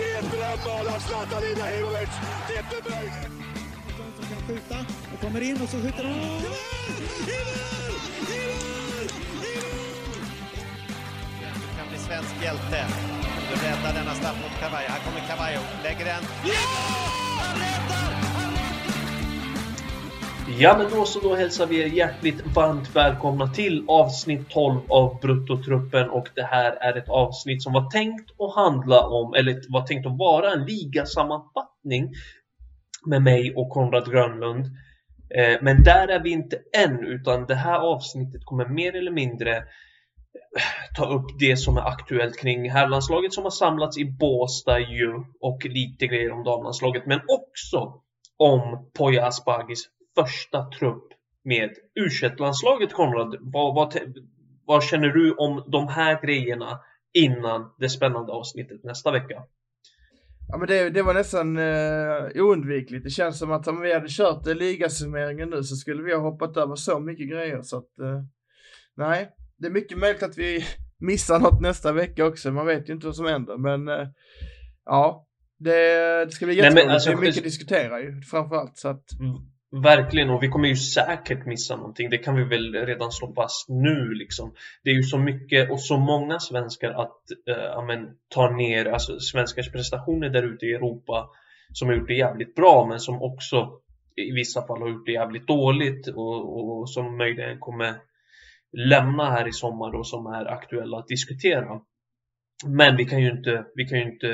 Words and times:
Det 0.00 0.12
är 0.12 0.18
ett 0.18 0.30
drömmål 0.30 0.86
av 0.94 0.98
Zlatan 0.98 1.42
Ibrahimovic! 1.52 2.08
Det 2.48 2.54
är 2.54 2.58
inte 2.58 2.90
möjligt! 2.90 3.40
som 4.16 4.24
kan 4.28 4.46
skjuta 4.46 4.78
och 5.14 5.20
kommer 5.20 5.40
in 5.40 5.62
och 5.62 5.68
så 5.68 5.76
skjuter 5.76 6.04
han. 6.04 6.12
I 6.12 6.16
mål! 6.16 6.26
I 6.26 7.40
mål! 7.40 7.86
I 8.18 8.40
mål! 8.40 9.06
I 9.42 9.56
mål! 9.62 9.90
Du 11.54 11.78
kan 11.78 11.88
bli 11.88 11.98
svensk 11.98 12.34
hjälte. 12.42 12.86
Du 13.50 13.66
räddar 13.66 13.94
denna 13.94 14.14
straff 14.14 14.36
mot 14.42 14.60
Cavallo. 14.60 14.88
Här 14.88 15.00
kommer 15.00 15.20
Cavallo, 15.28 15.60
lägger 15.82 16.04
den. 16.04 16.22
Ja! 16.44 17.89
Ja, 20.58 20.78
men 20.78 20.90
då 20.90 21.04
så 21.04 21.20
då 21.20 21.34
hälsar 21.34 21.66
vi 21.66 21.80
er 21.80 21.86
hjärtligt 21.86 22.46
varmt 22.54 22.96
välkomna 22.96 23.48
till 23.48 23.84
avsnitt 23.88 24.48
12 24.48 24.80
av 24.88 25.20
Bruttotruppen 25.20 26.10
och 26.10 26.28
det 26.34 26.42
här 26.42 26.72
är 26.72 26.96
ett 26.96 27.08
avsnitt 27.08 27.62
som 27.62 27.72
var 27.72 27.90
tänkt 27.90 28.30
att 28.40 28.54
handla 28.54 29.06
om, 29.06 29.34
eller 29.34 29.60
var 29.68 29.86
tänkt 29.86 30.06
att 30.06 30.18
vara 30.18 30.52
en 30.52 30.64
ligasammanfattning 30.64 32.12
med 33.06 33.22
mig 33.22 33.54
och 33.54 33.70
Konrad 33.70 34.10
Grönlund. 34.10 34.66
Eh, 35.34 35.58
men 35.62 35.82
där 35.82 36.08
är 36.08 36.22
vi 36.22 36.30
inte 36.30 36.58
än, 36.76 37.06
utan 37.06 37.46
det 37.46 37.54
här 37.54 37.78
avsnittet 37.78 38.44
kommer 38.44 38.66
mer 38.66 38.96
eller 38.96 39.12
mindre 39.12 39.56
eh, 39.56 39.62
ta 40.96 41.14
upp 41.14 41.26
det 41.38 41.56
som 41.56 41.76
är 41.76 41.88
aktuellt 41.88 42.38
kring 42.38 42.70
herrlandslaget 42.70 43.34
som 43.34 43.44
har 43.44 43.50
samlats 43.50 43.98
i 43.98 44.04
Båstad 44.04 44.80
ju 44.80 45.14
och 45.40 45.64
lite 45.64 46.06
grejer 46.06 46.32
om 46.32 46.44
damlandslaget, 46.44 47.06
men 47.06 47.20
också 47.28 48.00
om 48.36 48.90
Poya 48.98 49.26
Asbagis 49.26 49.88
första 50.14 50.70
trupp 50.70 51.08
med 51.44 51.70
u 51.94 52.08
landslaget 52.38 52.92
Konrad. 52.92 53.36
Vad, 53.40 53.74
vad, 53.74 53.94
vad 54.66 54.84
känner 54.84 55.08
du 55.08 55.32
om 55.32 55.64
de 55.66 55.88
här 55.88 56.22
grejerna 56.22 56.80
innan 57.12 57.74
det 57.78 57.88
spännande 57.88 58.32
avsnittet 58.32 58.84
nästa 58.84 59.12
vecka? 59.12 59.42
Ja 60.52 60.58
men 60.58 60.68
det, 60.68 60.90
det 60.90 61.02
var 61.02 61.14
nästan 61.14 61.56
eh, 61.56 62.42
oundvikligt. 62.42 63.04
Det 63.04 63.10
känns 63.10 63.38
som 63.38 63.52
att 63.52 63.68
om 63.68 63.80
vi 63.80 63.94
hade 63.94 64.08
kört 64.08 64.46
eh, 64.46 64.54
ligasummeringen 64.54 65.50
nu 65.50 65.62
så 65.62 65.76
skulle 65.76 66.02
vi 66.02 66.14
ha 66.14 66.20
hoppat 66.20 66.56
över 66.56 66.76
så 66.76 67.00
mycket 67.00 67.30
grejer 67.30 67.62
så 67.62 67.76
att 67.76 67.98
eh, 67.98 68.22
nej, 68.96 69.30
det 69.58 69.66
är 69.66 69.70
mycket 69.70 69.98
möjligt 69.98 70.22
att 70.22 70.38
vi 70.38 70.64
missar 70.98 71.38
något 71.38 71.60
nästa 71.60 71.92
vecka 71.92 72.26
också. 72.26 72.50
Man 72.50 72.66
vet 72.66 72.88
ju 72.88 72.92
inte 72.92 73.06
vad 73.06 73.16
som 73.16 73.26
händer 73.26 73.56
men 73.56 73.88
eh, 73.88 74.08
ja, 74.84 75.26
det, 75.58 76.24
det 76.24 76.30
ska 76.30 76.46
bli 76.46 76.54
jätteroligt. 76.54 76.88
Alltså, 76.88 77.10
det 77.10 77.16
är 77.16 77.20
mycket 77.20 77.38
att 77.38 77.44
diskutera 77.44 78.00
ju 78.00 78.22
framförallt 78.22 78.78
så 78.78 78.88
att 78.88 79.12
mm. 79.20 79.49
Verkligen, 79.72 80.30
och 80.30 80.42
vi 80.42 80.48
kommer 80.48 80.68
ju 80.68 80.76
säkert 80.76 81.46
missa 81.46 81.76
någonting. 81.76 82.10
Det 82.10 82.18
kan 82.18 82.36
vi 82.36 82.44
väl 82.44 82.74
redan 82.74 83.12
slå 83.12 83.34
fast 83.34 83.68
nu 83.68 84.14
liksom. 84.14 84.54
Det 84.84 84.90
är 84.90 84.94
ju 84.94 85.02
så 85.02 85.18
mycket 85.18 85.70
och 85.70 85.80
så 85.80 85.96
många 85.96 86.40
svenskar 86.40 86.90
att 86.90 87.20
eh, 87.48 87.78
amen, 87.78 88.08
ta 88.28 88.50
ner, 88.50 88.86
alltså 88.86 89.18
svenskars 89.18 89.72
prestationer 89.72 90.28
där 90.28 90.42
ute 90.42 90.66
i 90.66 90.74
Europa 90.74 91.28
som 91.72 91.88
har 91.88 91.94
gjort 91.94 92.08
det 92.08 92.14
jävligt 92.14 92.54
bra 92.54 92.86
men 92.88 93.00
som 93.00 93.22
också 93.22 93.80
i 94.16 94.32
vissa 94.32 94.66
fall 94.66 94.80
har 94.80 94.88
gjort 94.88 95.06
det 95.06 95.12
jävligt 95.12 95.46
dåligt 95.46 96.08
och, 96.08 96.80
och 96.80 96.90
som 96.90 97.16
möjligen 97.16 97.58
kommer 97.58 97.94
lämna 98.72 99.30
här 99.30 99.48
i 99.48 99.52
sommar 99.52 99.94
och 99.94 100.06
som 100.06 100.26
är 100.26 100.46
aktuella 100.46 100.98
att 100.98 101.08
diskutera. 101.08 101.80
Men 102.66 102.96
vi 102.96 103.04
kan 103.04 103.22
ju 103.22 103.30
inte, 103.30 103.64
vi 103.74 103.84
kan 103.84 103.98
ju 103.98 104.12
inte 104.12 104.26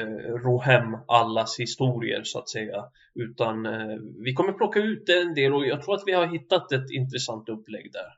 ro 0.45 0.59
hem 0.59 0.97
allas 1.09 1.59
historier 1.59 2.23
så 2.25 2.39
att 2.39 2.49
säga. 2.49 2.85
Utan 3.15 3.67
eh, 3.67 3.97
vi 4.25 4.35
kommer 4.35 4.53
plocka 4.53 4.81
ut 4.81 5.09
en 5.09 5.35
del 5.35 5.55
och 5.55 5.67
jag 5.67 5.83
tror 5.83 5.95
att 5.95 6.03
vi 6.07 6.13
har 6.13 6.27
hittat 6.27 6.73
ett 6.73 6.91
intressant 6.91 7.49
upplägg 7.49 7.93
där. 7.93 8.17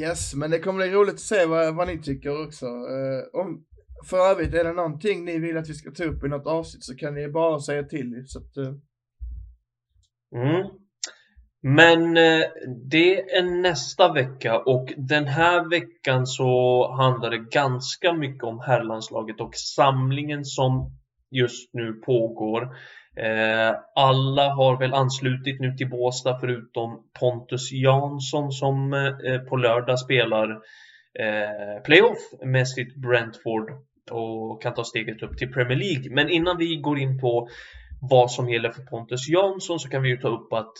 Yes, 0.00 0.34
men 0.34 0.50
det 0.50 0.58
kommer 0.58 0.86
bli 0.86 0.94
roligt 0.94 1.14
att 1.14 1.20
se 1.20 1.46
vad, 1.46 1.76
vad 1.76 1.88
ni 1.88 2.02
tycker 2.02 2.46
också. 2.46 2.66
Eh, 2.66 3.40
om, 3.40 3.64
för 4.10 4.30
övrigt, 4.30 4.54
är 4.54 4.64
det 4.64 4.72
någonting 4.72 5.24
ni 5.24 5.38
vill 5.38 5.56
att 5.56 5.68
vi 5.68 5.74
ska 5.74 5.90
ta 5.90 6.04
upp 6.04 6.24
i 6.24 6.28
något 6.28 6.46
avsnitt 6.46 6.84
så 6.84 6.96
kan 6.96 7.14
ni 7.14 7.28
bara 7.28 7.60
säga 7.60 7.82
till. 7.82 8.24
Så 8.26 8.38
att, 8.38 8.56
eh... 8.56 8.74
mm. 10.34 10.66
Men 11.68 12.16
eh, 12.16 12.44
det 12.90 13.20
är 13.20 13.42
nästa 13.42 14.12
vecka 14.12 14.58
och 14.58 14.92
den 14.96 15.26
här 15.26 15.70
veckan 15.70 16.26
så 16.26 16.92
handlar 16.92 17.30
det 17.30 17.38
ganska 17.38 18.12
mycket 18.12 18.44
om 18.44 18.60
herrlandslaget 18.60 19.40
och 19.40 19.54
samlingen 19.54 20.44
som 20.44 20.90
just 21.30 21.74
nu 21.74 21.92
pågår. 21.92 22.62
Eh, 23.16 23.74
alla 23.94 24.54
har 24.54 24.78
väl 24.78 24.94
anslutit 24.94 25.60
nu 25.60 25.76
till 25.76 25.90
Båstad 25.90 26.38
förutom 26.40 27.02
Pontus 27.20 27.72
Jansson 27.72 28.52
som 28.52 28.92
eh, 28.92 29.38
på 29.38 29.56
lördag 29.56 29.98
spelar 29.98 30.60
playoff 31.84 32.18
med 32.44 32.68
sitt 32.68 32.96
Brentford 32.96 33.70
och 34.10 34.62
kan 34.62 34.74
ta 34.74 34.84
steget 34.84 35.22
upp 35.22 35.38
till 35.38 35.52
Premier 35.52 35.78
League. 35.78 36.14
Men 36.14 36.30
innan 36.30 36.58
vi 36.58 36.76
går 36.76 36.98
in 36.98 37.20
på 37.20 37.48
vad 38.00 38.30
som 38.30 38.50
gäller 38.50 38.70
för 38.70 38.82
Pontus 38.82 39.28
Jansson 39.28 39.78
så 39.78 39.88
kan 39.88 40.02
vi 40.02 40.08
ju 40.08 40.16
ta 40.16 40.28
upp 40.28 40.52
att 40.52 40.72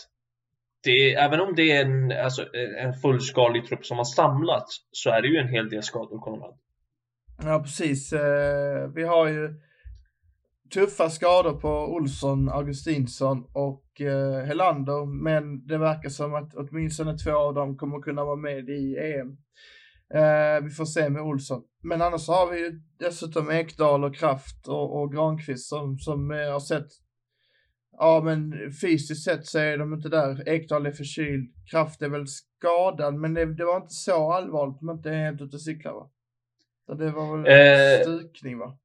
det, 0.87 1.13
även 1.13 1.39
om 1.39 1.55
det 1.55 1.71
är 1.71 1.85
en, 1.85 2.11
alltså, 2.11 2.45
en 2.77 2.93
fullskalig 2.93 3.65
trupp 3.65 3.85
som 3.85 3.97
har 3.97 4.05
samlats 4.05 4.77
så 4.91 5.09
är 5.09 5.21
det 5.21 5.27
ju 5.27 5.37
en 5.37 5.47
hel 5.47 5.69
del 5.69 5.83
skador, 5.83 6.19
Konrad. 6.19 6.57
Ja, 7.43 7.59
precis. 7.63 8.13
Eh, 8.13 8.87
vi 8.95 9.03
har 9.03 9.27
ju 9.27 9.49
tuffa 10.73 11.09
skador 11.09 11.53
på 11.53 11.69
Olsson, 11.69 12.49
Augustinsson 12.49 13.45
och 13.53 14.01
eh, 14.01 14.45
Helander, 14.45 15.23
men 15.23 15.67
det 15.67 15.77
verkar 15.77 16.09
som 16.09 16.33
att 16.35 16.53
åtminstone 16.55 17.17
två 17.17 17.35
av 17.35 17.53
dem 17.53 17.77
kommer 17.77 18.01
kunna 18.01 18.25
vara 18.25 18.35
med 18.35 18.69
i 18.69 18.97
EM. 18.97 19.37
Eh, 20.13 20.63
vi 20.63 20.69
får 20.69 20.85
se 20.85 21.09
med 21.09 21.21
Olsson. 21.21 21.63
Men 21.83 22.01
annars 22.01 22.27
har 22.27 22.51
vi 22.51 22.59
ju 22.59 22.81
dessutom 22.99 23.51
Ekdal 23.51 24.03
och 24.03 24.15
Kraft 24.15 24.67
och, 24.67 25.01
och 25.01 25.13
Granqvist 25.13 25.69
som, 25.69 25.99
som 25.99 26.29
har 26.29 26.59
sett 26.59 26.87
Ja, 27.99 28.21
men 28.23 28.53
fysiskt 28.81 29.23
sett 29.23 29.45
så 29.45 29.59
är 29.59 29.77
de 29.77 29.93
inte 29.93 30.09
där. 30.09 30.49
Ekdal 30.49 30.85
är 30.85 30.91
förkyld. 30.91 31.53
Kraft 31.71 32.01
är 32.01 32.09
väl 32.09 32.27
skadad, 32.27 33.15
men 33.15 33.33
det, 33.33 33.45
det 33.45 33.65
var 33.65 33.75
inte 33.77 33.93
så 33.93 34.31
allvarligt. 34.33 34.79
De 34.79 34.89
inte 34.89 35.09
är 35.09 35.25
helt 35.25 35.41
ute 35.41 35.55
och 35.55 35.61
cyklar, 35.61 35.93
va? 35.93 36.09
Det 36.97 37.11
var 37.11 37.37
väl 37.37 37.45
eh, 37.47 38.01
stukning, 38.01 38.57
va? 38.57 38.77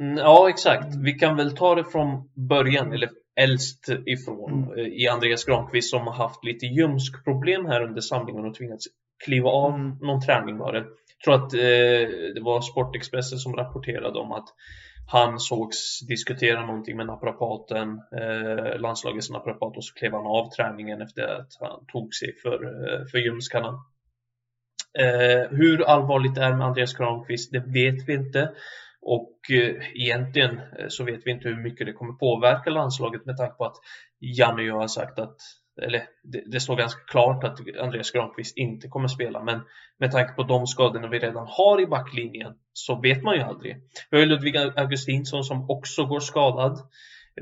Mm, 0.00 0.16
ja, 0.16 0.48
exakt. 0.48 0.94
Vi 1.04 1.12
kan 1.12 1.36
väl 1.36 1.56
ta 1.56 1.74
det 1.74 1.84
från 1.84 2.30
början, 2.34 2.92
eller 2.92 3.10
äldst 3.36 3.88
ifrån, 4.06 4.52
mm. 4.52 4.78
Eh, 4.78 4.86
i 4.86 5.08
Andreas 5.08 5.44
Granqvist 5.44 5.90
som 5.90 6.06
har 6.06 6.14
haft 6.14 6.44
lite 6.44 6.66
ljumskproblem 6.66 7.66
här 7.66 7.82
under 7.82 8.00
samlingen 8.00 8.44
och 8.44 8.54
tvingats 8.54 8.86
kliva 9.24 9.50
av 9.50 9.74
mm. 9.74 9.96
någon 10.00 10.20
träning 10.20 10.58
var 10.58 10.72
det. 10.72 10.78
Jag 10.78 11.24
tror 11.24 11.34
att 11.34 11.54
eh, 11.54 12.34
det 12.34 12.40
var 12.40 12.60
Sportexpressen 12.60 13.38
som 13.38 13.56
rapporterade 13.56 14.18
om 14.18 14.32
att 14.32 14.48
han 15.06 15.40
sågs 15.40 16.00
diskutera 16.00 16.66
någonting 16.66 16.96
med 16.96 17.06
naprapaten, 17.06 18.00
eh, 18.20 18.80
landslagets 18.80 19.30
naprapat 19.30 19.76
och 19.76 19.84
så 19.84 19.94
klev 19.94 20.12
han 20.12 20.26
av 20.26 20.50
träningen 20.50 21.02
efter 21.02 21.22
att 21.22 21.52
han 21.60 21.86
tog 21.86 22.14
sig 22.14 22.34
för, 22.42 22.64
eh, 22.64 23.06
för 23.06 23.18
ljumskarna. 23.18 23.84
Eh, 24.98 25.50
hur 25.50 25.82
allvarligt 25.82 26.34
det 26.34 26.42
är 26.42 26.56
med 26.56 26.66
Andreas 26.66 26.94
Granqvist, 26.94 27.52
det 27.52 27.58
vet 27.66 28.08
vi 28.08 28.14
inte. 28.14 28.50
Och 29.02 29.38
eh, 29.50 29.74
egentligen 29.94 30.60
eh, 30.78 30.88
så 30.88 31.04
vet 31.04 31.20
vi 31.24 31.30
inte 31.30 31.48
hur 31.48 31.62
mycket 31.62 31.86
det 31.86 31.92
kommer 31.92 32.12
påverka 32.12 32.70
landslaget 32.70 33.26
med 33.26 33.36
tanke 33.36 33.54
på 33.54 33.64
att 33.64 33.76
Janne 34.20 34.62
ju 34.62 34.72
har 34.72 34.88
sagt 34.88 35.18
att 35.18 35.36
eller 35.82 36.02
det, 36.22 36.42
det, 36.46 36.60
står 36.60 36.76
ganska 36.76 37.00
klart 37.00 37.44
att 37.44 37.60
Andreas 37.80 38.10
Granqvist 38.10 38.56
inte 38.56 38.88
kommer 38.88 39.08
spela 39.08 39.42
men 39.42 39.60
med 39.98 40.12
tanke 40.12 40.32
på 40.32 40.42
de 40.42 40.66
skadorna 40.66 41.08
vi 41.08 41.18
redan 41.18 41.46
har 41.46 41.80
i 41.80 41.86
backlinjen 41.86 42.52
så 42.72 43.00
vet 43.00 43.22
man 43.22 43.34
ju 43.34 43.40
aldrig. 43.40 43.76
Vi 44.10 44.18
har 44.18 44.26
Ludvig 44.26 44.56
Augustinsson 44.56 45.44
som 45.44 45.70
också 45.70 46.04
går 46.04 46.20
skadad. 46.20 46.78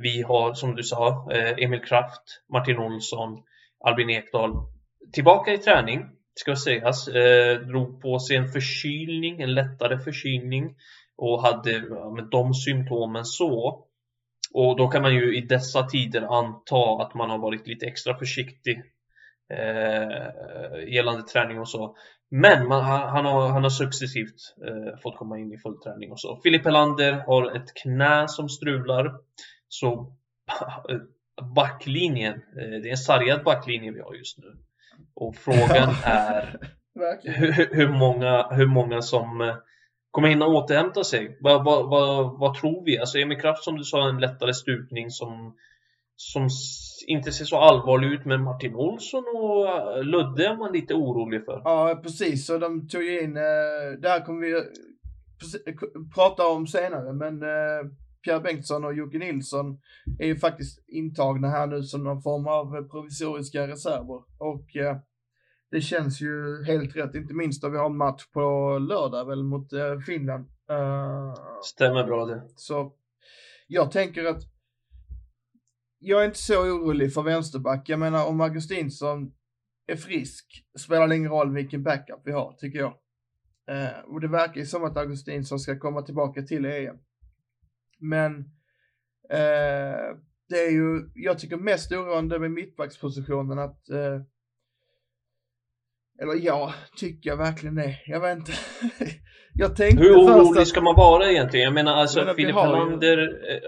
Vi 0.02 0.22
har 0.22 0.54
som 0.54 0.76
du 0.76 0.82
sa 0.82 1.30
eh, 1.32 1.64
Emil 1.64 1.80
Kraft, 1.80 2.22
Martin 2.52 2.78
Olsson, 2.78 3.42
Albin 3.84 4.10
Ekdal 4.10 4.50
tillbaka 5.12 5.52
i 5.52 5.58
träning 5.58 6.04
ska 6.34 6.56
sägas. 6.56 7.08
Eh, 7.08 7.58
drog 7.58 8.02
på 8.02 8.18
sig 8.18 8.36
en 8.36 8.48
förkylning, 8.48 9.40
en 9.40 9.54
lättare 9.54 9.98
förkylning 9.98 10.74
och 11.16 11.42
hade 11.42 11.70
ja, 11.70 12.10
med 12.10 12.24
de 12.30 12.54
symptomen 12.54 13.24
så 13.24 13.84
och 14.54 14.76
då 14.76 14.88
kan 14.88 15.02
man 15.02 15.14
ju 15.14 15.36
i 15.36 15.40
dessa 15.40 15.82
tider 15.82 16.38
anta 16.38 17.02
att 17.02 17.14
man 17.14 17.30
har 17.30 17.38
varit 17.38 17.66
lite 17.66 17.86
extra 17.86 18.18
försiktig 18.18 18.82
eh, 19.52 20.88
gällande 20.88 21.22
träning 21.22 21.60
och 21.60 21.68
så. 21.68 21.96
Men 22.30 22.68
man, 22.68 22.84
han, 22.84 23.24
har, 23.24 23.48
han 23.48 23.62
har 23.62 23.70
successivt 23.70 24.54
eh, 24.66 24.98
fått 25.02 25.16
komma 25.16 25.38
in 25.38 25.52
i 25.52 25.58
full 25.58 25.80
träning 25.80 26.12
och 26.12 26.20
så. 26.20 26.40
Filip 26.42 26.64
Helander 26.64 27.12
har 27.12 27.56
ett 27.56 27.74
knä 27.74 28.28
som 28.28 28.48
strular. 28.48 29.14
Så 29.68 30.12
backlinjen, 31.56 32.34
eh, 32.34 32.80
det 32.82 32.88
är 32.88 32.90
en 32.90 32.96
sargad 32.96 33.44
backlinje 33.44 33.92
vi 33.92 34.00
har 34.00 34.14
just 34.14 34.38
nu. 34.38 34.56
Och 35.14 35.36
frågan 35.36 35.94
är 36.04 36.58
hur, 37.22 37.74
hur, 37.74 37.88
många, 37.88 38.48
hur 38.50 38.66
många 38.66 39.02
som 39.02 39.40
eh, 39.40 39.54
kommer 40.12 40.28
hinna 40.28 40.46
återhämta 40.46 41.04
sig. 41.04 41.38
Vad, 41.40 41.64
vad, 41.64 41.90
vad, 41.90 42.38
vad 42.38 42.54
tror 42.54 42.84
vi? 42.84 42.98
Alltså 42.98 43.18
Emil 43.18 43.40
Kraft 43.40 43.64
som 43.64 43.76
du 43.76 43.84
sa, 43.84 44.08
en 44.08 44.20
lättare 44.20 44.54
stukning 44.54 45.10
som, 45.10 45.54
som 46.16 46.48
inte 47.06 47.32
ser 47.32 47.44
så 47.44 47.56
allvarlig 47.56 48.08
ut. 48.08 48.24
Men 48.24 48.42
Martin 48.42 48.74
Olsson 48.74 49.24
och 49.34 49.68
eh, 49.68 50.04
Ludde 50.04 50.46
är 50.46 50.56
man 50.56 50.72
lite 50.72 50.94
orolig 50.94 51.44
för. 51.44 51.62
Ja, 51.64 52.00
precis. 52.02 52.46
Så 52.46 52.58
de 52.58 52.88
tog 52.88 53.02
in, 53.02 53.36
eh, 53.36 54.00
det 54.00 54.08
här 54.08 54.24
kommer 54.24 54.40
vi 54.40 54.62
prata 56.14 56.46
om 56.46 56.66
senare, 56.66 57.12
men 57.12 57.42
eh, 57.42 57.90
Pierre 58.24 58.40
Bengtsson 58.40 58.84
och 58.84 58.94
Jocke 58.94 59.18
Nilsson 59.18 59.78
är 60.18 60.26
ju 60.26 60.36
faktiskt 60.36 60.84
intagna 60.88 61.48
här 61.48 61.66
nu 61.66 61.82
som 61.82 62.04
någon 62.04 62.22
form 62.22 62.46
av 62.46 62.88
provisoriska 62.88 63.68
reserver. 63.68 64.22
Och 64.38 64.76
eh, 64.76 64.96
det 65.72 65.80
känns 65.80 66.20
ju 66.20 66.64
helt 66.64 66.96
rätt, 66.96 67.14
inte 67.14 67.34
minst 67.34 67.62
då 67.62 67.68
vi 67.68 67.78
har 67.78 67.86
en 67.86 67.96
match 67.96 68.26
på 68.32 68.78
lördag 68.78 69.24
väl 69.24 69.42
mot 69.42 69.72
eh, 69.72 69.98
Finland. 69.98 70.44
Uh, 70.70 71.34
Stämmer 71.62 72.04
bra 72.04 72.26
det. 72.26 72.42
Så 72.56 72.92
jag 73.66 73.90
tänker 73.90 74.24
att 74.24 74.42
jag 75.98 76.20
är 76.20 76.26
inte 76.26 76.38
så 76.38 76.62
orolig 76.62 77.14
för 77.14 77.22
vänsterback. 77.22 77.88
Jag 77.88 77.98
menar 77.98 78.26
om 78.26 78.40
Augustinsson 78.40 79.32
är 79.86 79.96
frisk 79.96 80.64
spelar 80.78 81.08
det 81.08 81.16
ingen 81.16 81.30
roll 81.30 81.54
vilken 81.54 81.82
backup 81.82 82.20
vi 82.24 82.32
har, 82.32 82.52
tycker 82.52 82.78
jag. 82.78 82.94
Eh, 83.70 84.00
och 84.04 84.20
det 84.20 84.28
verkar 84.28 84.60
ju 84.60 84.66
som 84.66 84.84
att 84.84 84.96
Augustinsson 84.96 85.58
ska 85.58 85.78
komma 85.78 86.02
tillbaka 86.02 86.42
till 86.42 86.64
EM. 86.64 86.98
Men 87.98 88.38
eh, 89.30 90.16
det 90.48 90.58
är 90.58 90.70
ju, 90.70 91.10
jag 91.14 91.38
tycker 91.38 91.56
mest 91.56 91.92
oroande 91.92 92.38
med 92.38 92.50
mittbackspositionen 92.50 93.58
att 93.58 93.88
eh, 93.90 94.20
eller 96.22 96.34
ja, 96.46 96.74
tycker 96.96 97.30
jag 97.30 97.36
verkligen 97.36 97.74
det? 97.74 97.96
Jag 98.06 98.20
vet 98.20 98.38
inte. 98.38 98.52
jag 99.54 99.76
tänkte 99.76 100.02
Hur 100.02 100.12
orolig 100.16 100.60
att... 100.60 100.68
ska 100.68 100.80
man 100.80 100.96
vara 100.96 101.30
egentligen? 101.30 101.64
Jag 101.64 101.74
menar 101.74 101.92
alltså, 101.94 102.34
Filip 102.36 102.54
har 102.54 102.66
ju- 102.66 102.72
Helander 102.74 103.18
eh, 103.22 103.60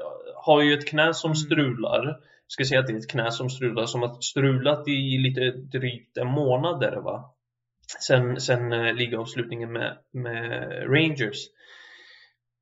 har 0.45 0.63
ju 0.63 0.75
ett 0.75 0.87
knä 0.89 1.15
som 1.15 1.29
Mm. 1.29 1.35
strular. 1.37 2.17
Ska 2.47 2.65
säga 2.65 2.81
att 2.81 2.87
det 2.87 2.93
är 2.93 2.97
ett 2.97 3.11
knä 3.11 3.31
som 3.31 3.51
strular, 3.51 3.87
som 3.87 4.03
har 4.03 4.21
strulat 4.21 4.89
i 4.89 5.19
lite 5.19 5.41
drygt 5.79 6.17
en 6.17 6.27
månad 6.27 6.81
där 6.81 6.97
va? 6.97 7.25
Sen, 8.07 8.41
sen 8.41 8.73
eh, 8.73 8.95
ligaavslutningen 8.95 9.73
med, 9.73 9.97
med 10.13 10.63
Rangers. 10.95 11.37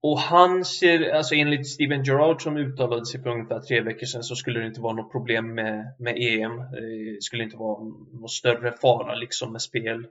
Och 0.03 0.19
han 0.19 0.65
ser, 0.65 1.11
alltså 1.11 1.35
enligt 1.35 1.69
Steven 1.69 2.03
Gerrard 2.05 2.43
som 2.43 2.57
uttalade 2.57 3.07
sig 3.07 3.23
för 3.23 3.31
ungefär 3.31 3.61
tre 3.61 3.81
veckor 3.81 4.07
sedan 4.07 4.23
så 4.23 4.37
skulle 4.37 4.61
det 4.61 4.67
inte 4.67 4.81
vara 4.81 4.95
något 4.95 5.13
problem 5.13 5.55
med, 5.55 5.95
med 5.99 6.17
EM. 6.17 6.57
Det 6.59 7.23
skulle 7.23 7.45
inte 7.45 7.57
vara 7.57 7.85
någon 8.13 8.29
större 8.29 8.73
fara 8.73 9.15
liksom 9.15 9.53
med 9.53 9.63
spel 9.63 10.07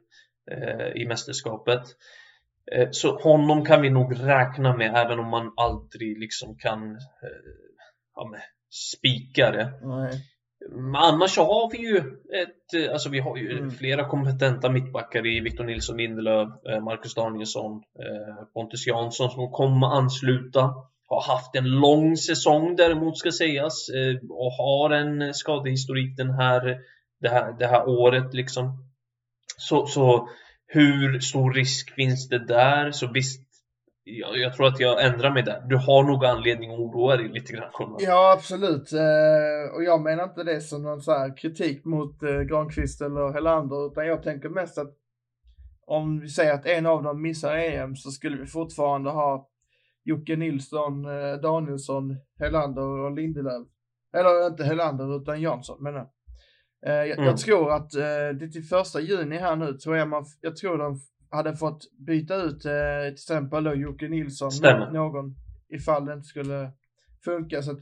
eh, 0.51 1.01
i 1.01 1.05
mästerskapet. 1.07 1.81
Eh, 2.71 2.87
Så 2.91 3.19
honom 3.19 3.65
kan 3.65 3.81
vi 3.81 3.89
nog 3.89 4.27
räkna 4.27 4.77
med 4.77 4.95
även 4.95 5.19
om 5.19 5.27
man 5.27 5.53
aldrig 5.57 6.19
liksom 6.19 6.57
kan 6.57 6.91
eh, 6.91 7.51
ja, 8.15 8.35
spika 8.69 9.51
det. 9.51 9.71
Nej. 9.81 10.21
Annars 10.95 11.31
så 11.31 11.43
har 11.43 11.71
vi 11.71 11.77
ju 11.77 11.97
ett, 12.41 12.73
eh, 12.85 12.93
alltså 12.93 13.09
vi 13.09 13.19
har 13.19 13.37
ju 13.37 13.57
Mm. 13.57 13.71
flera 13.71 14.07
kompetenta 14.07 14.69
mittbackar 14.69 15.25
i 15.27 15.39
Victor 15.39 15.63
Nilsson 15.63 15.97
Lindelöf, 15.97 16.49
eh, 16.69 16.83
Marcus 16.83 17.15
Danielsson, 17.15 17.71
eh, 17.99 18.43
Pontus 18.53 18.87
Jansson 18.87 19.29
som 19.29 19.51
kommer 19.51 19.87
ansluta. 19.87 20.73
Har 21.07 21.21
haft 21.33 21.55
en 21.55 21.69
lång 21.69 22.17
säsong 22.17 22.75
däremot 22.75 23.17
ska 23.17 23.31
sägas 23.31 23.89
och 24.29 24.51
har 24.51 24.89
en 24.89 25.33
skadehistorik 25.33 26.17
den 26.17 26.29
här, 26.31 26.77
det, 27.21 27.29
här, 27.29 27.55
det 27.59 27.67
här 27.67 27.89
året 27.89 28.33
liksom. 28.33 28.85
Så, 29.57 29.85
så 29.85 30.29
hur 30.67 31.19
stor 31.19 31.53
risk 31.53 31.93
finns 31.95 32.29
det 32.29 32.45
där? 32.45 32.91
Så 32.91 33.07
visst, 33.07 33.41
jag, 34.03 34.37
jag 34.37 34.53
tror 34.53 34.67
att 34.67 34.79
jag 34.79 35.05
ändrar 35.05 35.31
mig 35.31 35.43
där. 35.43 35.61
Du 35.67 35.77
har 35.77 36.03
nog 36.03 36.25
anledning 36.25 36.71
att 36.73 36.79
oroa 36.79 37.17
dig 37.17 37.27
lite 37.29 37.53
grann 37.53 37.71
Konrad. 37.71 38.01
Ja, 38.01 38.33
absolut. 38.37 38.93
Eh, 38.93 39.75
och 39.75 39.83
jag 39.83 40.01
menar 40.01 40.23
inte 40.23 40.43
det 40.43 40.61
som 40.61 40.83
någon 40.83 41.01
så 41.01 41.11
här 41.11 41.37
kritik 41.37 41.85
mot 41.85 42.23
eh, 42.23 42.39
Granqvist 42.41 43.01
eller 43.01 43.33
Helander, 43.33 43.87
utan 43.87 44.07
jag 44.07 44.23
tänker 44.23 44.49
mest 44.49 44.77
att 44.77 44.93
om 45.85 46.19
vi 46.19 46.27
säger 46.29 46.53
att 46.53 46.65
en 46.65 46.85
av 46.85 47.03
dem 47.03 47.21
missar 47.21 47.55
EM 47.57 47.95
så 47.95 48.11
skulle 48.11 48.37
vi 48.37 48.45
fortfarande 48.45 49.09
ha 49.09 49.47
Jocke 50.03 50.35
Nilsson, 50.35 51.05
eh, 51.05 51.33
Danielsson, 51.41 52.17
Helander 52.39 52.83
och 52.99 53.11
Lindelöf. 53.11 53.67
Eller 54.17 54.47
inte 54.47 54.63
Helander 54.63 55.21
utan 55.21 55.41
Jansson 55.41 55.83
menar 55.83 55.97
jag. 55.97 56.07
Eh, 56.85 57.07
jag, 57.07 57.17
Mm. 57.17 57.25
jag 57.25 57.37
tror 57.37 57.71
att 57.71 57.95
eh, 57.95 58.29
det 58.39 58.51
till 58.51 58.63
första 58.63 58.99
juni 58.99 59.37
här 59.37 59.55
nu 59.55 59.73
tror 59.73 59.97
jag 59.97 60.07
man, 60.07 60.25
jag 60.41 60.55
tror 60.55 60.77
de 60.77 60.99
hade 61.31 61.55
fått 61.55 61.97
byta 61.97 62.35
ut 62.35 62.65
eh, 62.65 63.03
till 63.05 63.13
exempel 63.13 63.63
då 63.63 63.73
Jocke 63.73 64.07
Nilsson 64.07 64.51
Stämmer. 64.51 64.91
någon 64.91 65.35
ifall 65.69 66.05
det 66.05 66.13
inte 66.13 66.27
skulle 66.27 66.71
funka. 67.25 67.61
Så 67.61 67.71
att, 67.71 67.79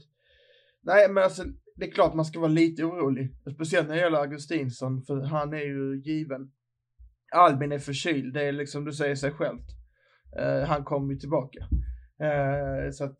nej, 0.82 1.08
men 1.08 1.24
alltså 1.24 1.44
det 1.76 1.86
är 1.86 1.90
klart 1.90 2.14
man 2.14 2.24
ska 2.24 2.40
vara 2.40 2.50
lite 2.50 2.84
orolig. 2.84 3.34
Speciellt 3.54 3.88
när 3.88 3.94
det 3.94 4.00
gäller 4.00 4.18
Augustinsson, 4.18 5.02
för 5.02 5.20
han 5.20 5.52
är 5.52 5.64
ju 5.64 6.02
given. 6.04 6.50
Albin 7.32 7.72
är 7.72 7.78
förkyld, 7.78 8.34
det 8.34 8.42
är 8.42 8.52
liksom, 8.52 8.84
du 8.84 8.92
säger 8.92 9.14
sig 9.14 9.30
självt. 9.30 9.66
Eh, 10.38 10.68
han 10.68 10.84
kommer 10.84 11.12
ju 11.14 11.20
tillbaka. 11.20 11.58
Eh, 12.20 12.90
så 12.92 13.04
att, 13.04 13.18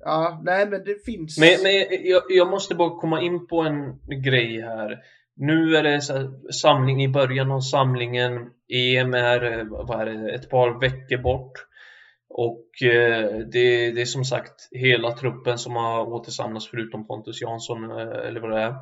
ja, 0.00 0.40
nej 0.44 0.68
men 0.70 0.84
det 0.84 1.04
finns. 1.04 1.38
Men, 1.38 1.62
men 1.62 1.72
jag, 2.04 2.22
jag 2.28 2.50
måste 2.50 2.74
bara 2.74 3.00
komma 3.00 3.22
in 3.22 3.46
på 3.46 3.60
en 3.60 3.98
grej 4.22 4.60
här. 4.60 4.98
Nu 5.40 5.76
är 5.76 5.82
det 5.82 6.00
samling 6.52 7.02
i 7.02 7.08
början 7.08 7.50
av 7.50 7.60
samlingen. 7.60 8.50
EM 8.68 9.14
är, 9.14 9.58
eh, 9.58 9.64
vad 9.64 10.00
är 10.00 10.06
det, 10.06 10.34
ett 10.34 10.50
par 10.50 10.80
veckor 10.80 11.22
bort. 11.22 11.52
Och 12.28 12.82
eh, 12.82 13.38
det, 13.52 13.90
det 13.90 14.00
är 14.00 14.04
som 14.04 14.24
sagt 14.24 14.68
hela 14.70 15.12
truppen 15.12 15.58
som 15.58 15.76
har 15.76 16.12
återsamlats 16.12 16.68
förutom 16.70 17.06
Pontus 17.06 17.40
Jansson 17.40 17.90
eh, 17.90 18.28
eller 18.28 18.40
vad 18.40 18.50
det 18.50 18.60
är. 18.60 18.74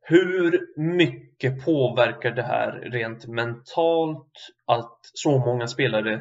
Hur 0.00 0.60
mycket 0.76 1.64
påverkar 1.64 2.30
det 2.30 2.42
här 2.42 2.72
rent 2.72 3.26
mentalt 3.26 4.32
att 4.66 4.98
så 5.02 5.38
många 5.38 5.66
spelare 5.66 6.20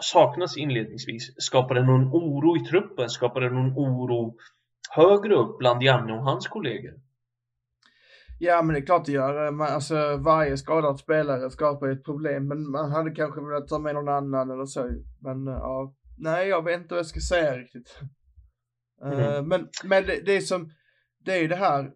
saknas 0.00 0.56
inledningsvis? 0.56 1.34
Skapar 1.36 1.74
det 1.74 1.82
någon 1.82 2.08
oro 2.12 2.56
i 2.56 2.60
truppen? 2.60 3.08
Skapar 3.08 3.40
det 3.40 3.50
någon 3.50 3.72
oro 3.72 4.36
högre 4.90 5.34
upp 5.34 5.58
bland 5.58 5.82
Janne 5.82 6.12
och 6.12 6.24
hans 6.24 6.48
kollegor? 6.48 6.94
Ja, 8.38 8.62
men 8.62 8.74
det 8.74 8.80
är 8.80 8.86
klart 8.86 9.04
det 9.04 9.12
gör. 9.12 9.50
Man, 9.50 9.66
alltså, 9.68 10.16
varje 10.16 10.56
skadad 10.56 10.98
spelare 10.98 11.50
skapar 11.50 11.88
ett 11.88 12.04
problem, 12.04 12.48
men 12.48 12.70
man 12.70 12.90
hade 12.90 13.10
kanske 13.10 13.40
velat 13.40 13.68
ta 13.68 13.78
med 13.78 13.94
någon 13.94 14.08
annan 14.08 14.50
eller 14.50 14.66
så. 14.66 14.90
Men 15.20 15.48
eh, 15.48 15.54
ja, 15.54 15.94
nej, 16.18 16.48
jag 16.48 16.64
vet 16.64 16.80
inte 16.80 16.94
vad 16.94 16.98
jag 16.98 17.06
ska 17.06 17.20
säga 17.20 17.58
riktigt. 17.58 17.98
Eh, 19.04 19.26
Mm. 19.34 19.48
men 19.48 19.68
men 19.84 20.06
det, 20.06 20.20
det 20.26 20.36
är 20.36 20.40
som, 20.40 20.70
det 21.24 21.32
är 21.32 21.48
det 21.48 21.56
här, 21.56 21.90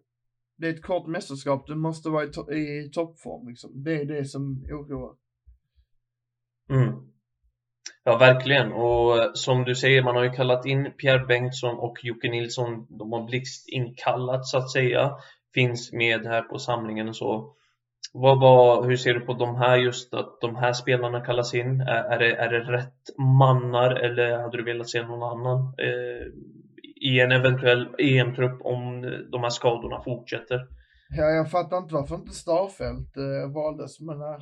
det 0.57 0.67
är 0.67 0.73
ett 0.73 0.83
kort 0.83 1.07
mästerskap, 1.07 1.67
du 1.67 1.75
måste 1.75 2.09
vara 2.09 2.23
i, 2.23 2.27
to- 2.27 2.51
i 2.53 2.91
toppform 2.93 3.47
liksom. 3.47 3.83
Det 3.83 4.01
är 4.01 4.05
det 4.05 4.25
som 4.25 4.63
oroar. 4.71 5.15
Mm. 6.69 6.93
Ja, 8.03 8.17
verkligen. 8.17 8.71
Och 8.71 9.17
eh, 9.17 9.29
som 9.33 9.63
du 9.63 9.75
säger, 9.75 10.03
man 10.03 10.15
har 10.15 10.23
ju 10.23 10.29
kallat 10.29 10.65
in 10.65 10.91
Pierre 10.97 11.25
Bengtsson 11.25 11.75
och 11.79 11.97
Jocke 12.03 12.29
Nilsson. 12.29 12.87
De 12.97 13.11
har 13.11 13.25
blixtinkallats 13.25 14.51
så 14.51 14.57
att 14.57 14.71
säga. 14.71 15.11
Finns 15.53 15.93
med 15.93 16.25
här 16.25 16.41
på 16.41 16.59
samlingen 16.59 17.09
och 17.09 17.15
så. 17.15 17.55
Vad, 18.13 18.39
vad, 18.39 18.85
hur 18.85 18.95
ser 18.95 19.13
du 19.13 19.19
på 19.19 19.33
de 19.33 19.55
här 19.55 19.77
just 19.77 20.13
att 20.13 20.41
de 20.41 20.55
här 20.55 20.73
spelarna 20.73 21.25
kallas 21.25 21.53
in? 21.53 21.81
Är, 21.81 22.03
är, 22.03 22.19
det, 22.19 22.35
är 22.35 22.49
det 22.49 22.59
rätt 22.59 23.17
mannar 23.17 23.91
eller 23.91 24.37
hade 24.37 24.57
du 24.57 24.63
velat 24.63 24.89
se 24.89 25.03
någon 25.03 25.23
annan 25.23 25.73
eh, 25.77 26.27
i 27.01 27.19
en 27.19 27.31
eventuell 27.31 27.95
EM-trupp 27.97 28.61
om 28.61 29.01
de 29.31 29.41
här 29.43 29.49
skadorna 29.49 30.01
fortsätter? 30.03 30.67
Ja, 31.09 31.23
jag 31.23 31.51
fattar 31.51 31.77
inte 31.77 31.93
varför 31.93 32.15
inte 32.15 32.33
Starfelt 32.33 33.17
eh, 33.17 33.53
valdes, 33.53 33.99
men 33.99 34.17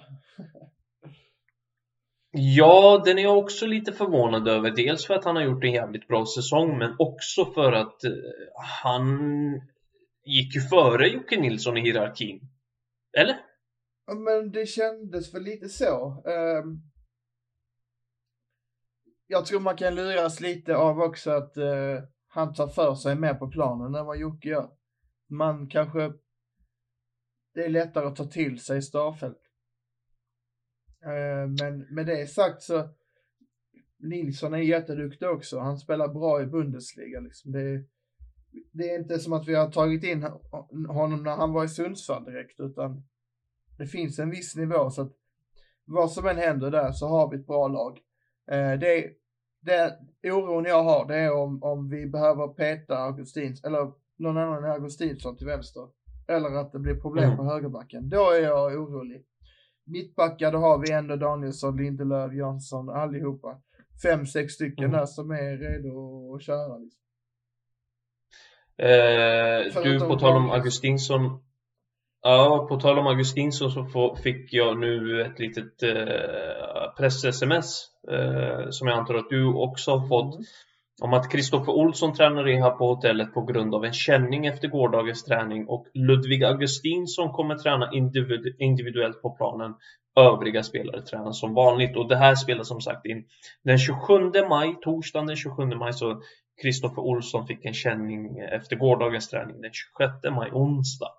Ja, 2.31 3.01
den 3.05 3.17
är 3.17 3.23
jag 3.23 3.37
också 3.37 3.65
lite 3.65 3.91
förvånad 3.91 4.47
över. 4.47 4.71
Dels 4.71 5.07
för 5.07 5.13
att 5.13 5.25
han 5.25 5.35
har 5.35 5.43
gjort 5.43 5.63
en 5.63 5.71
jävligt 5.71 6.07
bra 6.07 6.25
säsong, 6.25 6.77
men 6.77 6.95
också 6.99 7.45
för 7.45 7.71
att 7.71 8.03
eh, 8.03 8.11
han 8.83 9.07
gick 10.27 10.55
ju 10.55 10.61
före 10.61 11.07
Jocke 11.07 11.39
Nilsson 11.39 11.77
i 11.77 11.81
hierarkin. 11.81 12.41
Eller? 13.17 13.39
Ja, 14.05 14.13
Men 14.13 14.51
det 14.51 14.65
kändes 14.65 15.33
väl 15.33 15.43
lite 15.43 15.69
så. 15.69 16.23
Um, 16.25 16.81
jag 19.27 19.45
tror 19.45 19.59
man 19.59 19.77
kan 19.77 19.95
luras 19.95 20.39
lite 20.39 20.75
av 20.75 20.99
också 20.99 21.31
att 21.31 21.57
uh, 21.57 22.03
han 22.27 22.53
tar 22.53 22.67
för 22.67 22.95
sig 22.95 23.15
mer 23.15 23.33
på 23.33 23.47
planen 23.47 23.95
än 23.95 24.05
vad 24.05 24.17
Jocke 24.17 24.49
gör. 24.49 24.69
Man 25.29 25.69
kanske... 25.69 26.13
Det 27.53 27.65
är 27.65 27.69
lättare 27.69 28.05
att 28.05 28.15
ta 28.15 28.25
till 28.25 28.59
sig 28.59 28.81
Starfelt. 28.81 29.41
Uh, 31.05 31.43
ehm, 31.43 31.55
men 31.61 31.95
med 31.95 32.05
det 32.05 32.27
sagt 32.27 32.61
så... 32.61 32.89
Nilsson 33.99 34.53
är 34.53 34.57
jätteduktig 34.57 35.27
också. 35.27 35.59
Han 35.59 35.77
spelar 35.77 36.07
bra 36.07 36.41
i 36.41 36.45
Bundesliga. 36.45 37.19
Liksom. 37.19 37.51
Det, 37.51 37.61
är- 37.61 37.85
det 38.71 38.89
är 38.89 38.99
inte 38.99 39.19
som 39.19 39.33
att 39.33 39.47
vi 39.47 39.55
har 39.55 39.71
tagit 39.71 40.03
in 40.03 40.23
honom 40.89 41.23
när 41.23 41.35
han 41.35 41.53
var 41.53 41.63
i 41.63 41.67
Sundsvall 41.67 42.25
direkt, 42.25 42.59
utan 42.59 43.03
det 43.77 43.87
finns 43.87 44.19
en 44.19 44.29
viss 44.29 44.55
nivå 44.55 44.89
så 44.89 45.01
att 45.01 45.11
vad 45.85 46.11
som 46.11 46.27
än 46.27 46.37
händer 46.37 46.71
där 46.71 46.91
så 46.91 47.07
har 47.07 47.31
vi 47.31 47.37
ett 47.37 47.47
bra 47.47 47.67
lag. 47.67 47.99
Eh, 48.51 48.79
det, 48.79 49.09
det 49.61 49.97
oron 50.31 50.65
jag 50.65 50.83
har 50.83 51.07
det 51.07 51.15
är 51.15 51.33
om, 51.33 51.63
om 51.63 51.89
vi 51.89 52.07
behöver 52.07 52.47
peta 52.47 52.97
Augustins, 52.97 53.63
eller 53.63 53.91
någon 54.19 54.37
annan 54.37 54.63
än 54.63 54.71
Augustinsson 54.71 55.37
till 55.37 55.47
vänster. 55.47 55.87
Eller 56.27 56.51
att 56.55 56.71
det 56.71 56.79
blir 56.79 56.95
problem 56.95 57.23
Mm. 57.25 57.37
på 57.37 57.43
högerbacken. 57.43 58.09
Då 58.09 58.31
är 58.31 58.41
jag 58.43 58.73
orolig. 58.73 59.25
Mittbackar, 59.85 60.51
då 60.51 60.57
har 60.57 60.77
vi 60.79 60.91
ändå 60.91 61.15
Danielsson, 61.15 61.77
Lindelöf, 61.77 62.33
Jansson, 62.33 62.89
allihopa. 62.89 63.61
fem, 64.03 64.25
sex 64.25 64.53
stycken 64.53 64.85
Mm. 64.85 64.97
där 64.97 65.05
som 65.05 65.31
är 65.31 65.57
redo 65.57 66.33
att 66.35 66.41
köra. 66.43 66.77
Liksom. 66.77 67.01
Eh, 68.79 69.83
du, 69.83 69.99
på 69.99 70.15
tal 70.15 70.35
om 70.37 70.51
Augustinsson. 70.51 71.39
Ja, 72.23 72.65
på 72.69 72.79
tal 72.79 72.99
om 72.99 73.07
Augustinsson 73.07 73.71
så 73.71 74.15
fick 74.23 74.53
jag 74.53 74.77
nu 74.79 75.21
ett 75.21 75.39
litet 75.39 75.83
eh, 75.83 76.93
press-sms 76.97 77.85
eh, 78.11 78.69
som 78.69 78.87
jag 78.87 78.97
antar 78.97 79.15
att 79.15 79.29
du 79.29 79.53
också 79.53 79.91
har 79.91 80.07
fått. 80.07 80.35
Mm. 80.35 80.45
Om 81.01 81.13
att 81.13 81.31
Kristoffer 81.31 81.71
Olsson 81.71 82.13
tränar 82.13 82.43
rehab 82.43 82.77
på 82.77 82.87
hotellet 82.87 83.33
på 83.33 83.41
grund 83.41 83.75
av 83.75 83.85
en 83.85 83.93
känning 83.93 84.45
efter 84.45 84.67
gårdagens 84.67 85.23
träning 85.23 85.67
och 85.67 85.87
Ludvig 85.93 86.43
Augustinsson 86.43 87.31
kommer 87.31 87.55
träna 87.55 87.89
individ 87.93 88.55
individuellt 88.59 89.21
på 89.21 89.29
planen. 89.29 89.73
Övriga 90.19 90.63
spelare 90.63 91.01
tränar 91.01 91.31
som 91.31 91.53
vanligt 91.53 91.97
och 91.97 92.07
det 92.07 92.15
här 92.15 92.35
spelas 92.35 92.67
som 92.67 92.81
sagt 92.81 93.05
in 93.05 93.25
den 93.63 93.77
27 93.77 94.31
maj, 94.49 94.75
torsdagen 94.81 95.27
den 95.27 95.35
27 95.35 95.65
maj 95.65 95.93
så 95.93 96.21
Kristoffer 96.61 96.99
Olsson 97.01 97.47
fick 97.47 97.65
en 97.65 97.73
känning 97.73 98.39
efter 98.39 98.75
gårdagens 98.75 99.29
träning 99.29 99.61
den 99.61 99.71
26 99.73 100.35
maj, 100.35 100.51
onsdag. 100.51 101.11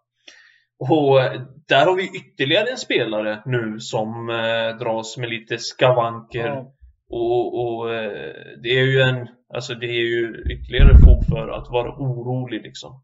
Och 0.79 1.21
där 1.69 1.87
har 1.87 1.97
vi 1.97 2.17
ytterligare 2.17 2.71
en 2.71 2.77
spelare 2.77 3.43
nu 3.47 3.81
som 3.81 4.31
eh, 4.31 4.79
dras 4.79 5.17
med 5.17 5.29
lite 5.31 5.59
skavanker 5.59 6.47
Ja. 6.47 6.73
och, 7.11 7.61
och 7.61 7.95
eh, 7.95 8.35
det 8.63 8.69
är 8.69 8.85
ju 8.85 9.01
en, 9.01 9.29
alltså 9.55 9.75
det 9.75 9.87
är 9.87 10.05
ju 10.07 10.45
ytterligare 10.51 10.99
fog 10.99 11.25
för 11.29 11.49
att 11.49 11.71
vara 11.71 11.95
orolig 11.97 12.63
liksom. 12.63 13.03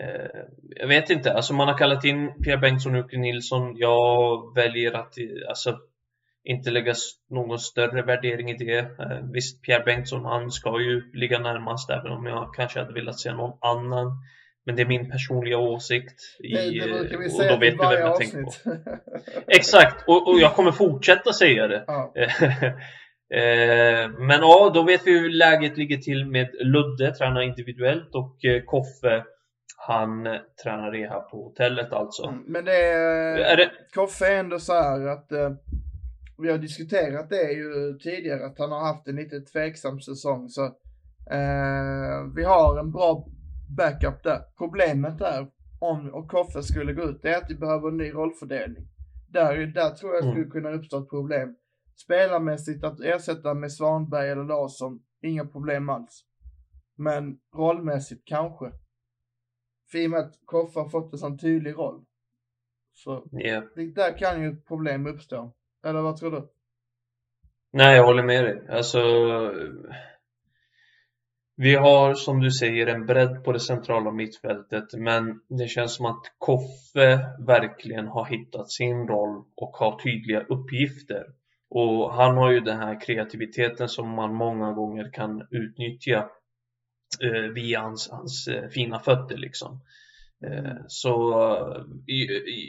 Eh, 0.00 0.40
jag 0.76 0.88
vet 0.88 1.10
inte, 1.10 1.32
alltså 1.32 1.54
man 1.54 1.68
har 1.68 1.78
kallat 1.78 2.04
in 2.04 2.32
Pierre 2.44 2.58
Bengtsson 2.58 2.92
och 2.94 2.98
Jocke 2.98 3.18
Nilsson. 3.18 3.76
Jag 3.76 4.54
väljer 4.54 4.92
att 4.92 5.18
eh, 5.18 5.48
alltså, 5.48 5.78
inte 6.48 6.70
lägga 6.70 6.94
någon 7.30 7.58
större 7.58 8.02
värdering 8.02 8.50
i 8.50 8.56
det. 8.56 8.78
Eh, 8.78 9.18
visst, 9.32 9.62
Pierre 9.62 9.84
Bengtsson, 9.84 10.24
han 10.24 10.50
ska 10.50 10.80
ju 10.80 11.02
ligga 11.12 11.38
närmast 11.38 11.90
även 11.90 12.12
om 12.12 12.26
jag 12.26 12.54
kanske 12.56 12.78
hade 12.78 12.92
velat 12.92 13.18
se 13.20 13.32
någon 13.32 13.58
annan. 13.60 14.06
Men 14.66 14.76
det 14.76 14.82
är 14.82 14.86
min 14.86 15.10
personliga 15.10 15.58
åsikt. 15.58 16.14
I, 16.38 16.54
Det, 16.54 17.08
det 17.08 17.16
vi 17.18 17.28
och 17.28 17.32
säga 17.32 17.52
då 17.52 17.58
vet 17.60 17.74
ni 17.74 17.86
vem 17.96 18.00
jag 18.00 18.16
tänker 18.16 18.42
på. 18.42 18.48
avsnitt. 18.48 18.76
Exakt, 19.46 20.08
och, 20.08 20.28
och 20.28 20.38
jag 20.40 20.54
kommer 20.54 20.72
fortsätta 20.72 21.32
säga 21.32 21.66
det. 21.66 21.84
ja. 21.86 22.12
Eh, 23.34 24.08
Men 24.10 24.40
ja, 24.40 24.70
då 24.74 24.82
vet 24.82 25.06
vi 25.06 25.18
hur 25.18 25.30
läget 25.30 25.76
ligger 25.76 25.96
till 25.96 26.26
med 26.26 26.48
Ludde, 26.60 27.14
tränar 27.14 27.40
individuellt 27.42 28.14
och 28.14 28.44
eh, 28.44 28.62
Koffe, 28.64 29.24
han 29.86 30.26
eh, 30.26 30.36
tränar 30.62 30.90
rehab 30.92 31.30
på 31.30 31.36
hotellet 31.36 31.92
alltså. 31.92 32.26
Mm, 32.26 32.44
Men 32.46 32.64
det 32.64 32.76
är, 32.76 33.38
Är 33.38 33.56
det, 33.56 33.70
Koffe 33.94 34.26
är 34.26 34.38
ändå 34.38 34.58
så 34.58 34.72
här 34.72 35.06
att 35.06 35.32
eh, 35.32 35.50
vi 36.38 36.50
har 36.50 36.58
diskuterat 36.58 37.30
det 37.30 37.52
ju 37.52 37.98
tidigare 37.98 38.46
att 38.46 38.58
han 38.58 38.72
har 38.72 38.80
haft 38.80 39.08
en 39.08 39.16
lite 39.16 39.40
tveksam 39.40 40.00
säsong 40.00 40.48
så 40.48 40.64
eh, 41.30 42.24
vi 42.36 42.44
har 42.44 42.78
en 42.80 42.92
bra 42.92 43.26
backup 43.76 44.22
där. 44.22 44.42
Problemet 44.58 45.20
är 45.20 45.50
om 45.80 46.14
och 46.14 46.30
Koffe 46.30 46.62
skulle 46.62 46.92
gå 46.92 47.02
ut 47.02 47.22
det 47.22 47.28
är 47.34 47.38
att 47.42 47.50
vi 47.50 47.54
behöver 47.54 47.88
en 47.88 47.96
ny 47.96 48.10
rollfördelning. 48.10 48.88
Där, 49.28 49.66
där 49.66 49.90
tror 49.90 50.14
jag 50.14 50.22
Mm. 50.22 50.34
skulle 50.34 50.50
kunna 50.50 50.70
uppstå 50.70 50.98
ett 50.98 51.10
problem. 51.10 51.56
Spelarmässigt 52.04 52.84
att 52.84 53.00
ersätta 53.00 53.54
med 53.54 53.72
Svanberg 53.72 54.30
eller 54.30 54.44
Larsson, 54.44 55.00
inga 55.22 55.46
problem 55.46 55.88
alls. 55.88 56.24
Men 56.96 57.38
rollmässigt 57.56 58.22
kanske. 58.24 58.72
För 59.90 59.98
i 59.98 60.06
och 60.06 60.10
med 60.10 60.20
att 60.20 60.34
Koffe 60.44 60.78
har 60.80 60.88
fått 60.88 61.12
en 61.12 61.18
sån 61.18 61.38
tydlig 61.38 61.72
roll. 61.74 62.04
Så 62.92 63.28
det, 63.76 63.94
där 63.94 64.18
kan 64.18 64.42
ju 64.42 64.48
ett 64.52 64.66
problem 64.66 65.06
uppstå. 65.06 65.54
Eller 65.84 66.00
vad 66.00 66.16
tror 66.16 66.30
du? 66.30 66.48
Nej, 67.72 67.96
jag 67.96 68.04
håller 68.04 68.22
med 68.22 68.44
dig. 68.44 68.66
Alltså, 68.68 69.00
vi 71.56 71.74
har 71.74 72.14
som 72.14 72.40
du 72.40 72.50
säger 72.50 72.86
en 72.86 73.06
bredd 73.06 73.44
på 73.44 73.52
det 73.52 73.60
centrala 73.60 74.10
mittfältet, 74.12 74.84
men 74.92 75.40
det 75.48 75.68
känns 75.68 75.94
som 75.94 76.06
att 76.06 76.22
Koffe 76.38 77.18
verkligen 77.46 78.06
har 78.06 78.24
hittat 78.24 78.70
sin 78.70 79.08
roll 79.08 79.44
och 79.56 79.76
har 79.76 79.98
tydliga 79.98 80.40
uppgifter. 80.40 81.24
Och 81.70 82.14
han 82.14 82.36
har 82.36 82.50
ju 82.50 82.60
den 82.60 82.78
här 82.78 83.00
kreativiteten 83.00 83.88
som 83.88 84.08
man 84.08 84.34
många 84.34 84.72
gånger 84.72 85.10
kan 85.12 85.46
utnyttja 85.50 86.28
eh, 87.22 87.52
via 87.54 87.80
hans, 87.80 88.10
hans 88.10 88.48
eh, 88.48 88.68
fina 88.68 88.98
fötter 88.98 89.36
liksom. 89.36 89.80
Mm. 90.46 90.66
Eh, 90.66 90.72
så 90.86 91.32
eh, 91.42 91.82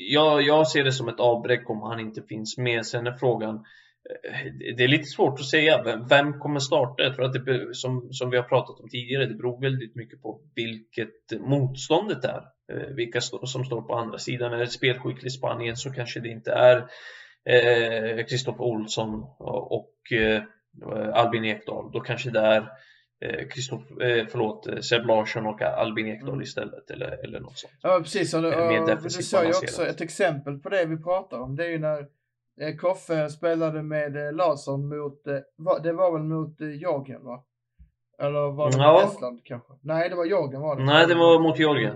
jag, 0.09 0.41
jag 0.41 0.67
ser 0.67 0.83
det 0.83 0.91
som 0.91 1.07
ett 1.09 1.19
avbräck 1.19 1.69
om 1.69 1.81
han 1.81 1.99
inte 1.99 2.21
finns 2.21 2.57
med. 2.57 2.85
Sen 2.85 3.07
är 3.07 3.11
frågan 3.11 3.55
eh, 3.55 4.53
det 4.77 4.83
är 4.83 4.87
lite 4.87 5.03
svårt 5.03 5.39
att 5.39 5.45
säga. 5.45 5.83
Vem- 5.83 6.07
Vem 6.07 6.39
kommer 6.39 6.59
starta? 6.59 7.03
Jag 7.03 7.15
tror 7.15 7.25
att 7.25 7.45
det, 7.45 7.75
som, 7.75 8.13
som 8.13 8.29
vi 8.29 8.37
har 8.37 8.43
pratat 8.43 8.79
om 8.79 8.89
tidigare, 8.89 9.25
det 9.25 9.35
beror 9.35 9.61
väldigt 9.61 9.95
mycket 9.95 10.21
på 10.21 10.41
vilket 10.55 11.41
motståndet 11.41 12.25
är. 12.25 12.43
Vilka 12.95 13.21
som 13.21 13.65
står 13.65 13.81
på 13.81 13.95
andra 13.95 14.17
sidan. 14.17 14.53
Är 14.53 14.57
det 14.57 14.67
spelskicklig 14.67 15.31
Spanien 15.31 15.75
så 15.77 15.91
kanske 15.91 16.19
det 16.19 16.29
inte 16.29 16.51
är 16.51 16.77
eh, 17.49 18.25
Olsson 18.61 19.23
och, 19.39 20.11
eh, 20.11 20.43
Albin 21.13 21.45
Ekdal. 21.45 21.91
Då 21.91 21.99
kanske 21.99 22.29
det 22.29 22.39
är 22.39 22.67
Kristoff, 23.49 23.91
eh, 24.01 24.25
förlåt, 24.29 24.67
eh, 24.67 24.79
Seb 24.79 25.05
Larsson 25.05 25.45
och 25.45 25.61
Albin 25.61 26.07
Ekdal 26.07 26.29
Mm. 26.29 26.41
istället 26.41 26.91
eller, 26.91 27.23
eller 27.23 27.39
något 27.39 27.57
sånt. 27.57 27.73
Ja 27.81 27.99
precis, 28.03 28.33
och, 28.33 28.45
Eh, 28.45 28.81
och, 28.81 28.87
defensivt 28.87 29.19
du 29.19 29.23
sa 29.23 29.43
ju 29.43 29.49
också 29.49 29.85
ett 29.85 30.01
exempel 30.01 30.59
på 30.59 30.69
det 30.69 30.85
vi 30.85 30.97
pratar 30.97 31.39
om. 31.39 31.55
Det 31.55 31.65
är 31.65 31.69
ju 31.69 31.79
när 31.79 31.99
eh, 32.61 32.75
Koffe 32.75 33.29
spelade 33.29 33.83
med 33.83 34.27
eh, 34.27 34.33
Larsson 34.33 34.87
mot, 34.87 35.27
eh, 35.27 35.33
det 35.83 35.93
var 35.93 36.11
väl 36.11 36.23
mot 36.23 36.61
eh, 36.61 36.71
Georgien 36.79 37.23
va? 37.25 37.43
Eller 38.19 38.51
var 38.51 38.71
det 38.71 38.77
Ja. 38.77 39.03
Estland 39.03 39.41
kanske? 39.43 39.73
Nej 39.81 40.09
det 40.09 40.15
var 40.15 40.25
Georgien 40.25 40.61
var 40.61 40.75
det. 40.75 40.83
Nej, 40.83 41.07
det 41.07 41.15
var 41.15 41.39
mot 41.39 41.59
Georgien. 41.59 41.95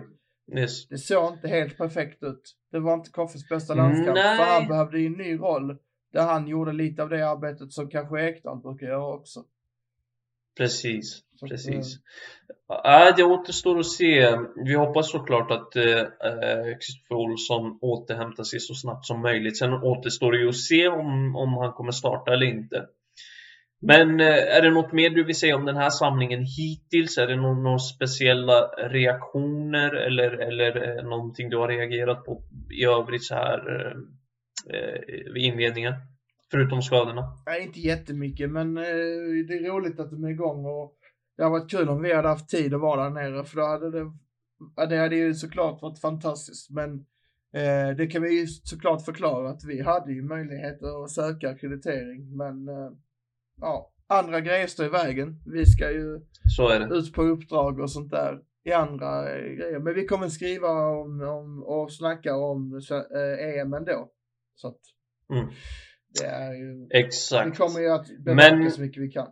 Yes. 0.58 0.88
Det 0.88 0.98
såg 0.98 1.34
inte 1.34 1.48
helt 1.48 1.78
perfekt 1.78 2.24
ut. 2.24 2.42
Det 2.72 2.80
var 2.80 2.94
inte 2.94 3.10
Koffes 3.10 3.50
bästa 3.50 3.74
landskamp. 3.74 4.16
Nej. 4.16 4.38
För 4.38 4.44
han 4.44 4.68
behövde 4.68 5.00
ju 5.00 5.06
en 5.06 5.14
ny 5.14 5.38
roll. 5.38 5.78
Där 6.14 6.22
han 6.26 6.48
gjorde 6.48 6.72
lite 6.74 7.04
av 7.04 7.10
det 7.10 7.30
arbetet 7.30 7.72
som 7.72 7.90
kanske 7.90 8.22
Ekdal 8.30 8.62
brukar 8.62 8.88
göra 8.88 9.14
också. 9.14 9.44
Precis, 10.58 11.22
precis. 11.50 11.98
Äh, 12.86 13.16
det 13.18 13.24
återstår 13.24 13.80
att 13.80 13.86
se. 13.86 14.38
Vi 14.66 14.76
hoppas 14.76 15.12
såklart 15.12 15.52
att 15.52 15.76
eh, 15.76 16.04
Kristoffer 16.82 17.16
Olsson 17.16 17.78
återhämtar 17.82 18.44
sig 18.44 18.60
så 18.60 18.74
snabbt 18.74 19.06
som 19.06 19.22
möjligt. 19.22 19.58
Sen 19.58 19.74
återstår 19.74 20.32
det 20.32 20.38
ju 20.38 20.50
att 20.50 20.56
se 20.56 20.88
om, 20.88 21.36
om 21.36 21.54
han 21.54 21.74
kommer 21.74 21.92
starta 21.92 22.34
eller 22.34 22.46
inte. 22.46 22.88
Men 23.86 24.20
eh, 24.20 24.56
är 24.58 24.62
det 24.62 24.72
något 24.72 24.92
mer 24.92 25.10
du 25.10 25.24
vill 25.24 25.36
säga 25.36 25.56
om 25.56 25.66
den 25.66 25.78
här 25.78 25.90
samlingen 25.90 26.46
hittills? 26.58 27.18
Är 27.18 27.28
det 27.28 27.36
någon, 27.36 27.64
några 27.64 27.80
speciella 27.80 28.62
reaktioner 28.68 29.96
eller, 29.96 30.32
eller 30.32 30.98
eh, 30.98 31.04
någonting 31.04 31.50
du 31.50 31.58
har 31.58 31.68
reagerat 31.68 32.26
på 32.26 32.44
i 32.72 32.86
övrigt 32.86 33.24
så 33.24 33.36
här 33.36 33.60
eh, 33.76 34.78
eh, 34.78 35.34
vid 35.34 35.44
inledningen? 35.44 35.94
Förutom 36.54 36.82
skadorna? 36.82 37.38
Nej, 37.46 37.64
inte 37.64 37.80
jättemycket, 37.80 38.52
men 38.52 38.78
eh, 38.78 38.84
det 39.48 39.54
är 39.54 39.72
roligt 39.72 40.00
att 40.00 40.12
de 40.12 40.24
är 40.24 40.30
igång 40.30 40.66
och 40.66 40.96
det 41.38 41.44
hade 41.44 41.60
varit 41.60 41.72
kul 41.72 41.90
om 41.90 42.02
vi 42.02 42.14
hade 42.14 42.28
haft 42.28 42.50
tid 42.50 42.74
att 42.74 42.82
vara 42.82 43.04
där 43.04 43.10
nere 43.10 43.46
för 43.46 43.58
då 43.58 43.66
hade 43.66 43.92
det, 43.92 44.12
det 44.90 44.98
hade 44.98 45.16
ju 45.16 45.34
såklart 45.34 45.82
varit 45.82 46.00
fantastiskt. 46.00 46.70
Men 46.70 46.94
eh, 47.54 47.96
det 47.98 48.08
kan 48.08 48.22
vi 48.22 48.40
ju 48.40 48.48
såklart 48.48 49.06
förklara 49.06 49.50
att 49.50 49.64
vi 49.64 49.82
hade 49.82 50.14
ju 50.14 50.22
möjligheter 50.22 51.04
att 51.04 51.12
söka 51.12 51.50
akkreditering, 51.50 52.38
men 52.38 52.68
eh, 52.68 52.92
ja, 53.62 53.94
andra 54.08 54.42
grejer 54.42 54.68
står 54.68 54.86
i 54.86 54.90
vägen. 54.90 55.42
Vi 55.46 55.66
ska 55.66 55.92
ju 55.92 56.20
ut 56.92 57.14
på 57.14 57.24
uppdrag 57.24 57.80
och 57.80 57.92
sånt 57.92 58.12
där 58.12 58.40
i 58.64 58.74
andra 58.74 59.36
eh, 59.36 59.54
grejer. 59.54 59.80
Men 59.80 59.94
vi 59.94 60.06
kommer 60.06 60.28
skriva 60.28 60.88
om, 60.88 61.22
om 61.22 61.64
och 61.64 61.92
snacka 61.92 62.36
om 62.36 62.82
eh, 62.92 63.60
EM 63.60 63.74
ändå. 63.74 64.10
Så 64.56 64.68
att 64.68 64.80
Mm. 65.30 65.48
Det 66.20 66.26
är 66.26 66.54
ju 66.54 66.88
Exakt. 66.92 67.48
vi 67.48 67.52
kommer 67.56 67.80
ju 67.80 67.90
att 67.90 68.08
bevaka 68.20 68.56
Men- 68.56 68.72
så 68.72 68.82
mycket 68.82 69.04
vi 69.04 69.12
kan. 69.12 69.28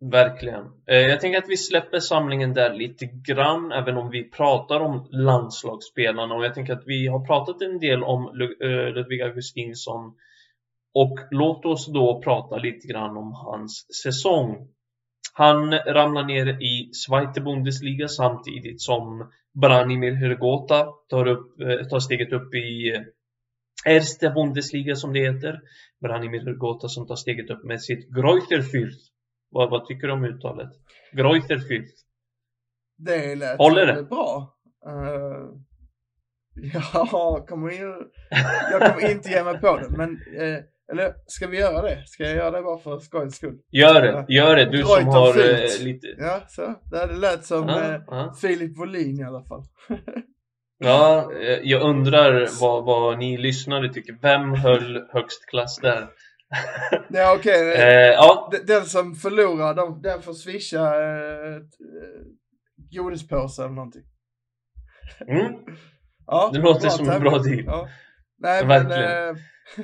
Verkligen. 0.00 0.64
Eh, 0.86 0.96
Jag 0.96 1.20
tänker 1.20 1.38
att 1.38 1.48
vi 1.48 1.56
släpper 1.56 2.00
samlingen 2.00 2.54
där 2.54 2.74
lite 2.74 3.06
grann, 3.06 3.72
även 3.72 3.96
om 3.96 4.10
vi 4.10 4.30
pratar 4.30 4.80
om 4.80 5.08
landslagsspelarna. 5.10 6.34
Och 6.34 6.44
jag 6.44 6.54
tänker 6.54 6.72
att 6.72 6.82
vi 6.86 7.06
har 7.06 7.26
pratat 7.26 7.62
en 7.62 7.78
del 7.78 8.02
om 8.02 8.26
eh, 8.62 8.68
Ludvig 8.94 9.22
Augustinsson. 9.22 10.14
Och 10.94 11.18
låt 11.30 11.64
oss 11.64 11.86
då 11.92 12.20
prata 12.24 12.56
lite 12.56 12.88
grann 12.88 13.16
om 13.16 13.32
hans 13.32 13.86
säsong. 14.02 14.68
Han 15.34 15.72
ramlar 15.72 16.24
ner 16.24 16.46
i 16.62 16.90
Zweite 16.92 17.40
Bundesliga 17.40 18.08
samtidigt 18.08 18.80
som 18.82 19.30
Branimir 19.60 20.12
Hrgota 20.12 20.86
tar, 21.10 21.26
upp, 21.28 21.60
eh, 21.60 21.86
tar 21.88 21.98
steget 22.00 22.32
upp 22.32 22.54
i 22.54 22.92
Erste 23.84 24.30
Bundesliga 24.30 24.96
som 24.96 25.12
det 25.12 25.20
heter. 25.20 25.60
Branimir 26.00 26.40
Hrgota 26.40 26.88
som 26.88 27.06
tar 27.06 27.16
steget 27.16 27.50
upp 27.50 27.64
med 27.64 27.82
sitt 27.82 28.08
Greuther 28.10 28.62
Fürth. 28.62 29.02
Vad, 29.50 29.70
vad 29.70 29.86
tycker 29.86 30.06
du 30.06 30.12
om 30.12 30.24
uttalet? 30.24 30.70
Greuther 31.12 31.58
Fürth. 31.58 31.92
Det 32.98 33.34
lät 33.34 33.58
Håller 33.58 33.86
det? 33.86 34.02
bra. 34.02 34.54
Uh, 34.86 35.50
ja, 36.92 37.46
kommer 37.48 37.70
ju, 37.70 37.94
jag 38.70 38.94
kommer 38.94 39.10
inte 39.10 39.30
ge 39.30 39.44
mig 39.44 39.60
på 39.60 39.76
det. 39.76 39.88
Men 39.96 40.10
uh, 40.10 40.58
Eller 40.92 41.14
ska 41.26 41.46
vi 41.46 41.58
göra 41.58 41.82
det? 41.82 42.02
Ska 42.06 42.22
jag 42.22 42.36
göra 42.36 42.50
det 42.50 42.62
bara 42.62 42.78
för 42.78 42.98
skojs 42.98 43.36
skull? 43.36 43.58
Gör 43.70 44.02
det, 44.02 44.34
gör 44.34 44.56
det. 44.56 44.64
Du 44.64 44.82
som 44.82 45.06
har 45.06 45.28
eh, 45.28 45.84
lite... 45.84 46.06
Ja, 46.18 46.40
så. 46.48 46.74
Det 46.90 47.16
lät 47.16 47.44
som 47.44 47.68
Ja, 47.68 48.04
ja. 48.06 48.34
Filip 48.40 48.78
Wåhlin 48.78 49.20
i 49.20 49.24
alla 49.24 49.44
fall. 49.44 49.62
Ja, 50.78 51.32
eh, 51.32 51.58
jag 51.62 51.82
undrar 51.82 52.48
vad, 52.60 52.84
vad 52.84 53.18
ni 53.18 53.36
lyssnare 53.38 53.92
tycker. 53.92 54.18
Vem 54.22 54.54
höll 54.54 55.06
högst 55.12 55.46
klass 55.46 55.78
där? 55.82 56.08
Ja, 57.08 57.34
okej. 57.38 57.74
Eh, 57.74 58.12
ja, 58.12 58.52
Den 58.66 58.84
som 58.84 59.14
förlorar, 59.14 59.74
de, 59.74 60.02
den 60.02 60.22
får 60.22 60.32
swisha 60.34 60.94
eh, 61.02 61.54
eh, 61.56 61.60
godispåse 62.90 63.62
eller 63.64 63.74
någonting. 63.74 64.02
mm, 65.28 65.52
Ja, 66.26 66.50
det 66.52 66.58
låter 66.58 66.88
som 66.88 67.08
en 67.08 67.20
bra 67.20 67.38
deal. 67.38 67.64
Ja. 67.66 67.88
Nej, 68.38 68.66
Verkligen. 68.66 69.00
men 69.00 69.28
eh, 69.30 69.36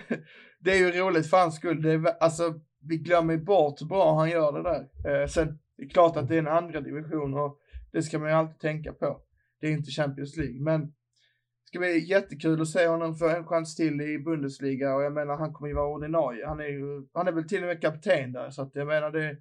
det 0.61 0.71
är 0.71 0.77
ju 0.77 0.93
roligt 0.93 1.31
för 1.31 1.37
hans 1.37 1.57
skull. 1.57 1.83
Det 1.83 1.93
är, 1.93 2.23
alltså, 2.23 2.55
vi 2.89 2.97
glömmer 2.97 3.37
bort 3.37 3.81
hur 3.81 3.87
bra 3.87 4.19
han 4.19 4.31
gör 4.31 4.53
det 4.53 4.63
där. 4.63 5.21
Eh, 5.23 5.27
sen 5.27 5.59
det 5.77 5.85
är 5.85 5.89
klart 5.89 6.17
att 6.17 6.29
det 6.29 6.35
är 6.35 6.39
en 6.39 6.49
andra 6.49 6.81
division 6.81 7.35
och 7.35 7.59
det 7.93 8.03
ska 8.03 8.19
man 8.19 8.29
ju 8.29 8.35
alltid 8.35 8.59
tänka 8.61 8.93
på. 8.93 9.21
Det 9.63 9.69
är 9.69 9.73
inte 9.73 9.91
Champions 9.91 10.37
League, 10.37 10.61
men 10.61 10.81
det 10.81 11.67
ska 11.67 11.79
bli 11.79 11.99
jättekul 11.99 12.61
att 12.61 12.69
se 12.69 12.87
honom 12.87 13.15
få 13.15 13.29
en 13.29 13.47
chans 13.47 13.77
till 13.77 14.01
i 14.01 14.19
Bundesliga 14.19 14.95
och 14.95 15.03
jag 15.03 15.13
menar 15.13 15.37
han 15.37 15.53
kommer 15.53 15.69
ju 15.69 15.75
vara 15.75 15.95
ordinarie. 15.95 16.47
Han 16.47 16.61
är 16.61 16.69
ju, 16.69 17.07
han 17.13 17.29
är 17.29 17.33
väl 17.33 17.49
till 17.49 17.63
och 17.63 17.69
med 17.69 17.81
kapten 17.81 18.33
där 18.33 18.51
så 18.51 18.63
att 18.63 18.75
jag 18.75 18.87
menar 18.87 19.11
det 19.11 19.37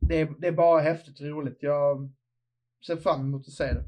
det 0.00 0.20
är, 0.20 0.28
det 0.38 0.46
är 0.46 0.52
bara 0.52 0.80
häftigt 0.80 1.20
och 1.20 1.26
roligt. 1.26 1.58
Jag 1.60 2.10
ser 2.86 2.96
fram 2.96 3.20
emot 3.20 3.46
att 3.46 3.52
se 3.52 3.64
det. 3.64 3.84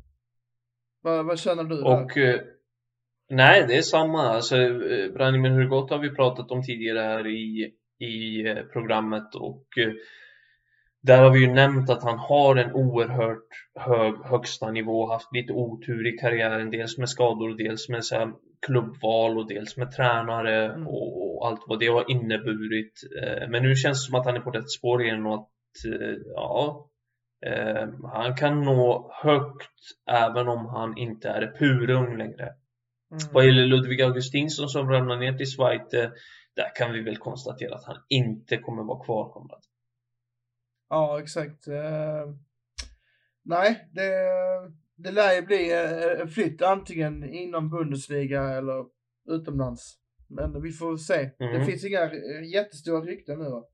Vad, 1.01 1.27
vad 1.27 1.39
känner 1.39 1.65
du? 1.65 1.83
Och 1.83 2.17
eh, 2.17 2.41
nej, 3.29 3.65
det 3.69 3.77
är 3.77 3.83
samma. 3.83 4.23
Alltså, 4.23 4.57
eh, 4.57 5.13
Branimir 5.13 5.51
Hrgota 5.51 5.95
har 5.95 6.03
vi 6.03 6.11
pratat 6.11 6.51
om 6.51 6.63
tidigare 6.63 6.99
här 6.99 7.27
i, 7.27 7.75
i 7.99 8.47
eh, 8.49 8.63
programmet 8.63 9.35
och 9.35 9.67
där 11.03 11.23
har 11.23 11.31
vi 11.31 11.41
ju 11.41 11.53
nämnt 11.53 11.91
att 11.91 12.03
han 12.03 12.19
har 12.19 12.57
en 12.57 12.73
oerhört 12.73 13.49
hög 13.75 14.15
högsta 14.25 14.71
nivå, 14.71 15.07
haft 15.07 15.35
lite 15.35 15.53
otur 15.53 16.15
i 16.15 16.19
karriären, 16.19 16.71
dels 16.71 16.99
med 16.99 17.09
skador, 17.09 17.57
dels 17.59 17.89
med 17.89 18.05
så 18.05 18.33
klubbval 18.67 19.39
och 19.39 19.49
dels 19.49 19.77
med 19.77 19.93
tränare 19.93 20.65
Mm. 20.65 20.87
och, 20.87 21.37
och 21.37 21.47
allt 21.47 21.61
vad 21.67 21.79
det 21.79 21.87
har 21.87 22.11
inneburit. 22.11 23.01
Eh, 23.23 23.49
Men 23.49 23.63
nu 23.63 23.75
känns 23.75 23.99
det 23.99 24.11
som 24.11 24.21
att 24.21 24.27
han 24.27 24.37
är 24.37 24.41
på 24.41 24.51
rätt 24.51 24.71
spår 24.71 25.03
igen 25.03 25.27
och 25.27 25.35
att 25.35 25.49
eh, 26.01 26.17
ja, 26.35 26.89
eh, 27.47 27.89
han 28.13 28.37
kan 28.37 28.63
nå 28.63 29.11
högt 29.23 29.79
även 30.11 30.49
om 30.49 30.67
han 30.67 30.99
inte 30.99 31.29
är 31.29 31.55
purung 31.59 32.19
längre. 32.19 32.43
Mm. 32.43 33.33
Vad 33.33 33.47
gäller 33.47 33.67
Ludvig 33.67 34.03
Augustinsson 34.03 34.69
som 34.69 34.91
ramlar 34.91 35.17
ner 35.17 35.33
till 35.33 35.47
Schweiz, 35.47 35.91
där 36.57 36.75
kan 36.77 36.93
vi 36.93 37.01
väl 37.01 37.17
konstatera 37.17 37.75
att 37.75 37.85
han 37.85 37.97
inte 38.09 38.57
kommer 38.57 38.83
vara 38.83 39.05
kvar 39.05 39.29
Konrad. 39.33 39.61
Ja, 40.91 41.21
exakt. 41.23 41.69
Eh, 41.69 42.33
nej, 43.45 43.89
det, 43.93 44.11
det 44.97 45.11
lär 45.11 45.35
ju 45.35 45.43
bli 45.43 45.73
eh, 45.73 46.21
en 46.21 46.29
flytt 46.29 46.63
antingen 46.63 47.25
inom 47.25 47.71
Bundesliga 47.71 48.43
eller 48.43 48.85
utomlands. 49.29 49.95
Men 50.29 50.63
vi 50.63 50.73
får 50.73 50.97
se. 50.97 51.31
Det 51.39 51.45
Mm. 51.45 51.67
finns 51.67 51.85
inga 51.85 52.03
eh, 52.03 52.45
jättestora 52.53 53.01
rykten 53.01 53.39
nu 53.39 53.45
va? 53.51 53.65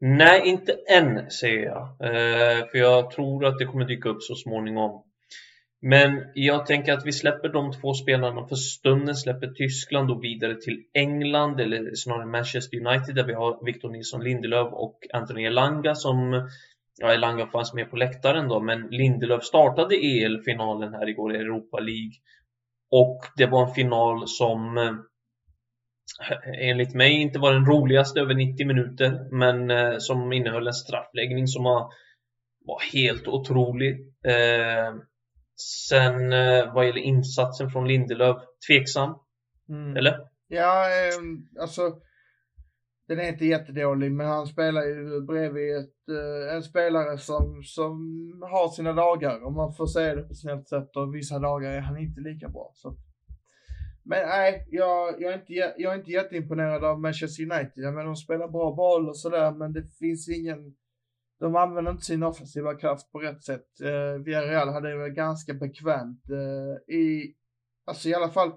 Nej, 0.00 0.42
inte 0.48 0.72
än 0.72 1.30
säger 1.30 1.64
jag. 1.64 1.82
Eh, 2.00 2.66
för 2.70 2.78
jag 2.78 3.10
tror 3.10 3.44
att 3.46 3.58
det 3.58 3.64
kommer 3.66 3.84
dyka 3.84 4.08
upp 4.08 4.22
så 4.22 4.34
småningom. 4.34 5.04
Men 5.80 6.24
jag 6.34 6.66
tänker 6.66 6.92
att 6.92 7.06
vi 7.06 7.12
släpper 7.12 7.48
de 7.48 7.72
två 7.72 7.94
spelarna 7.94 8.46
för 8.46 8.56
stunden, 8.56 9.16
släpper 9.16 9.46
Tyskland 9.46 10.10
och 10.10 10.24
vidare 10.24 10.54
till 10.54 10.84
England 10.94 11.60
eller 11.60 11.94
snarare 11.94 12.26
Manchester 12.26 12.86
United 12.86 13.14
där 13.14 13.24
vi 13.24 13.34
har 13.34 13.64
Victor 13.64 13.90
Nilsson 13.90 14.24
Lindelöf 14.24 14.72
och 14.72 14.98
Anthony 15.12 15.44
Elanga 15.44 15.94
som 15.94 16.48
Ja, 17.00 17.12
Elanga 17.14 17.46
fanns 17.46 17.74
med 17.74 17.90
på 17.90 17.96
läktaren 17.96 18.48
då, 18.48 18.60
men 18.60 18.88
Lindelöf 18.90 19.44
startade 19.44 19.94
EL-finalen 19.94 20.94
här 20.94 21.08
igår 21.08 21.34
i 21.34 21.38
Europa 21.38 21.78
League. 21.78 22.12
Och 22.90 23.20
det 23.36 23.46
var 23.46 23.66
en 23.68 23.74
final 23.74 24.28
som 24.28 24.78
eh, 24.78 24.94
enligt 26.70 26.94
mig 26.94 27.12
inte 27.12 27.38
var 27.38 27.52
den 27.52 27.66
roligaste 27.66 28.20
över 28.20 28.34
90 28.34 28.66
minuter, 28.66 29.28
men 29.30 29.70
eh, 29.70 29.98
som 29.98 30.32
innehöll 30.32 30.66
en 30.66 30.72
straffläggning 30.72 31.46
som 31.46 31.64
var, 31.64 31.92
var 32.66 32.80
helt 32.92 33.28
otrolig. 33.28 33.92
Eh, 34.24 34.94
Sen 35.88 36.32
eh, 36.32 36.74
vad 36.74 36.86
gäller 36.86 37.00
insatsen 37.00 37.70
från 37.70 37.88
Lindelöf, 37.88 38.36
tveksam, 38.68 39.14
Mm. 39.68 39.96
eller? 39.96 40.18
Ja, 40.48 40.84
eh, 40.84 41.62
alltså. 41.62 42.00
Den 43.08 43.18
är 43.18 43.28
inte 43.28 43.46
jättedålig, 43.46 44.12
men 44.12 44.26
han 44.26 44.46
spelar 44.46 44.82
ju 44.84 45.20
bredvid 45.20 45.76
ett, 45.76 46.08
eh, 46.08 46.54
en 46.56 46.62
spelare 46.62 47.18
som, 47.18 47.62
som 47.64 47.96
har 48.50 48.68
sina 48.68 48.92
dagar. 48.92 49.44
Om 49.44 49.54
man 49.54 49.74
får 49.74 49.86
säga 49.86 50.14
det 50.14 50.22
på 50.22 50.34
snällt 50.34 50.68
sätt. 50.68 50.96
Och 50.96 51.14
vissa 51.14 51.38
dagar 51.38 51.70
är 51.70 51.80
han 51.80 51.98
inte 51.98 52.20
lika 52.20 52.48
bra. 52.48 52.70
Så. 52.74 52.96
Men 54.04 54.28
nej, 54.28 54.66
jag, 54.70 55.22
jag, 55.22 55.32
är 55.32 55.36
inte, 55.36 55.52
jag 55.52 55.92
är 55.92 55.98
inte 55.98 56.10
jätteimponerad 56.10 56.84
av 56.84 57.00
Manchester 57.00 57.42
United. 57.42 57.72
Jag 57.84 57.94
menar, 57.94 58.06
de 58.06 58.16
spelar 58.16 58.48
bra 58.48 58.72
boll 58.74 59.08
och 59.08 59.18
sådär, 59.18 59.50
men 59.50 59.72
det 59.72 59.82
finns 59.98 60.28
ingen... 60.28 60.74
De 61.40 61.56
använder 61.56 61.90
inte 61.92 62.04
sin 62.04 62.22
offensiva 62.22 62.74
kraft 62.74 63.12
på 63.12 63.18
rätt 63.18 63.42
sätt. 63.44 63.80
Eh, 63.80 64.22
Villarreal 64.24 64.68
hade 64.68 65.02
det 65.04 65.10
ganska 65.10 65.54
bekvämt 65.54 66.30
eh, 66.30 66.94
i... 66.94 67.34
Alltså 67.84 68.08
i 68.08 68.14
alla 68.14 68.28
fall 68.28 68.52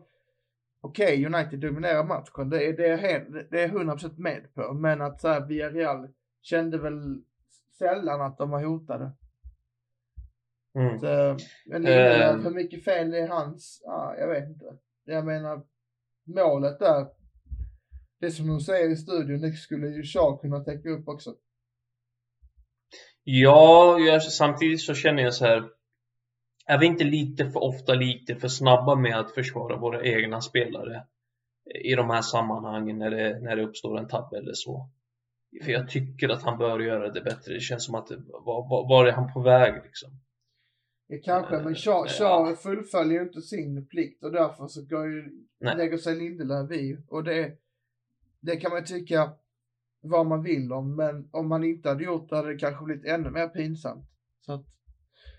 okej, 0.82 1.26
United 1.26 1.60
dominerar 1.60 2.04
matchen. 2.04 2.50
Det 2.50 2.66
är, 2.68 2.74
det 2.78 2.88
är, 2.88 3.48
det 3.52 3.62
är 3.64 3.68
100% 3.68 4.18
med 4.18 4.54
på. 4.54 4.74
Men 4.74 5.02
att 5.02 5.22
så 5.22 5.28
här, 5.28 5.46
Villarreal 5.48 6.08
kände 6.42 6.78
väl 6.78 7.22
sällan 7.78 8.22
att 8.22 8.38
de 8.38 8.50
var 8.50 8.64
hotade. 8.64 9.12
Mm. 10.76 11.00
Så, 11.00 11.06
men 11.66 11.82
Lindelöf, 11.82 12.36
Ehm. 12.36 12.44
hur 12.44 12.52
mycket 12.52 12.84
fel 12.84 13.14
är 13.14 13.28
hans? 13.28 13.82
Ja, 13.86 14.16
jag 14.18 14.28
vet 14.28 14.50
inte. 14.50 14.66
Jag 15.06 15.26
menar, 15.26 15.64
målet 16.24 16.80
där. 16.80 17.08
Det 18.20 18.32
som 18.32 18.48
de 18.48 18.60
säger 18.60 18.90
i 18.90 18.96
studion, 18.96 19.42
det 19.42 19.52
skulle 19.52 19.88
ju 19.88 20.04
Shaw 20.04 20.38
kunna 20.42 20.60
täcka 20.64 20.90
upp 20.90 21.08
också. 21.08 21.36
Ja, 23.24 24.00
jag, 24.00 24.24
samtidigt 24.24 24.82
så 24.82 24.94
känner 24.94 25.24
jag 25.24 25.34
så 25.34 25.46
här. 25.46 25.70
Är 26.66 26.80
vi 26.80 26.86
inte 26.86 27.04
lite 27.04 27.50
för 27.50 27.64
ofta 27.64 27.94
lite 27.94 28.36
för 28.36 28.48
snabba 28.48 28.96
med 28.96 29.20
att 29.20 29.32
försvara 29.32 29.78
våra 29.78 30.04
egna 30.04 30.42
spelare 30.42 31.06
i 31.84 31.96
de 31.96 32.10
här 32.10 32.22
sammanhangen 32.22 32.98
när 32.98 33.12
det, 33.12 33.40
när 33.40 33.56
det 33.56 33.64
uppstår 33.64 34.00
en 34.00 34.08
tabbe 34.08 34.38
eller 34.38 34.54
så? 34.54 34.90
För 35.64 35.72
jag 35.72 35.90
tycker 35.90 36.30
att 36.30 36.44
han 36.44 36.58
bör 36.58 36.80
göra 36.80 37.12
det 37.12 37.22
bättre. 37.22 37.54
Det 37.54 37.60
känns 37.60 37.86
som 37.86 37.96
att 37.96 38.12
var, 38.46 38.70
var, 38.70 38.90
var 38.90 39.06
är 39.06 39.12
han 39.12 39.34
på 39.34 39.40
väg 39.40 39.74
liksom? 39.84 40.10
Ja, 41.08 41.18
kanske, 41.24 41.60
men 41.60 41.76
Shaw, 41.76 42.08
Shaw 42.08 42.56
fullföljer 42.56 43.20
ju 43.20 43.28
inte 43.28 43.42
sin 43.42 43.88
plikt 43.88 44.24
och 44.24 44.32
därför 44.32 44.68
så 44.68 44.86
går 44.86 45.08
ju, 45.08 45.46
lägger 45.60 45.98
sig 45.98 46.16
Lindelöf 46.16 46.72
i. 46.72 46.98
Och 47.08 47.24
det, 47.24 47.58
det 48.40 48.56
kan 48.56 48.72
man 48.72 48.86
tycka 48.86 49.34
vad 50.02 50.26
man 50.26 50.44
vill 50.44 50.72
om, 50.74 50.96
men 50.96 51.30
om 51.32 51.48
man 51.48 51.64
inte 51.64 51.90
hade 51.90 52.04
gjort 52.04 52.30
det 52.30 52.36
hade 52.36 52.54
det 52.54 52.60
kanske 52.60 52.86
blivit 52.86 53.06
ännu 53.06 53.30
mer 53.30 53.48
pinsamt. 53.48 54.06
Så 54.46 54.54
att, 54.54 54.66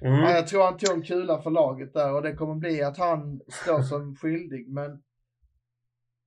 ja, 0.00 0.08
Mm. 0.08 0.20
jag 0.20 0.46
tror 0.46 0.64
han 0.64 0.78
tog 0.78 0.96
en 0.96 1.02
kula 1.02 1.42
för 1.42 1.50
laget 1.50 1.92
där 1.92 2.14
och 2.14 2.22
det 2.22 2.34
kommer 2.34 2.54
bli 2.54 2.82
att 2.82 2.98
han 2.98 3.40
står 3.48 3.82
som 3.82 4.16
skyldig, 4.20 4.68
men 4.68 5.02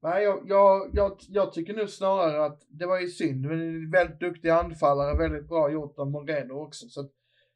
Nej, 0.02 0.24
jag, 0.24 0.44
jag, 0.46 0.90
jag, 0.94 1.18
jag 1.30 1.54
tycker 1.54 1.74
nu 1.74 1.88
snarare 1.88 2.46
att 2.46 2.62
det 2.70 2.86
var 2.86 3.00
ju 3.00 3.08
synd. 3.08 3.46
Men 3.46 3.62
en 3.62 3.92
väldigt 3.92 4.20
duktig 4.20 4.50
anfallare, 4.50 5.18
väldigt 5.18 5.48
bra 5.48 5.72
gjort 5.72 6.00
av 6.00 6.12
Moreno 6.12 6.54
också. 6.54 6.86
Så 6.90 7.10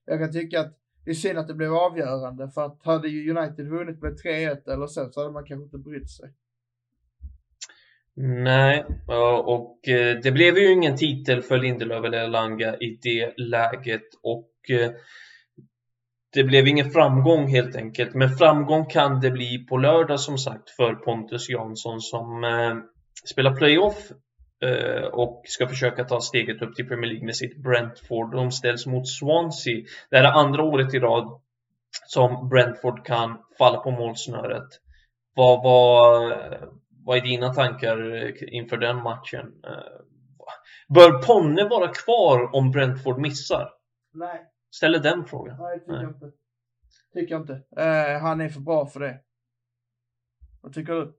jag 0.06 0.20
kan 0.20 0.32
tycka 0.32 0.60
att 0.60 0.78
det 1.06 1.12
är 1.12 1.16
synd 1.16 1.40
att 1.40 1.48
det 1.48 1.54
blev 1.54 1.74
avgörande. 1.74 2.50
För 2.50 2.66
att 2.66 2.84
hade 2.84 3.08
United 3.08 3.68
vunnit 3.68 4.02
med 4.02 4.14
3-1 4.26 4.72
eller 4.74 4.88
så, 4.88 5.10
så 5.12 5.20
hade 5.20 5.34
man 5.34 5.46
kanske 5.46 5.64
inte 5.64 5.78
brytt 5.78 6.10
sig. 6.10 6.34
Nej, 8.22 8.86
och 9.44 9.88
eh, 9.88 10.18
det 10.24 10.32
blev 10.32 10.58
ju 10.58 10.72
ingen 10.72 10.98
titel 10.98 11.42
för 11.42 11.58
Lindelöf 11.58 12.06
eller 12.06 12.24
Elanga 12.24 12.76
i 12.76 13.00
det 13.02 13.34
läget 13.38 14.02
och 14.24 14.50
eh, 14.70 14.92
det 16.34 16.44
blev 16.44 16.68
ingen 16.68 16.92
framgång 16.92 17.48
helt 17.48 17.76
enkelt. 17.76 18.14
Men 18.14 18.30
framgång 18.30 18.86
kan 18.86 19.20
det 19.20 19.32
bli 19.32 19.66
på 19.70 19.78
lördag 19.78 20.20
som 20.20 20.38
sagt 20.38 20.70
för 20.70 20.96
Pontus 20.96 21.50
Jansson 21.50 22.02
som 22.02 22.44
eh, 22.44 22.76
spelar 23.30 23.56
playoff 23.56 24.12
och 25.12 25.42
ska 25.48 25.68
försöka 25.68 26.04
ta 26.04 26.22
steget 26.22 26.62
upp 26.62 26.76
till 26.76 26.88
Premier 26.88 27.12
League 27.12 27.26
med 27.26 27.36
sitt 27.36 27.58
Brentford. 27.58 28.32
De 28.32 28.52
ställs 28.52 28.86
mot 28.86 29.08
Swansea. 29.08 29.84
Det 30.10 30.18
här 30.18 30.24
är 30.24 30.32
andra 30.32 30.64
året 30.64 30.94
i 30.94 31.00
rad 31.00 31.42
som 32.08 32.50
Brentford 32.50 33.06
kan 33.06 33.38
falla 33.58 33.78
på 33.78 33.92
målsnöret. 33.92 34.68
Vad, 35.36 35.64
vad, 35.64 36.34
vad 37.10 37.18
är 37.18 37.22
dina 37.22 37.54
tankar 37.54 38.16
eh, 38.16 38.34
inför 38.48 38.78
den 38.78 39.04
matchen? 39.04 39.54
Eh, 39.64 40.02
Bör 40.96 41.24
Ponne 41.24 41.64
vara 41.70 41.88
kvar 41.88 42.56
om 42.56 42.72
Brentford 42.72 43.20
missar? 43.20 43.70
Nej, 44.14 44.46
Ställer 44.76 45.00
den 45.00 45.26
frågan. 45.26 45.58
nej 45.60 45.80
tycker 45.80 45.92
Nej. 45.92 46.02
jag 46.02 46.12
inte. 46.12 46.32
Tycker 47.14 47.36
jag 47.36 47.42
inte. 47.42 47.62
Eh, 47.78 48.22
han 48.22 48.42
är 48.42 48.50
för 48.50 48.60
bra 48.60 48.86
för 48.86 49.00
det. 49.00 49.20
Vad 50.62 50.74
tycker 50.74 50.94
du? 50.94 51.14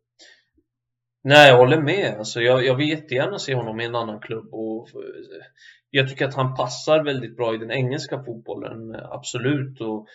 Nej, 1.24 1.48
jag 1.48 1.56
håller 1.56 1.82
med. 1.82 2.18
Alltså, 2.18 2.40
jag, 2.40 2.64
jag 2.64 2.74
vill 2.74 2.88
jättegärna 2.88 3.38
se 3.38 3.54
honom 3.54 3.80
i 3.80 3.84
en 3.84 3.94
annan 3.94 4.20
klubb. 4.20 4.54
Och, 4.54 4.88
eh, 4.88 5.42
jag 5.90 6.08
tycker 6.08 6.28
att 6.28 6.34
han 6.34 6.54
passar 6.54 7.04
väldigt 7.04 7.36
bra 7.36 7.54
i 7.54 7.58
den 7.58 7.70
engelska 7.70 8.22
fotbollen, 8.22 8.94
absolut. 8.94 9.80
Och 9.80 10.06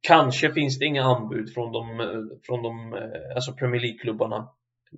kanske 0.00 0.52
finns 0.52 0.78
det 0.78 0.84
inga 0.84 1.04
anbud 1.04 1.54
från 1.54 1.72
de, 1.72 1.84
från 2.42 2.62
de 2.62 2.94
alltså 3.34 3.52
Premier 3.52 3.80
League-klubbarna. 3.80 4.48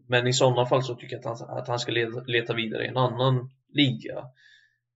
Men 0.06 0.26
i 0.26 0.32
sådana 0.32 0.66
fall 0.66 0.82
så 0.82 0.94
tycker 0.94 1.16
jag 1.16 1.26
att 1.26 1.40
han, 1.40 1.58
att 1.58 1.68
han 1.68 1.78
ska 1.78 1.92
leta, 1.92 2.20
leta 2.26 2.54
vidare 2.54 2.84
i 2.84 2.88
en 2.88 2.96
annan 2.96 3.50
liga. 3.72 4.16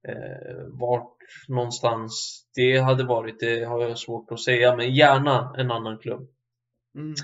Eh, 0.09 0.65
vart 0.81 1.17
någonstans 1.49 2.45
det 2.55 2.79
hade 2.79 3.05
varit, 3.05 3.41
det 3.41 3.65
har 3.65 3.83
jag 3.83 3.99
svårt 3.99 4.33
att 4.33 4.41
säga, 4.41 4.77
men 4.77 4.95
gärna 4.95 5.55
en 5.59 5.71
annan 5.71 5.99
klubb. 5.99 6.29
Mm. 6.95 7.15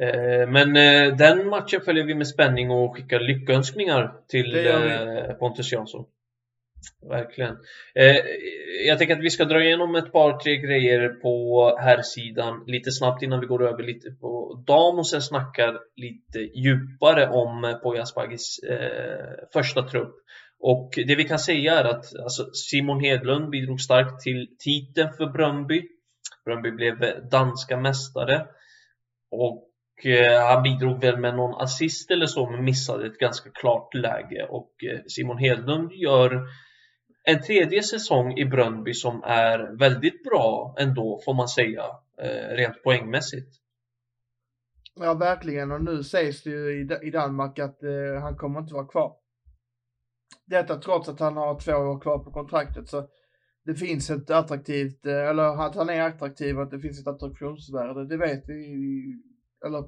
Eh, 0.00 0.48
men 0.48 0.76
eh, 0.76 1.16
den 1.16 1.48
matchen 1.48 1.80
följer 1.80 2.04
vi 2.04 2.14
med 2.14 2.28
spänning 2.28 2.70
och 2.70 2.96
skickar 2.96 3.20
lyckönskningar 3.20 4.12
till 4.28 4.66
eh, 4.66 5.34
Pontus 5.34 5.72
Jansson. 5.72 6.06
Verkligen. 7.02 7.56
Eh, 7.94 8.16
jag 8.86 8.98
tänker 8.98 9.16
att 9.16 9.22
vi 9.22 9.30
ska 9.30 9.44
dra 9.44 9.64
igenom 9.64 9.94
ett 9.94 10.12
par, 10.12 10.38
tre 10.38 10.56
grejer 10.56 11.08
på 11.08 11.76
här 11.80 12.02
sidan 12.02 12.64
lite 12.66 12.90
snabbt 12.92 13.22
innan 13.22 13.40
vi 13.40 13.46
går 13.46 13.68
över 13.68 13.82
lite 13.82 14.10
på 14.10 14.62
dam 14.66 14.98
och 14.98 15.06
sen 15.06 15.22
snackar 15.22 15.78
lite 15.96 16.38
djupare 16.38 17.28
om 17.28 17.64
eh, 17.64 17.74
Poya 17.74 18.02
Asbagis 18.02 18.58
eh, 18.58 19.48
första 19.52 19.82
trupp. 19.82 20.14
Och 20.60 20.90
det 21.06 21.14
vi 21.14 21.24
kan 21.24 21.38
säga 21.38 21.78
är 21.78 21.84
att 21.84 22.16
alltså, 22.22 22.50
Simon 22.52 23.00
Hedlund 23.00 23.50
bidrog 23.50 23.80
starkt 23.80 24.20
till 24.20 24.48
titeln 24.58 25.12
för 25.12 25.26
Bröndby. 25.26 25.82
Bröndby 26.44 26.70
blev 26.70 27.28
danska 27.30 27.76
mästare. 27.76 28.46
Och 29.30 29.64
han 30.40 30.62
bidrog 30.62 31.00
väl 31.00 31.16
med 31.16 31.36
någon 31.36 31.62
assist 31.62 32.10
eller 32.10 32.26
så 32.26 32.50
men 32.50 32.64
missade 32.64 33.06
ett 33.06 33.18
ganska 33.18 33.50
klart 33.50 33.94
läge 33.94 34.46
och 34.48 34.70
Simon 35.06 35.38
Hedlund 35.38 35.92
gör 35.92 36.48
en 37.28 37.42
tredje 37.42 37.82
säsong 37.82 38.38
i 38.38 38.44
Bröndby 38.44 38.94
som 38.94 39.22
är 39.24 39.76
väldigt 39.78 40.24
bra 40.24 40.76
ändå 40.78 41.20
får 41.24 41.34
man 41.34 41.48
säga 41.48 41.82
eh, 42.22 42.56
rent 42.56 42.82
poängmässigt. 42.82 43.56
Ja 44.94 45.14
verkligen 45.14 45.72
och 45.72 45.84
nu 45.84 46.02
sägs 46.02 46.42
det 46.42 46.50
ju 46.50 46.88
i 47.02 47.10
Danmark 47.10 47.58
att 47.58 47.82
eh, 47.82 48.22
han 48.22 48.36
kommer 48.36 48.60
inte 48.60 48.74
vara 48.74 48.86
kvar. 48.86 49.16
Detta 50.46 50.76
trots 50.80 51.08
att 51.08 51.20
han 51.20 51.36
har 51.36 51.60
två 51.60 51.72
år 51.72 52.00
kvar 52.00 52.18
på 52.18 52.30
kontraktet 52.30 52.88
så 52.88 53.08
det 53.64 53.74
finns 53.74 54.10
ett 54.10 54.30
attraktivt, 54.30 55.06
eh, 55.06 55.28
eller 55.28 55.66
att 55.66 55.74
han 55.74 55.90
är 55.90 56.00
attraktiv 56.00 56.56
och 56.56 56.62
att 56.62 56.70
det 56.70 56.80
finns 56.80 57.00
ett 57.00 57.14
attraktionsvärde, 57.14 58.08
det 58.08 58.16
vet 58.16 58.48
vi 58.48 58.64
eller 59.66 59.84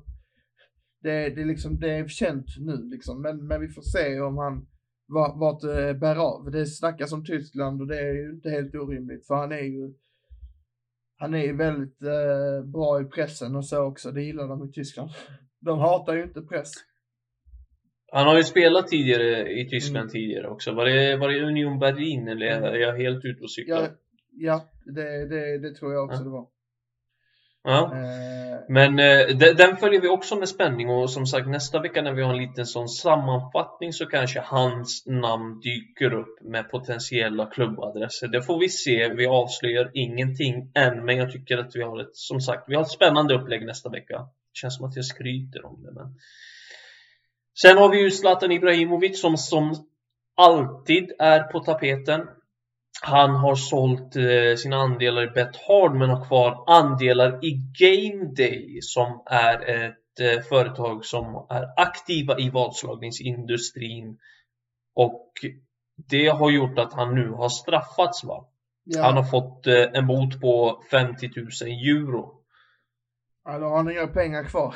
det, 1.02 1.30
det, 1.30 1.44
liksom, 1.44 1.80
det 1.80 1.90
är 1.90 2.08
känt 2.08 2.46
nu 2.58 2.76
liksom. 2.90 3.22
Men, 3.22 3.46
men 3.46 3.60
vi 3.60 3.68
får 3.68 3.82
se 3.82 4.20
om 4.20 4.38
han 4.38 4.66
vart 5.10 5.60
det 5.60 5.94
bär 5.94 6.16
av. 6.16 6.50
Det 6.50 6.66
snackas 6.66 7.12
om 7.12 7.24
Tyskland 7.24 7.80
och 7.80 7.86
det 7.86 8.00
är 8.00 8.14
ju 8.14 8.30
inte 8.30 8.50
helt 8.50 8.74
orimligt 8.74 9.26
för 9.26 9.34
han 9.34 9.52
är 9.52 9.62
ju 9.62 9.94
han 11.16 11.34
är 11.34 11.44
ju 11.44 11.56
väldigt 11.56 12.02
eh, 12.02 12.64
bra 12.64 13.00
i 13.00 13.04
pressen 13.04 13.56
och 13.56 13.66
så 13.66 13.82
också. 13.82 14.10
Det 14.10 14.22
gillar 14.22 14.48
de 14.48 14.68
i 14.68 14.72
Tyskland. 14.72 15.10
De 15.60 15.78
hatar 15.78 16.14
ju 16.14 16.22
inte 16.22 16.42
press. 16.42 16.72
Han 18.12 18.26
har 18.26 18.36
ju 18.36 18.44
spelat 18.44 18.88
tidigare 18.88 19.52
i 19.52 19.68
Tyskland 19.68 20.02
mm. 20.02 20.10
tidigare 20.10 20.48
också. 20.48 20.72
Var 20.72 20.84
det, 20.84 21.16
var 21.16 21.28
det 21.28 21.42
Union 21.42 21.78
Berlin 21.78 22.28
eller 22.28 22.46
är 22.46 22.78
jag 22.78 22.96
helt 22.96 23.24
ute 23.24 23.42
och 23.42 23.50
cyklar? 23.50 23.80
Ja, 23.80 23.88
ja 24.30 24.64
det, 24.84 25.26
det, 25.28 25.58
det 25.58 25.74
tror 25.74 25.92
jag 25.92 26.04
också 26.04 26.18
ja. 26.18 26.24
det 26.24 26.30
var. 26.30 26.46
Ja. 27.62 27.92
Eh. 27.94 28.40
Men 28.68 28.98
eh, 28.98 29.36
den 29.36 29.76
följer 29.76 30.00
vi 30.00 30.08
också 30.08 30.36
med 30.36 30.48
spänning 30.48 30.90
och 30.90 31.10
som 31.10 31.26
sagt 31.26 31.48
nästa 31.48 31.80
vecka 31.80 32.02
när 32.02 32.12
vi 32.12 32.22
har 32.22 32.30
en 32.30 32.42
liten 32.42 32.66
sån 32.66 32.88
sammanfattning 32.88 33.92
så 33.92 34.06
kanske 34.06 34.40
hans 34.40 35.06
namn 35.06 35.60
dyker 35.60 36.14
upp 36.14 36.42
med 36.42 36.70
potentiella 36.70 37.46
klubbadresser. 37.46 38.28
Det 38.28 38.42
får 38.42 38.58
vi 38.58 38.68
se. 38.68 39.08
Vi 39.08 39.26
avslöjar 39.26 39.90
ingenting 39.94 40.72
än 40.74 41.04
men 41.04 41.16
jag 41.16 41.32
tycker 41.32 41.58
att 41.58 41.76
vi 41.76 41.82
har 41.82 42.00
ett, 42.00 42.16
som 42.16 42.40
sagt, 42.40 42.64
vi 42.68 42.74
har 42.74 42.82
ett 42.82 42.90
spännande 42.90 43.34
upplägg 43.34 43.66
nästa 43.66 43.90
vecka. 43.90 44.18
Det 44.18 44.58
känns 44.58 44.76
som 44.76 44.88
att 44.88 44.96
jag 44.96 45.04
skryter 45.04 45.66
om 45.66 45.82
det 45.82 45.92
men 45.92 46.14
Sen 47.62 47.78
har 47.78 47.88
vi 47.88 48.02
ju 48.02 48.10
Zlatan 48.10 48.52
Ibrahimovic 48.52 49.20
som 49.20 49.36
som 49.36 49.74
alltid 50.36 51.12
är 51.18 51.42
på 51.42 51.60
tapeten. 51.60 52.20
Han 53.02 53.30
har 53.30 53.54
sålt 53.54 54.16
eh, 54.16 54.56
sina 54.56 54.76
andelar 54.76 55.22
i 55.22 55.26
Bethard 55.26 55.94
men 55.94 56.10
har 56.10 56.24
kvar 56.26 56.64
andelar 56.66 57.44
i 57.44 57.50
Game 57.78 58.24
Day 58.24 58.78
som 58.82 59.22
är 59.26 59.84
ett 59.84 60.20
eh, 60.20 60.42
företag 60.42 61.04
som 61.04 61.46
är 61.50 61.66
aktiva 61.76 62.38
i 62.38 62.50
vadslagningsindustrin 62.50 64.18
och 64.94 65.32
det 65.96 66.28
har 66.28 66.50
gjort 66.50 66.78
att 66.78 66.92
han 66.92 67.14
nu 67.14 67.30
har 67.30 67.48
straffats 67.48 68.24
va? 68.24 68.48
Ja. 68.84 69.02
Han 69.02 69.16
har 69.16 69.24
fått 69.24 69.66
eh, 69.66 69.82
en 69.92 70.06
bot 70.06 70.40
på 70.40 70.82
50 70.90 71.30
000 71.36 71.46
euro. 71.70 72.42
Ja, 73.44 73.58
då 73.58 73.66
har 73.66 73.76
han 73.76 73.90
inga 73.90 74.06
pengar 74.06 74.44
kvar. 74.44 74.74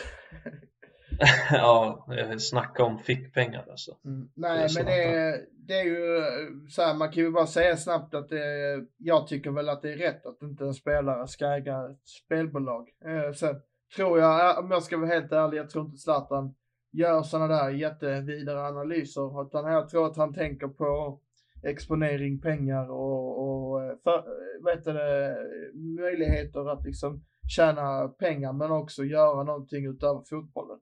ja, 1.50 2.06
snacka 2.38 2.84
om 2.84 2.98
fickpengar 2.98 3.66
alltså. 3.70 3.96
Mm. 4.04 4.28
Nej, 4.34 4.68
det 4.68 4.74
men 4.74 4.86
det 4.86 5.04
är, 5.04 5.40
det 5.52 5.80
är 5.80 5.84
ju 5.84 6.22
så 6.68 6.82
här, 6.82 6.94
man 6.94 7.12
kan 7.12 7.22
ju 7.22 7.30
bara 7.30 7.46
säga 7.46 7.76
snabbt 7.76 8.14
att 8.14 8.28
det, 8.28 8.84
jag 8.96 9.26
tycker 9.26 9.50
väl 9.50 9.68
att 9.68 9.82
det 9.82 9.92
är 9.92 9.96
rätt 9.96 10.26
att 10.26 10.42
inte 10.42 10.64
en 10.64 10.74
spelare 10.74 11.28
ska 11.28 11.46
äga 11.46 11.90
ett 11.90 12.08
spelbolag. 12.08 12.88
Eh, 13.04 13.32
sen 13.32 13.60
tror 13.96 14.18
jag, 14.18 14.58
om 14.58 14.70
jag 14.70 14.82
ska 14.82 14.96
vara 14.96 15.10
helt 15.10 15.32
ärlig, 15.32 15.58
jag 15.58 15.70
tror 15.70 15.84
inte 15.84 15.98
Zlatan 15.98 16.54
gör 16.92 17.22
sådana 17.22 17.54
där 17.54 17.70
jättevidare 17.70 18.66
analyser, 18.66 19.42
utan 19.42 19.72
jag 19.72 19.88
tror 19.88 20.06
att 20.06 20.16
han 20.16 20.34
tänker 20.34 20.68
på 20.68 21.20
exponering, 21.62 22.40
pengar 22.40 22.90
och, 22.90 23.38
och 23.38 23.80
för, 24.04 24.24
vad 24.62 24.74
heter 24.74 24.94
det, 24.94 25.36
möjligheter 25.74 26.70
att 26.70 26.84
liksom 26.84 27.24
tjäna 27.48 28.08
pengar 28.08 28.52
men 28.52 28.70
också 28.70 29.04
göra 29.04 29.42
någonting 29.42 29.86
utöver 29.86 30.22
fotbollen. 30.30 30.78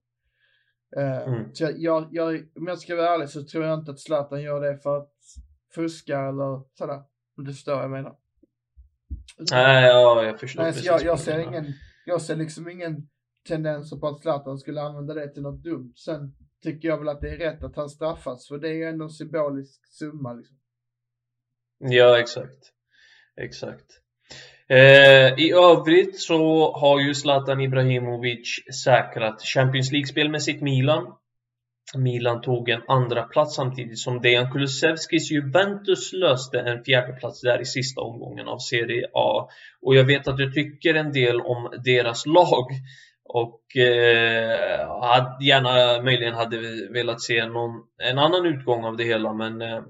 Eh, 0.96 1.28
mm. 1.28 1.55
Så 1.55 1.70
jag, 1.76 2.09
jag, 2.11 2.35
om 2.57 2.66
jag 2.66 2.78
ska 2.78 2.96
vara 2.96 3.14
ärlig 3.14 3.28
så 3.28 3.44
tror 3.44 3.64
jag 3.64 3.78
inte 3.78 3.90
att 3.90 4.00
Zlatan 4.00 4.42
gör 4.42 4.61
det 4.61 4.78
för 4.78 4.98
att 4.98 5.12
fuska 5.74 6.20
eller 6.20 6.62
sådär. 6.78 7.02
Om 7.37 7.44
du 7.44 7.52
förstår 7.52 7.74
vad 7.74 7.85
jag 7.85 7.90
menar. 7.90 8.16
Nej, 9.50 9.88
ja, 9.88 10.24
jag 10.24 10.40
förstår 10.40 10.62
Nej, 10.62 10.72
jag, 10.83 11.02
jag, 11.02 11.20
ser 11.20 11.38
ingen, 11.38 11.72
jag 12.07 12.22
ser 12.22 12.37
liksom 12.37 12.68
ingen 12.68 13.09
tendenser 13.48 13.96
på 13.96 14.09
att 14.09 14.20
Zlatan 14.20 14.59
skulle 14.59 14.81
använda 14.83 15.14
det 15.14 15.28
till 15.28 15.42
något 15.42 15.62
dumt. 15.62 15.92
Sen 15.96 16.35
tycker 16.62 16.88
jag 16.88 16.98
väl 16.98 17.09
att 17.09 17.20
det 17.20 17.31
är 17.31 17.38
rätt 17.38 17.64
att 17.64 17.76
han 17.76 17.88
straffas, 17.88 18.48
för 18.48 18.59
det 18.59 18.68
är 18.68 18.74
ju 18.74 18.85
ändå 18.85 19.05
en 19.05 19.11
symbolisk 19.11 19.87
summa 19.87 20.33
liksom. 20.33 20.57
Ja, 21.78 22.20
exakt. 22.20 22.72
Exakt. 23.37 24.02
Eh, 24.72 25.38
I 25.38 25.52
övrigt 25.52 26.20
så 26.20 26.72
har 26.72 27.00
ju 27.00 27.14
Zlatan 27.14 27.61
Ibrahimovic 27.61 28.61
säkrat 28.85 29.42
Champions 29.42 29.92
League-spel 29.92 30.28
med 30.28 30.42
sitt 30.42 30.61
Milan. 30.61 31.06
Milan 31.96 32.40
tog 32.40 32.68
en 32.68 32.82
andra 32.88 33.22
plats 33.22 33.54
samtidigt 33.54 33.98
som 33.98 34.20
Dejan 34.20 34.52
Kulusevskis 34.52 35.30
Juventus 35.30 36.12
löste 36.12 36.61
en 36.61 36.85
fjärde 36.85 37.12
plats 37.12 37.40
där 37.40 37.61
i 37.61 37.64
sista 37.64 38.00
omgången 38.00 38.48
av 38.48 38.58
Serie 38.58 39.06
A. 39.14 39.48
Och 39.82 39.94
jag 39.94 40.04
vet 40.04 40.28
att 40.28 40.37
du 40.37 40.52
tycker 40.52 40.94
en 40.94 41.12
del 41.12 41.40
om 41.40 41.70
deras 41.85 42.26
lag 42.26 42.66
och 43.24 43.76
eh, 43.76 45.37
gärna 45.40 46.02
möjligen 46.02 46.35
hade 46.35 46.58
velat 46.92 47.22
se 47.22 47.46
någon, 47.46 47.70
en 48.02 48.18
annan 48.18 48.46
utgång 48.46 48.85
av 48.85 48.96
det 48.96 49.04
hela 49.04 49.32
men 49.32 49.62
eh, 49.62 49.82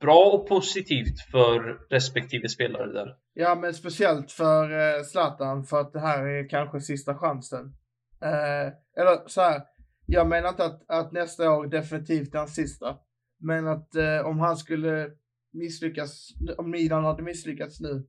bra 0.00 0.24
och 0.24 0.48
positivt 0.48 1.20
för 1.32 1.78
respektive 1.90 2.48
spelare 2.48 2.92
där. 2.92 3.14
Ja, 3.40 3.54
men 3.54 3.74
speciellt 3.74 4.32
för 4.32 4.70
eh, 4.70 5.02
Zlatan 5.02 5.64
för 5.64 5.80
att 5.80 5.92
det 5.92 6.00
här 6.00 6.26
är 6.26 6.48
kanske 6.48 6.80
sista 6.80 7.14
chansen. 7.14 7.74
Eh, 8.20 8.66
eller 9.02 9.28
så 9.28 9.40
här, 9.40 9.62
jag 10.06 10.28
menar 10.28 10.48
inte 10.48 10.64
att, 10.64 10.82
att 10.88 11.12
nästa 11.12 11.50
år 11.50 11.66
definitivt 11.66 12.34
är 12.34 12.38
hans 12.38 12.54
sista. 12.54 12.98
Men 13.40 13.68
att 13.68 13.94
eh, 13.94 14.26
om 14.26 14.40
han 14.40 14.56
skulle 14.56 15.10
misslyckas, 15.52 16.28
om 16.56 16.70
Milan 16.70 17.04
hade 17.04 17.22
misslyckats 17.22 17.80
nu, 17.80 18.06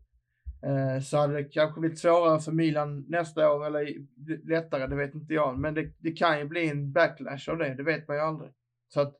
eh, 0.64 1.02
så 1.02 1.18
hade 1.18 1.34
det 1.34 1.44
kanske 1.44 1.80
blivit 1.80 2.00
svårare 2.00 2.40
för 2.40 2.52
Milan 2.52 3.06
nästa 3.10 3.52
år, 3.52 3.66
eller 3.66 3.94
lättare, 4.50 4.88
det 4.88 4.96
vet 4.96 5.16
inte 5.16 5.34
jag. 5.34 5.60
Men 5.60 5.74
det, 5.74 5.94
det 6.00 6.12
kan 6.12 6.40
ju 6.40 6.46
bli 6.46 6.70
en 6.70 6.92
backlash 6.92 7.50
av 7.50 7.58
det, 7.58 7.74
det 7.74 7.84
vet 7.84 8.08
man 8.08 8.18
ju 8.18 8.24
aldrig. 8.24 8.52
Så 8.94 9.02
att 9.02 9.16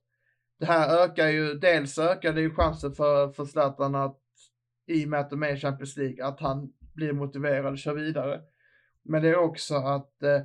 det 0.60 0.66
här 0.66 1.04
ökar 1.04 1.28
ju, 1.28 1.54
dels 1.54 1.98
ökar 1.98 2.34
det 2.34 2.42
ju 2.42 2.54
chansen 2.54 2.94
för, 2.94 3.32
för 3.32 3.46
Zlatan 3.46 3.96
att 3.96 4.20
i 4.90 5.06
och 5.06 5.10
med 5.10 5.20
att 5.20 5.30
de 5.30 5.44
är 5.44 5.56
i 5.56 5.60
Champions 5.60 5.98
League, 5.98 6.26
att 6.26 6.40
han 6.40 6.74
blir 6.94 7.14
motiverad 7.14 7.72
och 7.74 7.78
kör 7.78 7.94
vidare. 7.94 8.42
Men 9.04 9.22
det 9.22 9.30
är 9.30 9.38
också 9.38 9.76
att 9.76 10.24
eh, 10.24 10.42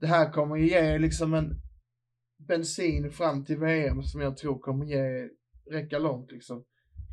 det 0.00 0.06
här 0.06 0.32
kommer 0.32 0.56
ge 0.56 0.98
liksom 0.98 1.34
en 1.34 1.60
bensin 2.38 3.10
fram 3.10 3.44
till 3.44 3.58
VM 3.58 4.02
som 4.02 4.20
jag 4.20 4.36
tror 4.36 4.58
kommer 4.58 4.84
ge, 4.86 5.28
räcka 5.70 5.98
långt 5.98 6.32
liksom. 6.32 6.64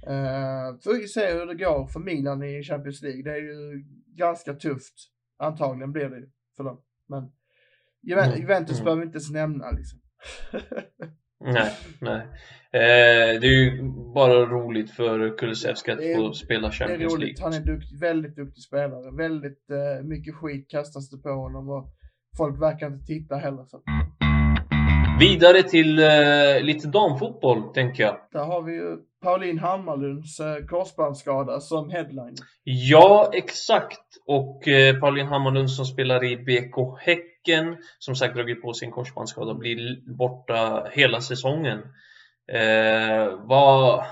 Uh, 0.08 0.80
får 0.84 1.02
vi 1.02 1.08
se 1.08 1.34
hur 1.34 1.46
det 1.46 1.56
går 1.56 1.88
för 1.88 2.00
Milan 2.00 2.44
i 2.44 2.64
Champions 2.64 3.02
League. 3.02 3.24
Det 3.24 3.32
är 3.32 3.42
ju 3.42 3.86
ganska 4.16 4.54
tufft. 4.54 4.94
Antagligen 5.38 5.92
blir 5.92 6.10
det 6.10 6.30
för 6.58 6.64
dem. 6.64 6.82
Men 7.08 7.32
Juventus, 8.02 8.36
mm. 8.36 8.42
Juventus 8.42 8.80
mm. 8.80 8.84
behöver 8.84 9.02
vi 9.02 9.06
inte 9.06 9.16
ens 9.16 9.32
nämna 9.32 9.72
liksom. 9.72 10.00
Nej, 11.44 11.72
nej. 12.02 12.22
Eh, 12.72 13.40
det 13.42 13.48
är 13.48 13.64
ju 13.64 13.82
bara 14.14 14.46
roligt 14.46 14.92
för 14.92 15.38
Kulusevski 15.38 15.92
att 15.92 16.00
är- 16.00 16.16
få 16.16 16.34
spela 16.34 16.62
Det 16.62 16.68
är 16.68 16.72
Champions 16.72 17.14
roligt. 17.14 17.40
League. 17.40 17.54
Han 17.54 17.62
är 17.62 17.66
dukt, 17.74 17.92
väldigt 18.02 18.36
duktig 18.36 18.64
spelare. 18.64 19.18
Väldigt 19.18 19.70
eh, 19.70 20.04
mycket 20.06 20.36
skit 20.36 20.70
kastas 20.70 21.10
det 21.10 21.18
på 21.18 21.30
honom 21.30 21.70
och 21.70 21.88
folk 22.38 22.62
verkar 22.62 22.88
inte 22.88 23.06
titta 23.06 23.36
heller. 23.36 23.66
Så. 23.68 23.82
Vidare 25.20 25.64
till 25.64 26.00
eh, 26.00 26.62
lite 26.62 26.88
damfotboll, 26.88 27.74
tänker 27.74 28.04
jag. 28.04 28.18
Där 28.32 28.46
har 28.46 28.62
vi 28.62 28.74
ju 28.74 28.98
Pauline 29.24 29.60
Hammarlunds 29.60 30.40
eh, 30.40 30.66
korsbandsskada 30.66 31.60
som 31.60 31.90
headline. 31.90 32.36
Ja, 32.64 33.32
exakt. 33.34 34.02
Och 34.26 34.68
eh, 34.68 35.00
Pauline 35.00 35.28
Hammarlund 35.28 35.72
som 35.72 35.86
spelar 35.86 36.24
i 36.24 36.38
BK 36.38 37.00
Häcken, 37.46 37.78
som 38.00 38.16
sagt 38.16 38.36
dragit 38.36 38.62
på 38.62 38.74
sin 38.74 38.92
korsbandsskada, 38.92 39.52
och 39.52 39.58
blir 39.58 40.02
borta 40.18 40.88
hela 40.92 41.22
säsongen. 41.22 41.80
Eh, 42.48 43.40
vad, 43.46 44.06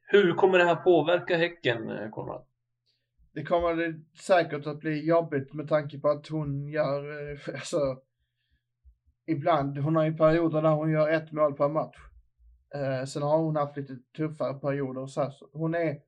hur 0.00 0.34
kommer 0.34 0.58
det 0.58 0.64
här 0.64 0.76
påverka 0.76 1.36
Häcken, 1.36 1.90
eh, 1.90 2.10
Konrad? 2.10 2.44
Det 3.34 3.44
kommer 3.44 4.00
säkert 4.20 4.66
att 4.66 4.80
bli 4.80 5.06
jobbigt 5.06 5.52
med 5.52 5.68
tanke 5.68 5.98
på 5.98 6.08
att 6.08 6.28
hon 6.28 6.68
gör, 6.68 7.32
eh, 7.32 7.38
alltså, 7.54 7.78
ibland, 9.26 9.78
hon 9.78 9.96
har 9.96 10.04
ju 10.04 10.16
perioder 10.16 10.62
där 10.62 10.70
hon 10.70 10.90
gör 10.90 11.08
ett 11.08 11.32
mål 11.32 11.54
per 11.54 11.68
match. 11.68 11.96
Eh, 12.74 13.04
sen 13.04 13.22
har 13.22 13.38
hon 13.38 13.56
haft 13.56 13.76
lite 13.76 13.96
tuffare 14.16 14.54
perioder 14.54 15.00
och 15.00 15.10
så 15.10 15.22
här. 15.22 15.30
Så 15.30 15.48
hon 15.52 15.74
är, 15.74 15.98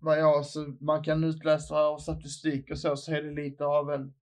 vad 0.00 0.18
jag, 0.18 0.46
så 0.46 0.76
man 0.80 1.04
kan 1.04 1.24
utläsa 1.24 1.76
av 1.76 1.98
statistik 1.98 2.70
och 2.70 2.78
så, 2.78 2.96
så 2.96 3.12
är 3.12 3.22
det 3.22 3.42
lite 3.42 3.64
av 3.64 3.92
en 3.92 4.14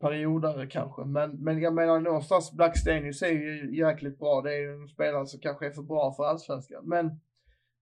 periodare 0.00 0.66
kanske. 0.66 1.04
Men, 1.04 1.30
men 1.30 1.60
jag 1.60 1.74
menar 1.74 2.00
någonstans, 2.00 2.52
Blackstenius 2.52 3.22
är 3.22 3.30
ju 3.30 3.76
jäkligt 3.78 4.18
bra. 4.18 4.40
Det 4.42 4.54
är 4.54 4.58
ju 4.60 4.72
en 4.72 4.88
spelare 4.88 5.26
som 5.26 5.40
kanske 5.40 5.66
är 5.66 5.70
för 5.70 5.82
bra 5.82 6.12
för 6.12 6.24
allsvenskan. 6.24 6.82
Men 6.84 7.20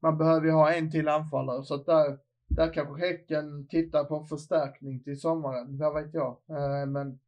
man 0.03 0.19
behöver 0.19 0.47
ju 0.47 0.53
ha 0.53 0.73
en 0.73 0.91
till 0.91 1.09
anfallare 1.09 1.63
så 1.65 1.75
att 1.75 1.87
där, 1.87 2.19
där 2.49 2.73
kanske 2.73 3.07
Häcken 3.07 3.69
tittar 3.69 4.05
på 4.05 4.17
en 4.17 4.27
förstärkning 4.27 5.03
till 5.03 5.21
sommaren. 5.21 5.79
Vad 5.79 5.95
vet 6.03 6.15
jag. 6.15 6.37
Eh, 6.51 6.87
men 6.87 7.19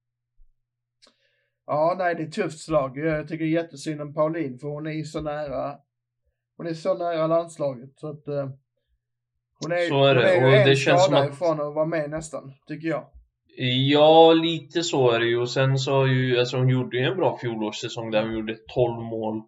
ja, 1.67 1.95
nej, 1.99 2.15
det 2.15 2.23
är 2.23 2.27
ett 2.27 2.33
tufft 2.33 2.59
slag. 2.61 2.99
Jag 2.99 3.29
tycker 3.29 3.45
jättesynd 3.45 4.01
om 4.01 4.15
Pauline 4.15 4.59
för 4.59 4.69
hon 4.69 4.87
är 4.87 4.91
ju 4.93 5.05
så 5.05 5.21
nära. 5.21 5.77
Hon 6.57 6.67
är 6.67 6.75
så 6.75 6.95
nära 6.95 7.27
landslaget 7.27 7.91
så 7.99 8.09
att 8.11 8.29
eh, 8.29 8.51
hon 9.63 9.73
är, 9.73 9.89
Så 9.89 10.05
är 10.05 10.15
det, 10.15 10.21
hon 10.21 10.29
är 10.29 10.35
ju 10.37 10.47
och 10.47 10.53
en 10.61 10.69
det 10.69 10.77
känns 10.77 11.05
skada 11.05 11.19
att- 11.23 11.31
ifrån 11.33 11.61
att 11.61 11.75
vara 11.75 11.87
med 11.87 12.11
nästan, 12.11 12.53
tycker 12.67 12.89
jag. 12.89 13.07
Ja, 13.57 14.33
lite 14.33 14.83
så 14.83 15.11
är 15.11 15.21
det 15.21 15.27
ju. 15.27 15.41
Och 15.41 15.51
sen 15.51 15.79
så 15.79 15.93
har 15.93 16.07
ju, 16.07 16.39
alltså 16.39 16.57
hon 16.57 16.69
gjorde 16.69 16.97
ju 16.99 17.05
en 17.05 17.17
bra 17.17 17.39
fjolårssäsong 17.39 18.11
där 18.11 18.23
hon 18.23 18.35
gjorde 18.35 18.57
12 18.75 19.03
mål. 19.03 19.43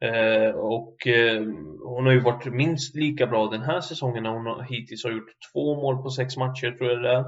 Eh, 0.00 0.50
och 0.50 1.06
eh, 1.06 1.42
hon 1.84 2.06
har 2.06 2.12
ju 2.12 2.20
varit 2.20 2.52
minst 2.52 2.94
lika 2.96 3.26
bra 3.26 3.46
den 3.46 3.62
här 3.62 3.80
säsongen 3.80 4.22
när 4.22 4.30
hon 4.30 4.46
har, 4.46 4.62
hittills 4.62 5.04
har 5.04 5.10
gjort 5.10 5.32
två 5.52 5.76
mål 5.76 6.02
på 6.02 6.10
sex 6.10 6.36
matcher 6.36 6.70
tror 6.70 6.90
jag 6.90 7.02
det 7.02 7.10
är. 7.10 7.24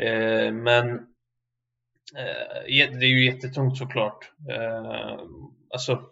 Eh, 0.00 0.52
men 0.52 0.90
eh, 2.16 2.98
det 2.98 3.06
är 3.06 3.18
ju 3.18 3.24
jättetungt 3.24 3.78
såklart. 3.78 4.32
Eh, 4.50 5.18
alltså, 5.70 6.02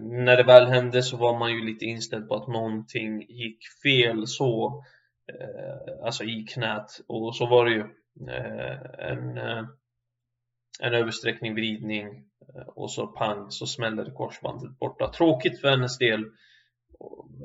när 0.00 0.36
det 0.36 0.42
väl 0.42 0.66
hände 0.66 1.02
så 1.02 1.16
var 1.16 1.38
man 1.38 1.52
ju 1.52 1.64
lite 1.64 1.84
inställd 1.84 2.28
på 2.28 2.34
att 2.34 2.48
någonting 2.48 3.22
gick 3.28 3.58
fel 3.82 4.26
så. 4.26 4.84
Eh, 5.32 6.04
alltså 6.06 6.24
i 6.24 6.42
knät. 6.42 7.00
Och 7.06 7.36
så 7.36 7.46
var 7.46 7.64
det 7.64 7.70
ju. 7.70 7.84
Eh, 8.28 9.08
en, 9.10 9.38
eh, 9.38 9.64
en 10.80 10.94
översträckning, 10.94 11.54
vridning 11.54 12.06
eh, 12.54 12.68
och 12.74 12.90
så 12.90 13.06
pang 13.06 13.50
så 13.50 13.66
smäller 13.66 14.10
korsbandet 14.10 14.78
borta. 14.78 15.12
Tråkigt 15.12 15.60
för 15.60 15.70
hennes 15.70 15.98
del. 15.98 16.24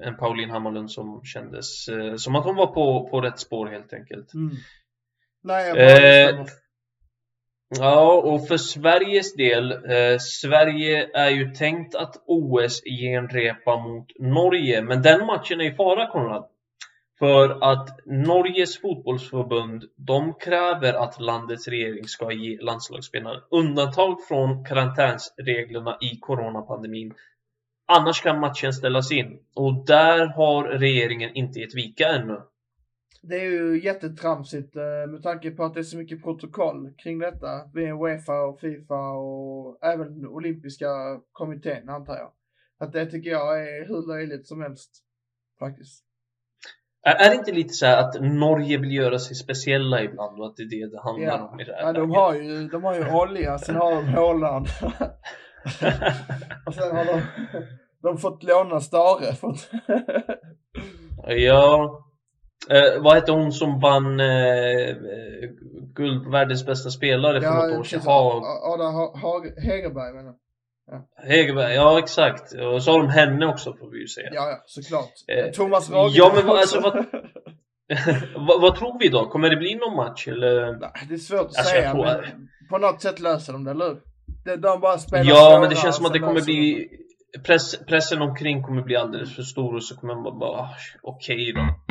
En 0.03 0.17
Pauline 0.17 0.49
Hammarlund 0.49 0.91
som 0.91 1.23
kändes 1.23 1.85
som 2.17 2.35
att 2.35 2.45
hon 2.45 2.55
var 2.55 2.67
på, 2.67 3.09
på 3.09 3.21
rätt 3.21 3.39
spår 3.39 3.67
helt 3.67 3.93
enkelt. 3.93 4.33
Mm. 4.33 4.55
Nej, 5.43 5.71
Eh. 5.71 6.45
Ja, 7.77 8.13
och 8.13 8.47
för 8.47 8.57
Sveriges 8.57 9.35
del, 9.35 9.71
eh, 9.71 10.17
Sverige 10.19 11.09
är 11.13 11.29
ju 11.29 11.51
tänkt 11.51 11.95
att 11.95 12.23
OS 12.25 12.81
genrepa 12.83 13.77
mot 13.77 14.05
Norge, 14.19 14.81
men 14.81 15.01
den 15.01 15.25
matchen 15.25 15.61
är 15.61 15.65
i 15.65 15.75
fara 15.75 16.07
Konrad. 16.07 16.45
För 17.19 17.71
att 17.71 18.05
Norges 18.05 18.81
fotbollsförbund, 18.81 19.83
de 19.95 20.33
kräver 20.33 20.93
att 20.93 21.19
landets 21.19 21.67
regering 21.67 22.07
ska 22.07 22.31
ge 22.31 22.57
landslagsspelare 22.61 23.41
undantag 23.51 24.23
från 24.27 24.65
karantänsreglerna 24.65 25.97
i 26.01 26.19
coronapandemin. 26.19 27.13
Annars 27.87 28.21
kan 28.21 28.39
matchen 28.39 28.73
ställas 28.73 29.11
in. 29.11 29.39
Och 29.55 29.85
där 29.85 30.27
har 30.27 30.63
regeringen 30.63 31.35
inte 31.35 31.59
gett 31.59 31.75
vika 31.75 32.07
ännu. 32.07 32.41
Det 33.21 33.35
är 33.35 33.51
ju 33.51 33.83
jättetramsigt 33.83 34.75
eh, 34.75 35.11
med 35.11 35.23
tanke 35.23 35.51
på 35.51 35.63
att 35.63 35.73
det 35.73 35.79
är 35.79 35.83
så 35.83 35.97
mycket 35.97 36.23
protokoll 36.23 36.93
kring 36.97 37.19
detta. 37.19 37.69
Med 37.73 37.93
Uefa 37.93 38.41
och 38.41 38.59
Fifa 38.59 39.11
och 39.11 39.79
även 39.81 40.27
olympiska 40.27 40.87
kommittén 41.31 41.89
antar 41.89 42.15
jag. 42.15 42.31
Att 42.77 42.93
det 42.93 43.05
tycker 43.05 43.29
jag 43.29 43.61
är 43.61 43.87
hur 43.87 44.07
löjligt 44.07 44.47
som 44.47 44.61
helst. 44.61 45.03
Faktiskt. 45.59 46.08
Är, 47.03 47.29
det 47.29 47.35
inte 47.35 47.51
lite 47.51 47.73
så 47.73 47.85
här 47.85 47.97
att 47.97 48.21
Norge 48.21 48.77
vill 48.77 48.91
göra 48.91 49.19
sig 49.19 49.35
speciella 49.35 50.01
ibland 50.03 50.39
och 50.39 50.45
att 50.47 50.55
det 50.57 50.63
är 50.63 50.69
det 50.69 50.91
det 50.95 51.01
handlar 51.03 51.27
Ja, 51.27 51.49
om 51.53 51.59
i 51.59 51.63
det 51.63 51.73
här 51.75 51.81
ja 51.81 51.93
de, 51.93 52.11
har 52.11 52.33
ju, 52.33 52.67
de 52.67 52.83
har 52.83 52.95
ju 52.95 53.11
olja, 53.11 53.57
sen 53.57 53.75
har 53.75 53.95
de 53.95 54.07
Håland. 54.07 54.65
och 56.65 56.73
sen 56.73 56.95
har 56.95 57.05
de, 57.05 57.21
de 58.01 58.17
fått 58.17 58.43
låna 58.43 58.79
Stare. 58.79 59.35
Ja. 61.27 61.99
Eh, 62.69 63.01
vad 63.03 63.15
hette 63.15 63.31
hon 63.31 63.51
som 63.51 63.79
vann 63.79 64.19
eh, 64.19 64.95
guld 65.95 66.23
på 66.23 66.29
världens 66.29 66.65
bästa 66.65 66.89
spelare 66.89 67.41
för 67.41 67.49
något 67.49 67.79
år 67.79 67.83
sedan? 67.83 68.01
Ada 68.07 68.83
Ha- 68.83 69.43
Hegerberg 69.63 70.13
menar. 70.13 70.33
Hegerberg, 71.27 71.73
ja 71.75 71.99
exakt. 71.99 72.53
Och 72.53 72.83
så 72.83 72.91
har 72.91 72.99
de 72.99 73.09
henne 73.09 73.45
också 73.45 73.73
får 73.73 73.89
vi 73.91 73.99
ju 73.99 74.07
säga. 74.07 74.29
Ja, 74.31 74.49
ja, 74.49 74.63
såklart. 74.65 75.11
Eh, 75.27 75.51
Thomas 75.51 75.89
Ragelund 75.89 76.15
ja, 76.15 76.31
men 76.35 76.49
alltså, 76.49 76.79
vad- 76.79 77.05
vad, 78.47 78.61
vad 78.61 78.75
tror 78.75 78.99
vi 78.99 79.07
då? 79.07 79.25
Kommer 79.29 79.49
det 79.49 79.55
bli 79.55 79.75
någon 79.75 79.95
match 79.95 80.27
eller? 80.27 80.71
Nej, 80.79 80.91
det 81.09 81.13
är 81.13 81.17
svårt 81.17 81.39
att 81.39 81.45
Alltså, 81.45 81.63
säga, 81.63 81.91
tror- 81.91 82.05
men 82.05 82.47
på 82.69 82.77
något 82.77 83.01
sätt 83.01 83.19
löser 83.19 83.53
de 83.53 83.63
det, 83.63 83.71
eller? 83.71 83.95
De, 84.45 84.55
de 84.55 84.79
bara 84.81 84.97
spelar 84.97 85.23
Ja, 85.25 85.57
men 85.61 85.69
det 85.69 85.75
känns 85.75 85.95
som 85.95 86.05
att 86.05 86.13
det 86.13 86.19
kommer 86.19 86.41
bli 86.41 86.87
press, 87.45 87.79
pressen 87.87 88.21
omkring 88.21 88.63
kommer 88.63 88.81
bli 88.81 88.95
alldeles 88.95 89.35
för 89.35 89.41
stor 89.43 89.75
och 89.75 89.83
så 89.83 89.95
kommer 89.97 90.15
man 90.15 90.39
bara, 90.39 90.49
ah, 90.59 90.69
okej 91.01 91.53
då. 91.55 91.88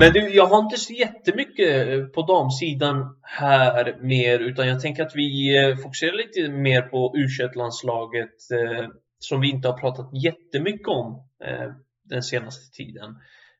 Men 0.00 0.12
du, 0.12 0.34
jag 0.34 0.46
har 0.46 0.58
inte 0.58 0.76
så 0.76 0.92
jättemycket 0.92 1.88
eh, 1.88 2.04
på 2.04 2.22
damsidan 2.22 3.16
här 3.22 3.96
mer 4.00 4.38
utan 4.38 4.68
jag 4.68 4.80
tänker 4.80 5.02
att 5.02 5.16
vi 5.16 5.58
eh, 5.58 5.76
fokuserar 5.76 6.12
lite 6.12 6.48
mer 6.48 6.82
på 6.82 7.14
u 7.16 7.48
landslaget 7.54 8.50
eh, 8.52 8.88
som 9.18 9.40
vi 9.40 9.50
inte 9.50 9.68
har 9.68 9.78
pratat 9.78 10.10
jättemycket 10.24 10.88
om 10.88 11.22
eh, 11.44 11.70
den 12.04 12.22
senaste 12.22 12.76
tiden. 12.76 13.16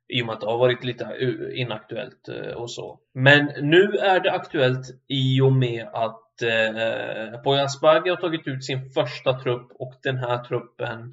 I 0.08 0.22
och 0.22 0.26
med 0.26 0.34
att 0.34 0.40
det 0.40 0.46
har 0.46 0.58
varit 0.58 0.84
lite 0.84 1.04
eh, 1.04 1.60
inaktuellt 1.60 2.28
eh, 2.28 2.52
och 2.52 2.70
så. 2.70 2.98
Men 3.14 3.46
nu 3.60 3.82
är 3.82 4.20
det 4.20 4.32
aktuellt 4.32 4.86
i 5.08 5.40
och 5.40 5.52
med 5.52 5.86
att 5.92 6.42
eh, 6.42 7.40
Poya 7.40 7.64
Asbaghi 7.64 8.10
har 8.10 8.16
tagit 8.16 8.46
ut 8.46 8.64
sin 8.64 8.90
första 8.90 9.40
trupp 9.40 9.72
och 9.74 9.94
den 10.02 10.16
här 10.16 10.44
truppen 10.44 11.00
eh, 11.00 11.10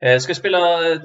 Eh, 0.00 0.18
ska 0.18 0.34
spela 0.34 0.58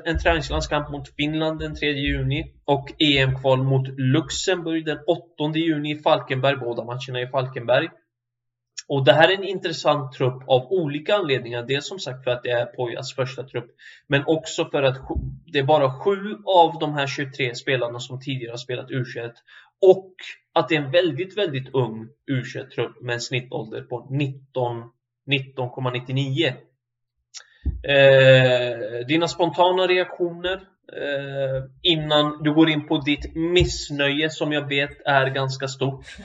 en 0.05 0.19
träningslandskamp 0.19 0.89
mot 0.89 1.15
Finland 1.15 1.59
den 1.59 1.75
3 1.75 1.91
juni 1.91 2.53
och 2.65 2.93
EM-kval 2.99 3.63
mot 3.63 3.87
Luxemburg 3.97 4.85
den 4.85 4.99
8 5.07 5.57
juni 5.57 5.91
i 5.91 5.95
Falkenberg, 5.95 6.55
båda 6.55 6.83
matcherna 6.83 7.21
i 7.21 7.27
Falkenberg. 7.27 7.89
Och 8.87 9.05
det 9.05 9.13
här 9.13 9.29
är 9.29 9.33
en 9.33 9.43
intressant 9.43 10.13
trupp 10.13 10.43
av 10.47 10.71
olika 10.71 11.15
anledningar. 11.15 11.63
Dels 11.63 11.87
som 11.87 11.99
sagt 11.99 12.23
för 12.23 12.31
att 12.31 12.43
det 12.43 12.49
är 12.49 12.65
Pojas 12.65 13.15
första 13.15 13.43
trupp, 13.43 13.71
men 14.07 14.23
också 14.25 14.65
för 14.65 14.83
att 14.83 14.97
det 15.45 15.59
är 15.59 15.63
bara 15.63 15.99
sju 15.99 16.37
av 16.45 16.79
de 16.79 16.93
här 16.93 17.07
23 17.07 17.55
spelarna 17.55 17.99
som 17.99 18.19
tidigare 18.19 18.51
har 18.51 18.57
spelat 18.57 18.91
u 18.91 19.03
och 19.81 20.13
att 20.53 20.69
det 20.69 20.75
är 20.75 20.81
en 20.81 20.91
väldigt, 20.91 21.37
väldigt 21.37 21.73
ung 21.73 22.07
u 22.27 22.43
trupp 22.75 23.01
med 23.01 23.13
en 23.13 23.21
snittålder 23.21 23.81
på 23.81 24.07
19 24.09 24.83
19,99. 25.27 26.53
Eh, 27.87 29.05
dina 29.07 29.27
spontana 29.27 29.87
reaktioner 29.87 30.67
eh, 30.93 31.63
innan 31.81 32.43
du 32.43 32.53
går 32.53 32.69
in 32.69 32.87
på 32.87 32.97
ditt 32.97 33.35
missnöje 33.35 34.29
som 34.29 34.51
jag 34.51 34.67
vet 34.69 35.01
är 35.05 35.29
ganska 35.29 35.67
stort. 35.67 36.05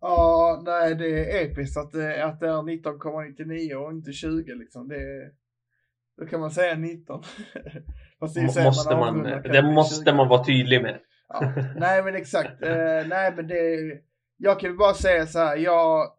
Ja, 0.00 0.62
nej 0.64 0.94
det 0.94 1.30
är 1.30 1.44
episkt 1.44 1.76
att 1.76 1.92
det, 1.92 2.24
att 2.24 2.40
det 2.40 2.46
är 2.46 2.52
19,99 2.52 3.74
och 3.74 3.92
inte 3.92 4.12
20 4.12 4.54
liksom. 4.54 4.88
Det 4.88 4.96
är, 4.96 5.30
då 6.18 6.26
kan 6.26 6.40
man 6.40 6.50
säga 6.50 6.74
19. 6.74 7.22
Fast 8.20 8.34
det 8.34 8.64
måste 8.64 8.96
man 8.96 9.22
det 9.42 9.62
måste 9.62 10.10
20. 10.10 10.16
man 10.16 10.28
vara 10.28 10.44
tydlig 10.44 10.82
med. 10.82 10.98
Ja, 11.28 11.52
nej 11.76 12.02
men 12.02 12.14
exakt. 12.14 12.62
Eh, 12.62 13.06
nej 13.08 13.32
men 13.36 13.46
det, 13.46 13.78
jag 14.36 14.60
kan 14.60 14.76
bara 14.76 14.94
säga 14.94 15.26
så 15.26 15.38
här. 15.38 15.56
Jag, 15.56 16.12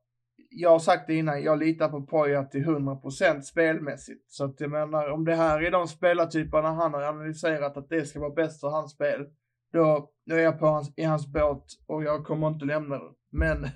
jag 0.53 0.69
har 0.69 0.79
sagt 0.79 1.07
det 1.07 1.15
innan, 1.15 1.43
jag 1.43 1.59
litar 1.59 1.89
på 1.89 2.01
Poja 2.01 2.43
till 2.43 2.65
100% 2.65 3.41
spelmässigt. 3.41 4.31
Så 4.31 4.45
att 4.45 4.61
jag 4.61 4.71
menar, 4.71 5.09
om 5.09 5.25
det 5.25 5.35
här 5.35 5.63
är 5.63 5.71
de 5.71 5.87
spelartyperna 5.87 6.71
han 6.71 6.93
har 6.93 7.01
analyserat 7.01 7.77
att 7.77 7.89
det 7.89 8.05
ska 8.05 8.19
vara 8.19 8.33
bäst 8.33 8.59
för 8.59 8.67
hans 8.67 8.91
spel, 8.91 9.25
då, 9.73 10.09
då 10.25 10.35
är 10.35 10.39
jag 10.39 10.59
på 10.59 10.65
hans, 10.65 10.93
i 10.95 11.03
hans 11.03 11.27
båt 11.27 11.65
och 11.87 12.03
jag 12.03 12.25
kommer 12.25 12.47
inte 12.47 12.65
lämna 12.65 12.97
den. 12.97 13.13
Men 13.31 13.67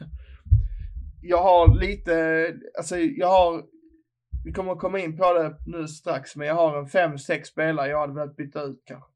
jag 1.22 1.44
har 1.44 1.80
lite, 1.80 2.48
alltså 2.78 2.98
jag 2.98 3.28
har, 3.28 3.64
vi 4.46 4.54
kommer 4.54 4.76
komma 4.76 5.00
in 5.00 5.18
på 5.18 5.34
det 5.34 5.56
nu 5.68 5.88
strax, 5.88 6.36
men 6.36 6.48
jag 6.48 6.56
har 6.56 6.78
en 6.78 6.88
fem, 6.88 7.18
sex 7.18 7.50
spelare 7.50 7.90
jag 7.90 8.00
hade 8.00 8.14
velat 8.14 8.36
byta 8.36 8.62
ut 8.62 8.84
kanske. 8.86 9.15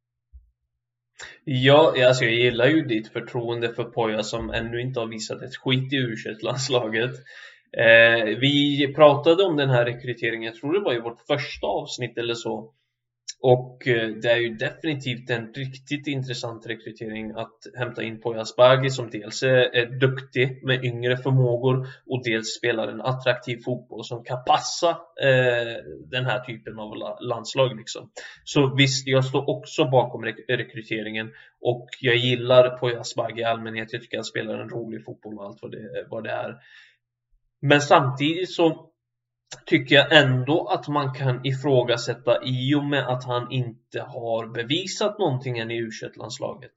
Ja, 1.44 1.94
alltså 2.08 2.24
jag 2.24 2.34
gillar 2.34 2.68
ju 2.68 2.82
ditt 2.82 3.08
förtroende 3.08 3.74
för 3.74 3.84
Poja 3.84 4.24
som 4.24 4.50
ännu 4.50 4.82
inte 4.82 5.00
har 5.00 5.08
visat 5.08 5.42
ett 5.42 5.56
skit 5.56 5.94
i 5.94 5.96
u 5.96 6.16
landslaget 6.42 7.12
eh, 7.78 8.26
Vi 8.26 8.94
pratade 8.96 9.44
om 9.44 9.58
den 9.58 9.70
här 9.70 9.86
rekryteringen, 9.86 10.44
jag 10.44 10.56
tror 10.56 10.74
det 10.74 10.80
var 10.80 10.94
i 10.94 11.00
vårt 11.00 11.22
första 11.28 11.68
avsnitt 11.68 12.18
eller 12.18 12.34
så 12.34 12.74
och 13.42 13.88
eh, 13.88 14.10
det 14.10 14.32
är 14.32 14.38
ju 14.38 14.50
definitivt 14.50 15.30
en 15.30 15.54
riktigt 15.54 16.08
intressant 16.08 16.68
rekrytering 16.68 17.32
att 17.32 17.58
hämta 17.78 18.04
in 18.04 18.22
Poya 18.22 18.42
Asbaghi 18.42 18.90
som 18.90 19.10
dels 19.10 19.44
är 19.44 20.00
duktig 20.00 20.66
med 20.66 20.86
yngre 20.86 21.18
förmågor 21.18 21.88
och 22.06 22.24
dels 22.24 22.48
spelar 22.58 22.88
en 22.88 23.02
attraktiv 23.02 23.58
fotboll 23.66 24.04
som 24.04 24.24
kan 24.24 24.44
passa 24.48 24.90
eh, 25.24 25.84
den 26.12 26.26
här 26.26 26.40
typen 26.40 26.80
av 26.80 26.96
landslag. 27.22 27.78
Liksom. 27.78 28.12
Så 28.44 28.76
visst, 28.76 29.08
jag 29.08 29.26
står 29.26 29.50
också 29.50 29.86
bakom 29.86 30.26
rekryteringen 30.48 31.32
och 31.62 31.88
jag 32.02 32.16
gillar 32.16 32.78
Poya 32.78 33.00
Asbaghi 33.00 33.42
i 33.42 33.44
allmänhet. 33.44 33.94
Jag 33.94 34.02
tycker 34.02 34.18
han 34.18 34.24
spelar 34.24 34.60
en 34.60 34.70
rolig 34.70 35.06
fotboll 35.06 35.38
och 35.38 35.46
allt 35.46 35.62
vad 35.62 35.72
det, 35.72 36.06
vad 36.10 36.24
det 36.24 36.32
är. 36.32 36.56
Men 37.62 37.82
samtidigt 37.82 38.52
så 38.52 38.89
tycker 39.66 39.96
jag 39.96 40.14
ändå 40.14 40.68
att 40.68 40.88
man 40.88 41.14
kan 41.14 41.46
ifrågasätta 41.46 42.44
i 42.44 42.76
och 42.76 42.84
med 42.84 43.08
att 43.08 43.24
han 43.24 43.52
inte 43.52 44.02
har 44.02 44.48
bevisat 44.48 45.20
någonting 45.20 45.60
än 45.60 45.72
i 45.72 45.78
u 45.78 45.90
landslaget 46.16 46.72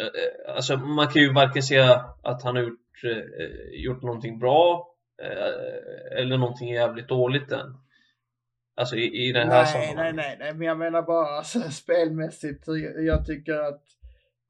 eh, 0.00 0.06
eh, 0.06 0.54
Alltså 0.56 0.76
man 0.76 1.08
kan 1.08 1.22
ju 1.22 1.32
varken 1.32 1.62
säga 1.62 2.04
att 2.22 2.42
han 2.42 2.56
har 2.56 2.62
gjort, 2.62 3.04
eh, 3.04 3.84
gjort 3.84 4.02
någonting 4.02 4.38
bra 4.38 4.86
eller 6.16 6.38
någonting 6.38 6.68
jävligt 6.68 7.08
dåligt 7.08 7.52
än. 7.52 7.76
Alltså 8.76 8.96
i, 8.96 9.28
i 9.28 9.32
den 9.32 9.48
här 9.48 9.62
nej, 9.62 9.72
sammanhanget. 9.72 10.16
Nej, 10.16 10.26
nej, 10.28 10.36
nej, 10.40 10.54
men 10.54 10.66
jag 10.66 10.78
menar 10.78 11.02
bara 11.02 11.26
alltså, 11.26 11.60
spelmässigt. 11.70 12.64
Jag 13.06 13.26
tycker 13.26 13.54
att 13.54 13.82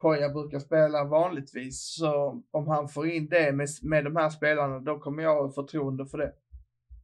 Poja 0.00 0.28
brukar 0.28 0.58
spela 0.58 1.04
vanligtvis. 1.04 1.94
Så 1.98 2.42
om 2.50 2.68
han 2.68 2.88
får 2.88 3.08
in 3.08 3.28
det 3.28 3.52
med, 3.52 3.68
med 3.82 4.04
de 4.04 4.16
här 4.16 4.30
spelarna, 4.30 4.78
då 4.78 4.98
kommer 4.98 5.22
jag 5.22 5.42
ha 5.42 5.52
förtroende 5.52 6.06
för 6.06 6.18
det. 6.18 6.32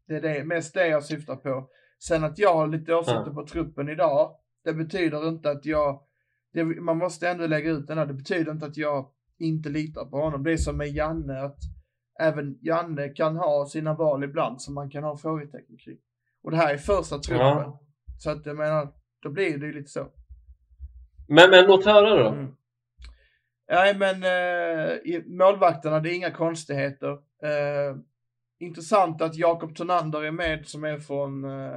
Det 0.08 0.16
är 0.16 0.20
det, 0.20 0.44
mest 0.44 0.74
det 0.74 0.88
jag 0.88 1.04
syftar 1.04 1.36
på. 1.36 1.68
Sen 1.98 2.24
att 2.24 2.38
jag 2.38 2.54
har 2.54 2.66
lite 2.66 2.94
åsikter 2.94 3.30
på 3.30 3.46
truppen 3.46 3.88
idag, 3.88 4.36
det 4.64 4.72
betyder 4.72 5.28
inte 5.28 5.50
att 5.50 5.66
jag, 5.66 6.00
det, 6.52 6.64
man 6.64 6.98
måste 6.98 7.28
ändå 7.28 7.46
lägga 7.46 7.70
ut 7.70 7.86
den 7.86 7.98
här, 7.98 8.06
det 8.06 8.14
betyder 8.14 8.52
inte 8.52 8.66
att 8.66 8.76
jag 8.76 9.06
inte 9.38 9.68
litar 9.68 10.04
på 10.04 10.16
honom. 10.16 10.42
Det 10.44 10.52
är 10.52 10.56
som 10.56 10.76
med 10.76 10.88
Janne, 10.88 11.42
att 11.42 11.58
även 12.20 12.58
Janne 12.62 13.08
kan 13.08 13.36
ha 13.36 13.66
sina 13.66 13.94
val 13.94 14.24
ibland 14.24 14.62
som 14.62 14.74
man 14.74 14.90
kan 14.90 15.04
ha 15.04 15.16
frågetecken 15.16 15.76
kring. 15.76 15.98
Och 16.42 16.50
det 16.50 16.56
här 16.56 16.74
är 16.74 16.78
första 16.78 17.18
truppen. 17.18 17.46
Ja. 17.46 17.80
Så 18.18 18.30
att 18.30 18.46
jag 18.46 18.56
menar, 18.56 18.88
då 19.22 19.30
blir 19.30 19.58
det 19.58 19.66
ju 19.66 19.72
lite 19.72 19.90
så. 19.90 20.08
Men, 21.28 21.50
men 21.50 21.66
låt 21.66 21.84
höra 21.84 22.22
då. 22.22 22.28
Mm. 22.28 22.54
Nej 23.70 23.98
men 23.98 24.22
eh, 24.22 25.22
målvakterna, 25.26 26.00
det 26.00 26.10
är 26.10 26.16
inga 26.16 26.30
konstigheter. 26.30 27.12
Eh, 27.42 27.96
intressant 28.58 29.22
att 29.22 29.36
Jakob 29.36 29.76
Tonander 29.76 30.22
är 30.22 30.30
med 30.30 30.66
som 30.66 30.84
är 30.84 30.98
från, 30.98 31.44
eh, 31.44 31.70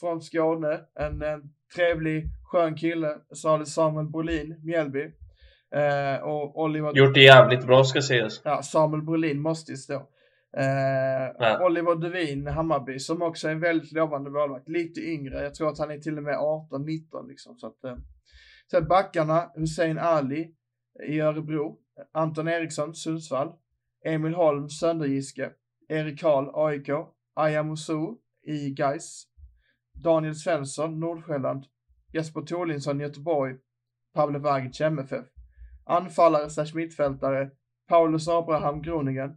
från 0.00 0.20
Skåne. 0.20 0.80
En, 0.94 1.22
en 1.22 1.42
trevlig, 1.76 2.24
skön 2.44 2.76
kille. 2.76 3.18
Har 3.44 3.64
Samuel 3.64 4.06
Brolin, 4.06 4.60
Mjällby. 4.64 5.12
Eh, 5.74 6.22
och 6.22 6.62
Oliver... 6.62 6.92
Gjort 6.94 7.14
det 7.14 7.22
jävligt 7.22 7.66
bra 7.66 7.84
ska 7.84 8.02
sägas. 8.02 8.40
Ja, 8.44 8.62
Samuel 8.62 9.02
Brolin 9.02 9.40
måste 9.40 9.72
ju 9.72 9.76
stå. 9.76 9.94
Eh, 10.56 11.32
ja. 11.38 11.66
Oliver 11.66 11.94
Duvin, 11.94 12.46
Hammarby, 12.46 12.98
som 12.98 13.22
också 13.22 13.48
är 13.48 13.52
en 13.52 13.60
väldigt 13.60 13.92
lovande 13.92 14.30
målvakt. 14.30 14.68
Lite 14.68 15.00
yngre, 15.00 15.42
jag 15.42 15.54
tror 15.54 15.68
att 15.68 15.78
han 15.78 15.90
är 15.90 15.98
till 15.98 16.16
och 16.16 16.22
med 16.22 16.34
18-19 16.34 17.28
liksom. 17.28 17.56
Så 17.56 17.66
att, 17.66 17.84
eh. 17.84 17.96
Sen 18.70 18.88
backarna, 18.88 19.50
Hussein 19.54 19.98
Ali 19.98 20.54
i 21.08 21.20
Örebro. 21.20 21.78
Anton 22.12 22.48
Eriksson, 22.48 22.94
Sundsvall. 22.94 23.52
Emil 24.04 24.34
Holm, 24.34 24.68
Söndergiske. 24.68 25.50
Erik 25.92 26.20
Karl, 26.20 26.50
AIK, 26.54 26.88
Ayamusu 27.36 28.18
i 28.42 28.74
Gais, 28.74 29.26
Daniel 30.04 30.34
Svensson, 30.34 30.98
Nordsjälland, 31.00 31.64
Jesper 32.12 32.42
Torlinsson, 32.42 32.98
Göteborg, 32.98 33.58
Pavle 34.14 34.38
Vagic, 34.38 34.80
MFF. 34.80 35.26
Anfallare 35.84 36.50
slash 36.50 36.74
mittfältare, 36.74 37.50
Paulus 37.88 38.28
Abraham, 38.28 38.82
Groningen, 38.82 39.36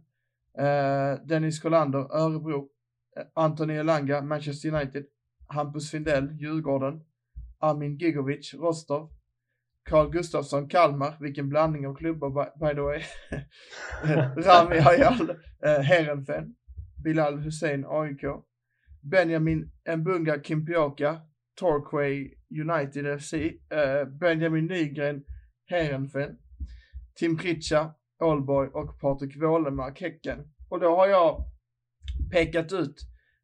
eh, 0.58 1.18
Dennis 1.28 1.58
Kolander, 1.58 2.06
Örebro, 2.10 2.68
eh, 3.16 3.24
Anthony 3.34 3.74
Elanga, 3.74 4.22
Manchester 4.22 4.68
United, 4.68 5.06
Hampus 5.48 5.90
Findell, 5.90 6.28
Djurgården, 6.38 7.04
Armin 7.60 7.98
Gigovic, 7.98 8.54
Rostov, 8.54 9.10
Carl 9.86 10.10
Gustafsson, 10.10 10.68
Kalmar, 10.68 11.16
vilken 11.20 11.48
blandning 11.48 11.86
av 11.86 11.94
klubbar 11.94 12.30
by, 12.30 12.66
by 12.66 12.74
the 12.74 12.80
way. 12.80 13.04
Rami 14.42 14.78
Hayal, 14.78 15.30
eh, 15.62 15.80
Heerenveen, 15.80 16.54
Bilal 17.04 17.38
Hussein, 17.38 17.84
AIK, 17.84 18.24
Benjamin 19.00 19.70
Mbunga 19.96 20.42
Kimpioka, 20.42 21.20
Torquay 21.54 22.34
United 22.50 23.20
FC, 23.20 23.34
eh, 23.70 24.04
Benjamin 24.04 24.66
Nygren, 24.66 25.24
Heerenveen, 25.66 26.38
Tim 27.14 27.36
Pritcha, 27.36 27.94
Ålborg 28.20 28.68
och 28.68 29.00
Patrik 29.00 29.36
Wålemark, 29.36 30.00
Häcken. 30.00 30.38
Och 30.68 30.80
då 30.80 30.96
har 30.96 31.06
jag 31.06 31.44
pekat 32.32 32.72
ut 32.72 32.96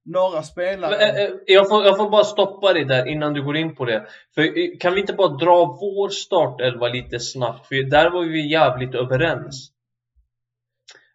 några 0.05 0.43
spelare. 0.43 0.97
Eh, 0.97 1.25
eh, 1.25 1.31
jag 1.47 1.69
får, 1.69 1.85
jag 1.85 1.97
får 1.97 2.11
bara 2.11 2.25
stoppa 2.25 2.73
dig 2.73 2.85
där 2.85 3.07
innan 3.09 3.33
du 3.33 3.43
går 3.43 3.57
in 3.57 3.75
på 3.75 3.85
det. 3.85 4.07
För 4.35 4.43
eh, 4.43 4.79
kan 4.81 4.95
vi 4.95 5.01
inte 5.01 5.13
bara 5.13 5.29
dra 5.29 5.79
vår 5.81 6.09
startelva 6.09 6.89
lite 6.89 7.21
snabbt? 7.21 7.67
För 7.67 7.91
där 7.91 8.11
var 8.11 8.25
vi 8.25 8.51
jävligt 8.51 8.95
överens. 8.95 9.73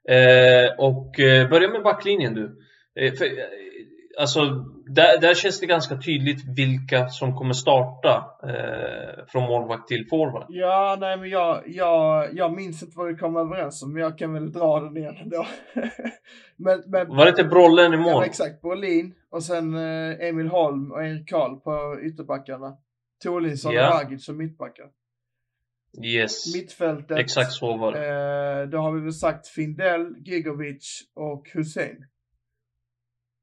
Eh, 0.10 0.80
och 0.80 1.14
börja 1.50 1.70
med 1.70 1.84
backlinjen 1.84 2.34
du. 2.34 2.58
Eh, 3.00 3.14
för, 3.14 3.28
alltså, 4.20 4.46
där, 4.86 5.22
där 5.22 5.34
känns 5.34 5.60
det 5.60 5.66
ganska 5.66 5.98
tydligt 5.98 6.46
vilka 6.58 7.10
som 7.10 7.36
kommer 7.36 7.54
starta 7.54 8.26
eh, 8.44 9.26
från 9.28 9.44
målvakt 9.44 9.88
till 9.88 10.08
forward. 10.10 10.46
Ja, 10.50 10.98
nej 11.00 11.18
men 11.18 11.30
jag, 11.30 11.64
jag, 11.66 12.28
jag 12.34 12.54
minns 12.54 12.84
inte 12.84 12.98
vad 12.98 13.08
vi 13.08 13.16
kom 13.16 13.38
överens 13.38 13.84
om, 13.84 13.94
men 13.94 14.02
jag 14.02 14.18
kan 14.18 14.34
väl 14.34 14.52
dra 14.52 14.80
den 14.80 14.98
igen 14.98 15.16
då. 15.26 15.48
men, 16.56 16.84
men, 16.88 17.08
var 17.08 17.26
det 17.26 17.30
inte 17.30 17.44
Brollen 17.44 17.94
i 17.94 17.98
mål? 17.98 18.12
Ja, 18.12 18.26
exakt. 18.26 18.62
Brolin 18.62 19.14
och 19.30 19.44
sen 19.44 19.76
eh, 19.76 20.28
Emil 20.28 20.48
Holm 20.48 20.92
och 20.92 21.04
Erik 21.04 21.30
Karl 21.30 21.56
på 21.56 22.02
ytterbackarna. 22.02 22.78
Torlinsson 23.24 23.74
yeah. 23.74 23.90
och 23.90 24.04
Ragic 24.04 24.26
som 24.26 24.38
mittbackar. 24.38 24.86
Yes. 26.04 26.56
Mittfältet. 26.56 27.18
Exakt 27.18 27.52
så 27.52 27.78
var 27.78 27.92
det. 27.92 28.08
Eh, 28.62 28.70
då 28.70 28.78
har 28.78 28.92
vi 28.92 29.02
väl 29.02 29.14
sagt 29.14 29.48
Findell, 29.48 30.16
Gigovic 30.26 31.02
och 31.16 31.50
Hussein. 31.54 32.06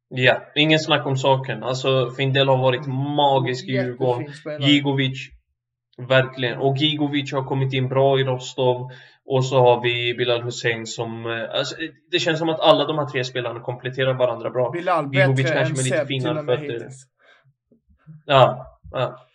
Ja, 0.09 0.43
ingen 0.55 0.79
snack 0.79 1.07
om 1.07 1.17
saken. 1.17 1.63
Alltså 1.63 2.11
Findell 2.11 2.49
har 2.49 2.57
varit 2.57 2.87
magisk 3.17 3.69
i 3.69 3.73
Djurgården. 3.73 4.27
Gigovic, 4.61 5.29
verkligen. 6.09 6.59
Och 6.59 6.77
Gigovic 6.77 7.33
har 7.33 7.45
kommit 7.45 7.73
in 7.73 7.89
bra 7.89 8.21
i 8.21 8.25
Rostov. 8.25 8.91
Och 9.27 9.45
så 9.45 9.61
har 9.61 9.83
vi 9.83 10.15
Bilal 10.15 10.43
Hussein 10.43 10.87
som... 10.87 11.27
Eh, 11.27 11.59
alltså, 11.59 11.77
det 12.11 12.19
känns 12.19 12.39
som 12.39 12.49
att 12.49 12.61
alla 12.61 12.85
de 12.85 12.99
här 12.99 13.07
tre 13.07 13.25
spelarna 13.25 13.61
kompletterar 13.61 14.15
varandra 14.15 14.51
bra. 14.51 14.71
Bilal 14.71 15.15
Gigovic 15.15 15.37
bättre 15.37 15.55
kanske 15.55 15.75
med 15.75 15.85
lite 15.85 16.07
finare 16.07 16.47
fötter. 16.47 16.89
Ja, 18.27 18.67
ja. 18.93 19.27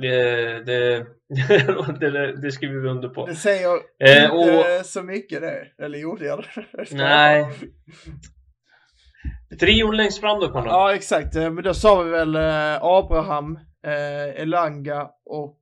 Det, 0.00 0.64
det, 0.64 1.06
det, 2.00 2.36
det, 2.42 2.52
skriver 2.52 2.80
vi 2.80 2.88
under 2.88 3.08
på. 3.08 3.26
Det 3.26 3.34
säger 3.34 3.68
eh, 4.04 4.24
inte 4.24 4.80
och, 4.80 4.86
så 4.86 5.02
mycket 5.02 5.40
det. 5.40 5.84
Eller 5.84 5.98
gjorde 5.98 6.24
jag 6.24 6.38
det? 6.38 6.84
Nej. 6.90 7.46
Trion 9.60 9.96
längst 9.96 10.20
fram 10.20 10.40
då 10.40 10.48
Konrad? 10.48 10.74
Ja 10.74 10.94
exakt, 10.94 11.36
eh, 11.36 11.50
men 11.50 11.64
då 11.64 11.74
sa 11.74 12.02
vi 12.02 12.10
väl 12.10 12.36
eh, 12.36 12.82
Abraham, 12.82 13.58
eh, 13.86 14.42
Elanga 14.42 15.10
och 15.24 15.58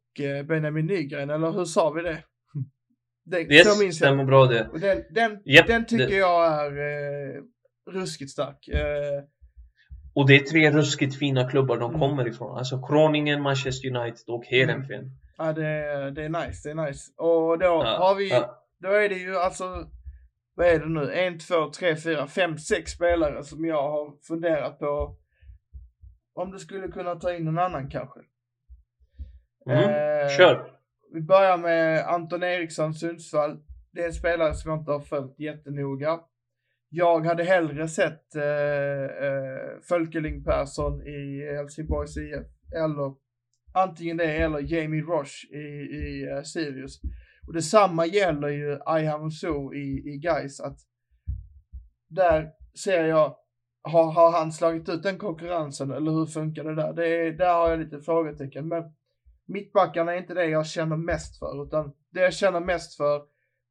Benjamin 0.49 0.87
Nygren, 0.87 1.31
eller 1.31 1.53
hur 1.53 1.65
sa 1.65 1.91
vi 1.91 2.03
det? 2.03 2.23
det 3.25 3.55
yes, 3.55 3.81
minns 3.81 3.97
stämmer 3.97 4.19
jag. 4.19 4.27
bra 4.27 4.47
det. 4.47 4.69
den, 4.75 5.03
den, 5.11 5.39
yep, 5.45 5.67
den 5.67 5.87
tycker 5.87 6.07
det. 6.07 6.17
jag 6.17 6.47
är 6.47 6.71
eh, 6.71 7.43
ruskigt 7.93 8.31
stark. 8.31 8.69
Eh, 8.69 9.23
och 10.15 10.27
det 10.27 10.37
är 10.37 10.41
tre 10.41 10.71
ruskigt 10.71 11.19
fina 11.19 11.51
klubbar 11.51 11.77
de 11.77 11.89
mm. 11.89 12.01
kommer 12.01 12.29
ifrån. 12.29 12.59
Alltså 12.59 12.87
Kroningen, 12.87 13.43
Manchester 13.43 13.97
United 13.97 14.29
och 14.29 14.45
Heerenveen. 14.45 15.01
Mm. 15.01 15.13
Ja 15.39 15.53
det, 15.53 16.11
det 16.11 16.25
är 16.25 16.47
nice, 16.47 16.69
det 16.69 16.71
är 16.71 16.87
nice. 16.87 17.13
Och 17.17 17.59
då 17.59 17.65
ja, 17.65 17.97
har 17.99 18.15
vi, 18.15 18.31
ja. 18.31 18.63
då 18.83 18.89
är 18.89 19.09
det 19.09 19.15
ju 19.15 19.37
alltså 19.37 19.65
vad 20.57 20.67
är 20.67 20.79
det 20.79 20.89
nu, 20.89 21.13
en, 21.13 21.39
två, 21.39 21.71
tre, 21.71 21.97
fyra, 21.97 22.27
fem, 22.27 22.59
sex 22.59 22.91
spelare 22.93 23.43
som 23.45 23.65
jag 23.65 23.83
har 23.83 24.17
funderat 24.29 24.79
på 24.79 25.17
om 26.35 26.51
du 26.51 26.59
skulle 26.59 26.89
kunna 26.89 27.15
ta 27.15 27.35
in 27.35 27.45
någon 27.45 27.59
annan 27.59 27.91
kanske. 27.91 28.21
Mm. 29.67 29.79
Eh, 29.79 30.29
Kör! 30.37 30.73
Vi 31.13 31.21
börjar 31.21 31.59
med 31.59 32.07
Anton 32.07 32.43
Eriksson, 32.43 32.95
Sundsvall. 32.95 33.59
Det 33.93 34.01
är 34.01 34.07
en 34.07 34.13
spelare 34.13 34.55
som 34.55 34.71
jag 34.71 34.81
inte 34.81 34.93
har 34.93 35.01
följt 35.01 35.41
jättenoga. 35.41 36.21
Jag 36.89 37.27
hade 37.27 37.45
hellre 37.45 37.89
sett 37.89 38.35
eh, 38.35 39.27
eh, 39.27 39.81
Fölkeling 39.89 40.45
Persson 40.45 41.03
i 41.07 41.53
Helsingborgs 41.57 42.17
IF, 42.17 42.47
eller 42.77 43.15
antingen 43.75 44.17
det 44.17 44.25
eller 44.25 44.73
Jamie 44.73 45.03
Roche 45.03 45.57
i, 45.57 45.67
i 45.97 46.27
uh, 46.33 46.43
Sirius. 46.43 47.01
Och 47.47 47.53
detsamma 47.53 48.07
gäller 48.07 48.49
ju 48.49 48.79
Ayhan 48.87 49.31
So 49.31 49.75
i, 49.75 50.15
i 50.15 50.19
Gais 50.19 50.61
att 50.61 50.79
där 52.09 52.51
ser 52.85 53.05
jag, 53.05 53.37
har, 53.83 54.13
har 54.13 54.33
han 54.33 54.53
slagit 54.53 54.89
ut 54.89 55.03
den 55.03 55.19
konkurrensen 55.19 55.91
eller 55.91 56.11
hur 56.11 56.27
funkar 56.27 56.65
det 56.65 56.75
där? 56.75 56.93
Det 56.93 57.07
är, 57.07 57.33
där 57.33 57.55
har 57.55 57.71
jag 57.71 57.79
lite 57.79 58.01
frågetecken. 58.01 58.69
Men 58.69 58.85
mittbackarna 59.47 60.15
är 60.15 60.19
inte 60.19 60.35
det 60.35 60.47
jag 60.47 60.67
känner 60.67 60.97
mest 60.97 61.39
för, 61.39 61.63
utan 61.63 61.93
det 62.11 62.21
jag 62.21 62.35
känner 62.35 62.61
mest 62.61 62.97
för 62.97 63.23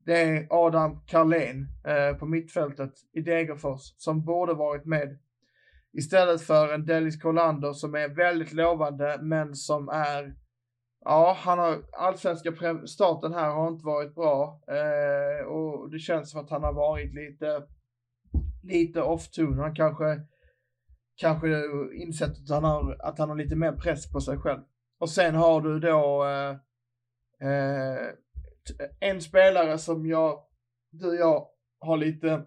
det 0.06 0.22
är 0.22 0.48
Adam 0.50 1.00
Carlén 1.08 1.68
eh, 1.88 2.18
på 2.18 2.26
mittfältet 2.26 2.94
i 3.14 3.22
Degerfors 3.22 3.82
som 3.98 4.26
borde 4.26 4.54
varit 4.54 4.86
med 4.86 5.20
istället 5.94 6.42
för 6.42 6.74
en 6.74 6.86
Dennis 6.86 7.22
Kolander 7.22 7.74
som 7.74 7.96
är 7.96 8.08
väldigt 8.08 8.54
lovande 8.54 9.20
men 9.22 9.56
som 9.56 9.90
är 9.90 10.36
Ja, 11.08 11.38
han 11.40 11.60
har 11.60 11.84
allsvenska 11.92 12.52
starten 12.86 13.34
här 13.34 13.50
har 13.50 13.68
inte 13.68 13.86
varit 13.86 14.16
bra 14.16 14.62
eh, 14.68 15.46
och 15.46 15.90
det 15.92 16.00
känns 16.00 16.32
som 16.32 16.42
att 16.42 16.50
han 16.50 16.64
har 16.64 16.74
varit 16.74 17.14
lite 17.14 17.64
lite 18.64 19.02
off-tune. 19.02 19.62
Han 19.62 19.76
kanske 19.76 20.22
kanske 21.16 21.48
insett 21.94 22.30
att 22.30 22.50
han 22.50 22.64
har 22.64 22.98
att 23.00 23.20
han 23.20 23.30
har 23.30 23.36
lite 23.36 23.56
mer 23.56 23.72
press 23.72 24.12
på 24.12 24.22
sig 24.22 24.38
själv. 24.38 24.62
Och 25.00 25.10
sen 25.10 25.36
har 25.36 25.62
du 25.62 25.80
då 25.80 26.26
eh, 26.26 26.50
eh, 27.50 28.08
en 29.00 29.22
spelare 29.22 29.78
som 29.78 30.06
jag, 30.06 30.40
du 30.92 31.08
och 31.08 31.16
jag 31.16 31.48
har 31.80 31.98
lite 31.98 32.46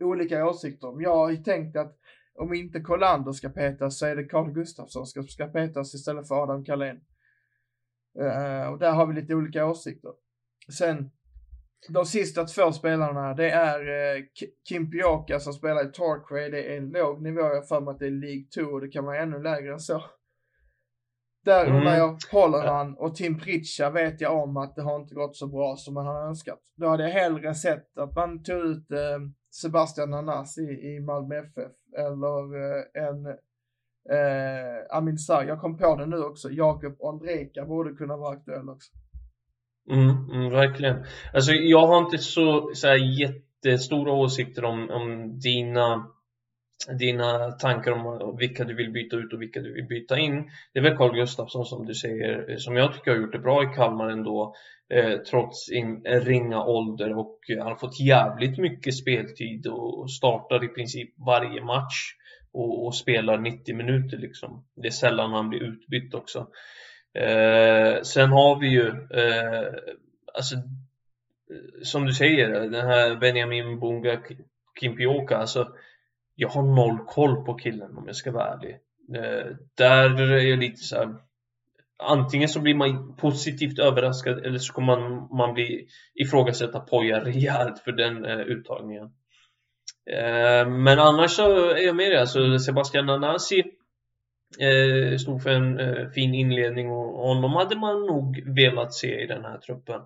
olika 0.00 0.46
åsikter 0.46 0.88
om. 0.88 1.00
Jag 1.02 1.16
har 1.16 1.36
tänkt 1.36 1.76
att 1.76 1.98
om 2.34 2.54
inte 2.54 2.80
Kolander 2.80 3.32
ska 3.32 3.48
petas 3.48 3.98
så 3.98 4.06
är 4.06 4.16
det 4.16 4.24
Carl 4.24 4.52
Gustafsson 4.52 5.06
som 5.06 5.06
ska, 5.06 5.22
ska 5.22 5.46
petas 5.46 5.94
istället 5.94 6.28
för 6.28 6.42
Adam 6.42 6.64
Carlén. 6.64 7.00
Uh, 8.20 8.72
och 8.72 8.78
där 8.78 8.92
har 8.92 9.06
vi 9.06 9.14
lite 9.14 9.34
olika 9.34 9.66
åsikter. 9.66 10.12
Sen 10.78 11.10
de 11.88 12.04
sista 12.04 12.44
två 12.44 12.72
spelarna, 12.72 13.34
det 13.34 13.50
är 13.50 13.80
uh, 14.16 14.24
Kim 14.68 14.90
Pioka 14.90 15.40
som 15.40 15.52
spelar 15.52 15.88
i 15.88 15.92
Torquay. 15.92 16.50
Det 16.50 16.62
är 16.62 16.76
en 16.76 16.90
låg 16.90 17.22
nivå, 17.22 17.40
jag 17.40 17.68
för 17.68 17.80
mig 17.80 17.92
att 17.92 17.98
det 17.98 18.06
är 18.06 18.10
League 18.10 18.44
2 18.54 18.62
och 18.62 18.80
det 18.80 18.88
kan 18.88 19.04
vara 19.04 19.18
ännu 19.18 19.42
lägre 19.42 19.72
än 19.72 19.80
så. 19.80 20.02
Där 21.44 21.66
mm. 21.66 21.82
jag, 21.82 22.18
håller 22.32 22.66
han? 22.66 22.94
Och 22.94 23.14
Tim 23.14 23.38
Pritcha 23.38 23.90
vet 23.90 24.20
jag 24.20 24.42
om 24.42 24.56
att 24.56 24.76
det 24.76 24.82
har 24.82 24.96
inte 24.96 25.14
gått 25.14 25.36
så 25.36 25.46
bra 25.46 25.76
som 25.76 25.94
man 25.94 26.06
har 26.06 26.26
önskat. 26.26 26.58
Då 26.76 26.88
hade 26.88 27.02
jag 27.02 27.10
hellre 27.10 27.54
sett 27.54 27.98
att 27.98 28.16
man 28.16 28.42
tog 28.42 28.64
ut 28.64 28.90
eh, 28.90 29.18
Sebastian 29.62 30.10
Nanas 30.10 30.58
i, 30.58 30.62
i 30.62 31.00
Malmö 31.00 31.36
FF 31.36 31.72
eller 31.98 32.56
eh, 32.56 33.04
en 33.04 33.26
eh, 34.10 34.96
Amin 34.96 35.18
Sarr. 35.18 35.44
Jag 35.44 35.60
kom 35.60 35.78
på 35.78 35.96
det 35.96 36.06
nu 36.06 36.18
också. 36.18 36.50
Jakob 36.50 36.96
Ondrejka 36.98 37.64
borde 37.64 37.92
kunna 37.92 38.16
vara 38.16 38.36
aktuell 38.36 38.68
också. 38.68 38.92
Mm, 39.90 40.30
mm, 40.30 40.50
verkligen. 40.50 41.04
Alltså 41.34 41.52
jag 41.52 41.86
har 41.86 41.98
inte 41.98 42.18
så, 42.18 42.70
så 42.74 42.86
här, 42.86 43.20
jättestora 43.20 44.12
åsikter 44.12 44.64
om, 44.64 44.90
om 44.90 45.38
dina 45.38 46.06
dina 46.98 47.50
tankar 47.50 47.92
om 47.92 48.36
vilka 48.38 48.64
du 48.64 48.74
vill 48.74 48.90
byta 48.92 49.16
ut 49.16 49.32
och 49.32 49.42
vilka 49.42 49.60
du 49.60 49.74
vill 49.74 49.86
byta 49.86 50.18
in. 50.18 50.50
Det 50.72 50.78
är 50.78 50.82
väl 50.82 50.96
Carl 50.96 51.14
Gustafsson 51.14 51.64
som 51.64 51.86
du 51.86 51.94
säger, 51.94 52.56
som 52.56 52.76
jag 52.76 52.94
tycker 52.94 53.10
har 53.10 53.18
gjort 53.18 53.32
det 53.32 53.38
bra 53.38 53.62
i 53.62 53.66
Kalmar 53.74 54.08
ändå, 54.08 54.54
eh, 54.94 55.18
trots 55.18 55.66
sin 55.66 56.04
ringa 56.04 56.64
ålder 56.64 57.18
och 57.18 57.38
han 57.58 57.66
har 57.66 57.76
fått 57.76 58.00
jävligt 58.00 58.58
mycket 58.58 58.96
speltid 58.96 59.66
och 59.66 60.10
startar 60.10 60.64
i 60.64 60.68
princip 60.68 61.14
varje 61.26 61.64
match 61.64 62.14
och, 62.58 62.86
och 62.86 62.94
spelar 62.94 63.38
90 63.38 63.76
minuter 63.76 64.16
liksom. 64.16 64.64
Det 64.74 64.86
är 64.86 64.92
sällan 64.92 65.32
han 65.32 65.48
blir 65.48 65.62
utbytt 65.62 66.14
också. 66.14 66.46
Eh, 67.14 68.02
sen 68.02 68.30
har 68.30 68.60
vi 68.60 68.68
ju, 68.68 68.88
eh, 68.88 69.74
alltså, 70.34 70.54
eh, 70.54 71.82
som 71.82 72.06
du 72.06 72.12
säger, 72.12 72.48
den 72.48 72.86
här 72.86 73.16
Benjamin 73.16 73.80
Bunga 73.80 74.22
Kimpioka, 74.80 75.36
alltså 75.36 75.68
jag 76.34 76.48
har 76.48 76.62
noll 76.62 76.98
koll 77.06 77.44
på 77.44 77.54
killen 77.54 77.96
om 77.96 78.06
jag 78.06 78.16
ska 78.16 78.32
vara 78.32 78.54
ärlig. 78.54 78.78
Eh, 79.14 79.56
där 79.74 80.20
är 80.20 80.38
jag 80.38 80.58
lite 80.58 80.82
så 80.82 80.96
här, 80.96 81.14
Antingen 82.02 82.48
så 82.48 82.60
blir 82.60 82.74
man 82.74 83.16
positivt 83.16 83.78
överraskad 83.78 84.46
eller 84.46 84.58
så 84.58 84.72
kommer 84.72 85.00
man, 85.00 85.28
man 85.36 85.54
bli 85.54 85.88
ifrågasätta 86.14 86.80
Poja 86.80 87.24
rejält 87.24 87.78
för 87.78 87.92
den 87.92 88.24
eh, 88.24 88.40
uttagningen. 88.40 89.10
Eh, 90.12 90.68
men 90.68 90.98
annars 90.98 91.30
så 91.30 91.70
är 91.70 91.86
jag 91.86 91.96
med 91.96 92.12
det. 92.12 92.20
Alltså 92.20 92.58
Sebastian 92.58 93.06
Nanasi 93.06 93.62
eh, 94.58 95.16
stod 95.16 95.42
för 95.42 95.50
en 95.50 95.80
eh, 95.80 96.08
fin 96.08 96.34
inledning 96.34 96.90
och 96.90 97.28
honom 97.28 97.52
hade 97.52 97.76
man 97.76 98.06
nog 98.06 98.54
velat 98.56 98.94
se 98.94 99.22
i 99.22 99.26
den 99.26 99.44
här 99.44 99.58
truppen. 99.58 100.00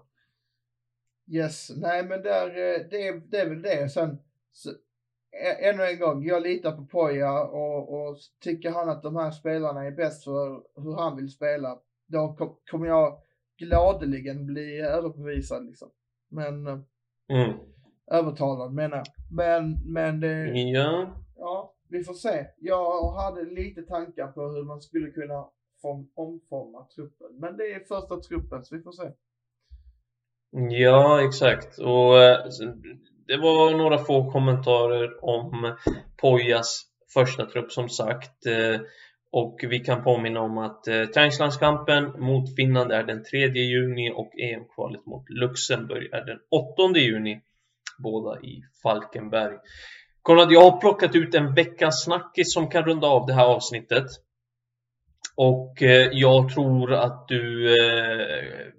Yes, 1.30 1.70
nej 1.76 2.04
men 2.04 2.22
där, 2.22 2.48
det, 2.90 3.22
det 3.30 3.36
är 3.36 3.48
väl 3.48 3.62
det. 3.62 3.88
Sen, 3.88 4.18
ännu 5.60 5.82
en 5.82 5.98
gång, 5.98 6.24
jag 6.24 6.42
litar 6.42 6.72
på 6.72 6.84
Poja 6.84 7.42
och, 7.42 8.08
och 8.08 8.16
tycker 8.40 8.70
han 8.70 8.88
att 8.88 9.02
de 9.02 9.16
här 9.16 9.30
spelarna 9.30 9.84
är 9.84 9.90
bäst 9.90 10.24
för 10.24 10.62
hur 10.82 10.96
han 10.96 11.16
vill 11.16 11.30
spela, 11.30 11.78
då 12.06 12.34
kom, 12.38 12.56
kommer 12.70 12.86
jag 12.86 13.18
gladeligen 13.58 14.46
bli 14.46 14.80
överbevisad 14.80 15.66
liksom. 15.66 15.90
Men, 16.28 16.66
mm. 16.66 17.58
Övertalad 18.10 18.72
menar 18.72 18.96
jag. 18.96 19.06
Men, 19.30 19.92
men 19.92 20.20
det, 20.20 20.46
ja. 20.46 21.16
ja, 21.36 21.74
vi 21.88 22.04
får 22.04 22.14
se. 22.14 22.46
Jag 22.58 23.12
hade 23.12 23.44
lite 23.44 23.82
tankar 23.82 24.26
på 24.26 24.40
hur 24.40 24.64
man 24.64 24.80
skulle 24.80 25.10
kunna 25.10 25.48
form, 25.82 26.08
omforma 26.14 26.86
truppen, 26.96 27.28
men 27.40 27.56
det 27.56 27.72
är 27.72 27.80
första 27.80 28.20
truppen 28.20 28.64
så 28.64 28.76
vi 28.76 28.82
får 28.82 28.92
se. 28.92 29.10
Ja, 30.70 31.26
exakt. 31.26 31.78
Och 31.78 32.22
eh, 32.22 32.38
det 33.26 33.36
var 33.36 33.76
några 33.76 33.98
få 33.98 34.30
kommentarer 34.32 35.24
om 35.24 35.76
Pojas 36.16 36.82
första 37.14 37.46
trupp 37.46 37.72
som 37.72 37.88
sagt. 37.88 38.46
Eh, 38.46 38.80
och 39.30 39.60
vi 39.62 39.78
kan 39.78 40.04
påminna 40.04 40.40
om 40.40 40.58
att 40.58 40.88
eh, 40.88 41.04
träningslandskampen 41.04 42.20
mot 42.20 42.56
Finland 42.56 42.92
är 42.92 43.04
den 43.04 43.24
3 43.24 43.38
juni 43.46 44.12
och 44.14 44.32
EM-kvalet 44.38 45.06
mot 45.06 45.30
Luxemburg 45.30 46.12
är 46.12 46.24
den 46.24 46.38
8 46.50 46.98
juni. 46.98 47.40
Båda 48.02 48.40
i 48.40 48.62
Falkenberg. 48.82 49.58
Konrad, 50.22 50.52
jag 50.52 50.70
har 50.70 50.80
plockat 50.80 51.14
ut 51.14 51.34
en 51.34 51.54
veckans 51.54 52.04
snackis 52.04 52.54
som 52.54 52.68
kan 52.68 52.84
runda 52.84 53.06
av 53.06 53.26
det 53.26 53.34
här 53.34 53.46
avsnittet. 53.46 54.06
Och 55.36 55.82
eh, 55.82 56.08
jag 56.12 56.54
tror 56.54 56.92
att 56.92 57.28
du 57.28 57.68
eh, 57.68 58.72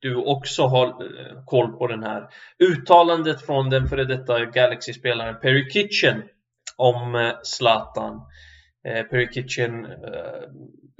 du 0.00 0.16
också 0.16 0.62
har 0.62 0.86
eh, 0.86 1.44
koll 1.44 1.72
på 1.72 1.86
den 1.86 2.02
här. 2.02 2.28
Uttalandet 2.58 3.46
från 3.46 3.70
den 3.70 3.88
före 3.88 4.04
detta 4.04 4.44
Galaxy-spelaren 4.44 5.40
Perry 5.40 5.70
Kitchen 5.70 6.22
om 6.76 7.14
eh, 7.14 7.32
Zlatan. 7.42 8.20
Eh, 8.84 9.02
Perry 9.02 9.28
Kitchen 9.32 9.84
eh, 9.84 10.48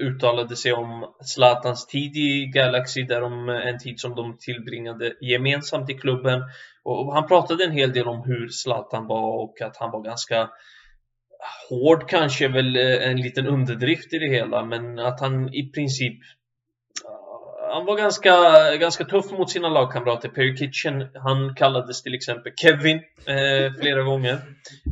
uttalade 0.02 0.56
sig 0.56 0.72
om 0.72 1.14
Zlatans 1.24 1.86
tid 1.86 2.16
i 2.16 2.46
Galaxy, 2.46 3.02
där 3.02 3.20
de, 3.20 3.48
eh, 3.48 3.66
en 3.66 3.78
tid 3.78 4.00
som 4.00 4.14
de 4.14 4.36
tillbringade 4.38 5.12
gemensamt 5.20 5.90
i 5.90 5.94
klubben. 5.94 6.42
Och 6.84 7.14
han 7.14 7.26
pratade 7.26 7.64
en 7.64 7.72
hel 7.72 7.92
del 7.92 8.08
om 8.08 8.22
hur 8.26 8.48
Zlatan 8.48 9.06
var 9.06 9.42
och 9.42 9.60
att 9.60 9.76
han 9.76 9.90
var 9.90 10.02
ganska 10.02 10.50
hård 11.68 12.08
kanske 12.08 12.48
väl 12.48 12.76
en 12.76 13.16
liten 13.16 13.46
underdrift 13.46 14.12
i 14.12 14.18
det 14.18 14.28
hela, 14.28 14.64
men 14.64 14.98
att 14.98 15.20
han 15.20 15.54
i 15.54 15.70
princip 15.70 16.18
han 17.68 17.86
var 17.86 17.96
ganska, 17.96 18.32
ganska 18.76 19.04
tuff 19.04 19.30
mot 19.30 19.50
sina 19.50 19.68
lagkamrater. 19.68 20.28
Perry 20.28 20.56
Kitchen, 20.56 21.08
han 21.14 21.54
kallades 21.54 22.02
till 22.02 22.14
exempel 22.14 22.52
Kevin 22.56 22.96
eh, 23.26 23.72
flera 23.80 24.02
gånger. 24.02 24.38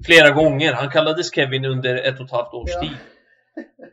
Flera 0.07 0.31
gånger. 0.31 0.73
Han 0.73 0.91
kallades 0.91 1.35
Kevin 1.35 1.65
under 1.65 1.97
ett 1.97 2.21
och 2.21 2.27
ett 2.27 2.33
halvt 2.33 2.55
års 2.55 2.71
ja. 2.71 2.81
tid. 2.81 2.97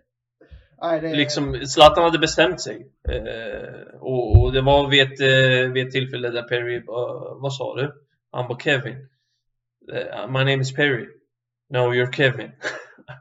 Nej, 0.82 1.02
det... 1.02 1.16
Liksom, 1.16 1.66
Zlatan 1.66 2.04
hade 2.04 2.20
bestämt 2.20 2.62
sig. 2.62 2.88
Eh, 3.10 3.98
och, 4.00 4.42
och, 4.42 4.54
det 4.54 4.62
var 4.62 4.90
vid 4.90 5.02
ett, 5.02 5.22
eh, 5.22 5.72
vid 5.72 5.88
ett 5.88 5.92
tillfälle 5.92 6.30
där 6.30 6.44
Perry, 6.44 6.78
uh, 6.78 6.86
vad 7.42 7.54
sa 7.54 7.76
du? 7.76 7.94
Han 8.32 8.48
var 8.48 8.60
Kevin. 8.60 8.96
Uh, 9.94 10.28
my 10.28 10.40
name 10.40 10.62
is 10.62 10.76
Perry. 10.76 11.08
No, 11.70 11.78
you're 11.78 12.12
Kevin. 12.12 12.52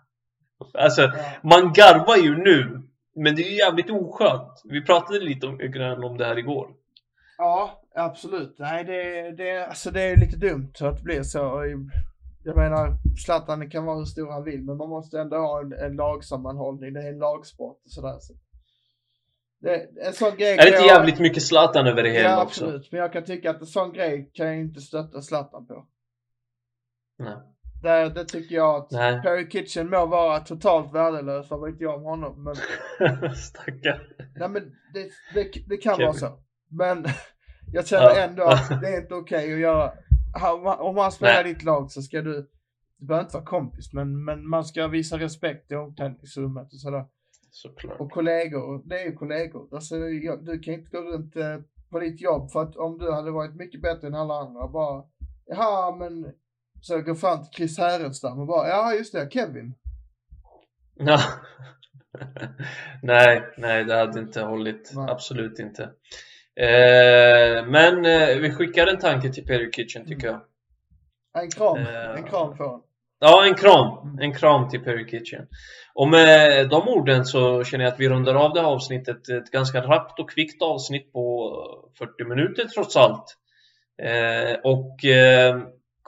alltså, 0.75 1.03
ja. 1.03 1.13
man 1.43 1.73
garvar 1.73 2.17
ju 2.17 2.37
nu 2.37 2.82
men 3.15 3.37
det 3.37 3.43
är 3.43 3.51
ju 3.51 3.57
jävligt 3.57 3.91
oskönt. 3.91 4.63
Vi 4.65 4.85
pratade 4.85 5.21
lite 5.21 5.47
om, 5.47 5.59
om 6.05 6.19
det 6.19 6.25
här 6.25 6.39
igår. 6.39 6.71
Ja, 7.39 7.79
Absolut. 7.95 8.57
Nej, 8.59 8.85
det, 8.85 9.31
det, 9.37 9.67
alltså 9.67 9.91
det 9.91 10.03
är 10.03 10.17
lite 10.17 10.37
dumt 10.37 10.73
att 10.81 10.97
det 10.97 11.03
blir 11.03 11.23
så. 11.23 11.39
Jag 12.45 12.57
menar, 12.57 12.97
Zlatan 13.25 13.71
kan 13.71 13.85
vara 13.85 13.97
hur 13.99 14.05
stor 14.05 14.31
han 14.31 14.45
vill, 14.45 14.63
men 14.63 14.77
man 14.77 14.89
måste 14.89 15.21
ändå 15.21 15.37
ha 15.37 15.61
en, 15.61 15.73
en 15.73 15.97
lagsammanhållning. 15.97 16.93
Det 16.93 17.03
är 17.03 17.09
en 17.09 17.19
lagsport 17.19 17.77
och 17.85 17.91
sådär. 17.91 18.17
Så. 18.21 18.35
Det, 19.61 19.89
en 20.07 20.13
sån 20.13 20.37
grej 20.37 20.53
Är 20.53 20.57
det 20.57 20.67
inte 20.69 20.79
jag- 20.79 20.87
jävligt 20.87 21.19
mycket 21.19 21.43
Zlatan 21.43 21.87
över 21.87 22.03
det 22.03 22.11
hela 22.11 22.29
Ja, 22.29 22.43
också? 22.45 22.65
absolut. 22.65 22.93
Men 22.93 23.01
jag 23.01 23.13
kan 23.13 23.25
tycka 23.25 23.51
att 23.51 23.61
en 23.61 23.67
sån 23.67 23.93
grej 23.93 24.31
kan 24.35 24.47
jag 24.47 24.57
inte 24.59 24.81
stötta 24.81 25.23
Zlatan 25.23 25.67
på. 25.67 25.87
Nej. 27.19 27.37
Det, 27.83 28.09
det 28.15 28.25
tycker 28.25 28.55
jag 28.55 28.75
att 28.77 28.91
Nej. 28.91 29.23
Perry 29.23 29.49
Kitchen 29.51 29.91
må 29.91 30.07
vara 30.07 30.41
totalt 30.41 30.95
värdelös, 30.95 31.51
vad 31.51 31.61
vet 31.71 31.81
jag 31.81 31.95
om 31.97 32.03
honom. 32.03 32.45
Men, 32.45 32.55
Stackarn. 33.35 34.01
nej, 34.37 34.49
men 34.49 34.73
det, 34.95 35.11
det, 35.35 35.53
det 35.69 35.77
kan 35.77 35.95
Kevin. 35.97 36.07
vara 36.07 36.17
så. 36.17 36.39
Men 36.69 37.05
jag 37.73 37.87
känner 37.87 38.03
Ja. 38.11 38.17
ändå 38.17 38.43
att 38.43 38.81
det 38.83 38.89
är 38.89 39.01
inte 39.01 39.15
okej 39.15 39.53
att 39.55 39.59
göra. 39.61 39.93
Om 40.79 40.97
han 40.97 41.13
spelar 41.13 41.43
Nej. 41.45 41.55
ditt 41.55 41.63
lag 41.63 41.91
så 41.91 42.03
ska 42.03 42.23
du, 42.23 42.49
du 42.99 43.07
behöver 43.07 43.25
inte 43.25 43.37
vara 43.37 43.45
kompis, 43.47 43.93
men, 43.93 44.25
men 44.25 44.49
man 44.49 44.65
ska 44.65 44.87
visa 44.87 45.19
respekt 45.19 45.73
i 45.73 45.75
omklädningsrummet 45.75 46.73
och 46.73 46.81
sådär. 46.81 47.05
Såklart. 47.51 48.01
Och 48.01 48.11
kollegor, 48.13 48.83
det 48.85 49.01
är 49.01 49.05
ju 49.05 49.13
kollegor. 49.13 49.69
Alltså, 49.75 49.97
jag, 49.97 50.45
du 50.45 50.59
kan 50.59 50.75
inte 50.75 50.91
gå 50.91 50.99
runt 51.03 51.37
eh, 51.37 51.57
på 51.91 51.99
ditt 52.01 52.21
jobb 52.21 52.51
för 52.51 52.63
att 52.63 52.77
om 52.77 52.99
du 52.99 53.13
hade 53.13 53.31
varit 53.31 53.55
mycket 53.55 53.83
bättre 53.83 54.07
än 54.07 54.15
alla 54.15 54.35
andra 54.35 54.69
bara, 54.69 55.05
jaha 55.47 55.97
men, 55.97 56.33
så 56.83 56.93
jag 56.93 57.05
går 57.05 57.15
fram 57.15 57.43
till 57.43 57.53
Chris 57.57 57.79
Härenstam 57.79 58.41
och 58.41 58.47
bara, 58.47 58.69
ja 58.69 58.95
just 58.95 59.13
det, 59.13 59.29
Kevin. 59.33 59.75
Ja. 60.95 61.21
nej, 63.03 63.43
nej, 63.57 63.85
det 63.85 63.95
hade 63.95 64.21
inte 64.21 64.43
hållit. 64.43 64.93
Nej. 64.95 65.11
Absolut 65.11 65.59
inte. 65.59 65.83
Eh, 66.61 67.67
men 67.67 68.05
eh, 68.07 68.37
vi 68.37 68.51
skickar 68.53 68.87
en 68.87 68.99
tanke 68.99 69.33
till 69.33 69.47
Perry 69.47 69.71
Kitchen 69.73 70.07
tycker 70.07 70.27
jag. 70.27 70.41
En 71.43 71.51
kram, 71.51 71.77
Eh. 71.79 72.11
en 72.11 72.23
kram 72.23 72.57
får 72.57 72.69
han. 72.71 72.83
Ja, 73.19 73.47
en 73.47 73.55
kram. 73.55 74.19
En 74.21 74.35
kram 74.35 74.69
till 74.69 74.81
Perry 74.85 75.07
Kitchen. 75.09 75.47
Och 75.95 76.09
med 76.09 76.69
de 76.69 76.89
orden 76.89 77.25
så 77.25 77.65
känner 77.65 77.85
jag 77.85 77.93
att 77.93 78.01
vi 78.01 78.09
rundar 78.09 78.35
av 78.35 78.53
det 78.53 78.61
här 78.61 78.69
avsnittet. 78.69 79.29
Ett 79.29 79.51
ganska 79.51 79.81
rappt 79.81 80.21
och 80.21 80.31
kvickt 80.31 80.63
avsnitt 80.63 81.13
på 81.13 81.53
40 81.99 82.25
minuter 82.25 82.65
trots 82.65 82.97
allt. 82.97 83.25
Eh, 84.03 84.59
och 84.65 85.05
eh, 85.05 85.63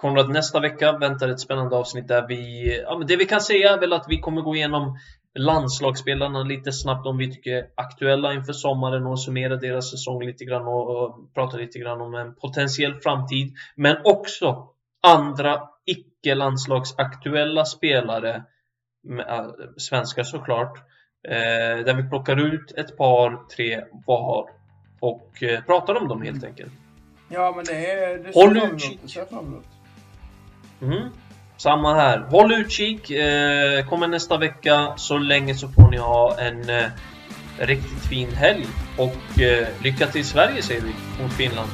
Konrad, 0.04 0.30
nästa 0.30 0.60
vecka 0.60 0.98
väntar 0.98 1.28
ett 1.28 1.40
spännande 1.40 1.76
avsnitt 1.76 2.08
där 2.08 2.26
vi... 2.28 2.68
Ja, 2.82 2.98
men 2.98 3.06
det 3.06 3.16
vi 3.16 3.24
kan 3.24 3.40
säga 3.40 3.72
är 3.72 3.80
väl 3.80 3.92
att 3.92 4.06
vi 4.08 4.18
kommer 4.18 4.42
gå 4.42 4.56
igenom 4.56 4.98
landslagsspelarna 5.38 6.42
lite 6.42 6.72
snabbt 6.72 7.06
om 7.06 7.18
vi 7.18 7.32
tycker 7.32 7.50
är 7.50 7.66
aktuella 7.74 8.34
inför 8.34 8.52
sommaren 8.52 9.06
och 9.06 9.20
summera 9.20 9.56
deras 9.56 9.90
säsong 9.90 10.22
lite 10.22 10.44
grann 10.44 10.66
och, 10.66 11.04
och 11.04 11.34
prata 11.34 11.56
lite 11.56 11.78
grann 11.78 12.00
om 12.00 12.14
en 12.14 12.34
potentiell 12.34 12.94
framtid. 12.94 13.54
Men 13.76 13.96
också 14.04 14.68
andra 15.06 15.62
icke-landslagsaktuella 15.84 17.64
spelare, 17.64 18.42
med, 19.02 19.28
äh, 19.28 19.46
svenskar 19.76 20.22
såklart, 20.22 20.78
eh, 21.28 21.84
där 21.84 21.94
vi 21.94 22.08
plockar 22.08 22.54
ut 22.54 22.72
ett 22.76 22.96
par, 22.96 23.48
tre 23.56 23.84
var 24.06 24.50
och 25.00 25.42
eh, 25.42 25.60
pratar 25.64 25.94
om 25.94 26.08
dem 26.08 26.22
helt 26.22 26.44
enkelt. 26.44 26.72
Ja 27.28 27.52
men 27.56 27.64
det 27.64 27.90
är, 27.90 28.18
det 28.18 28.34
Håll 28.34 28.56
utkik. 28.56 29.00
Mm. 30.82 31.08
Samma 31.56 31.94
här. 31.94 32.18
Håll 32.18 32.52
utkik. 32.52 33.10
Eh, 33.10 33.86
kommer 33.86 34.06
nästa 34.06 34.38
vecka. 34.38 34.92
Så 34.96 35.18
länge 35.18 35.54
så 35.54 35.68
får 35.68 35.90
ni 35.90 35.96
ha 35.96 36.40
en 36.40 36.70
eh, 36.70 36.84
riktigt 37.58 38.06
fin 38.08 38.32
helg. 38.32 38.66
Och 38.96 39.40
eh, 39.40 39.66
lycka 39.82 40.06
till 40.06 40.24
Sverige 40.24 40.62
säger 40.62 40.80
vi 40.80 41.22
mot 41.22 41.32
Finland. 41.32 41.70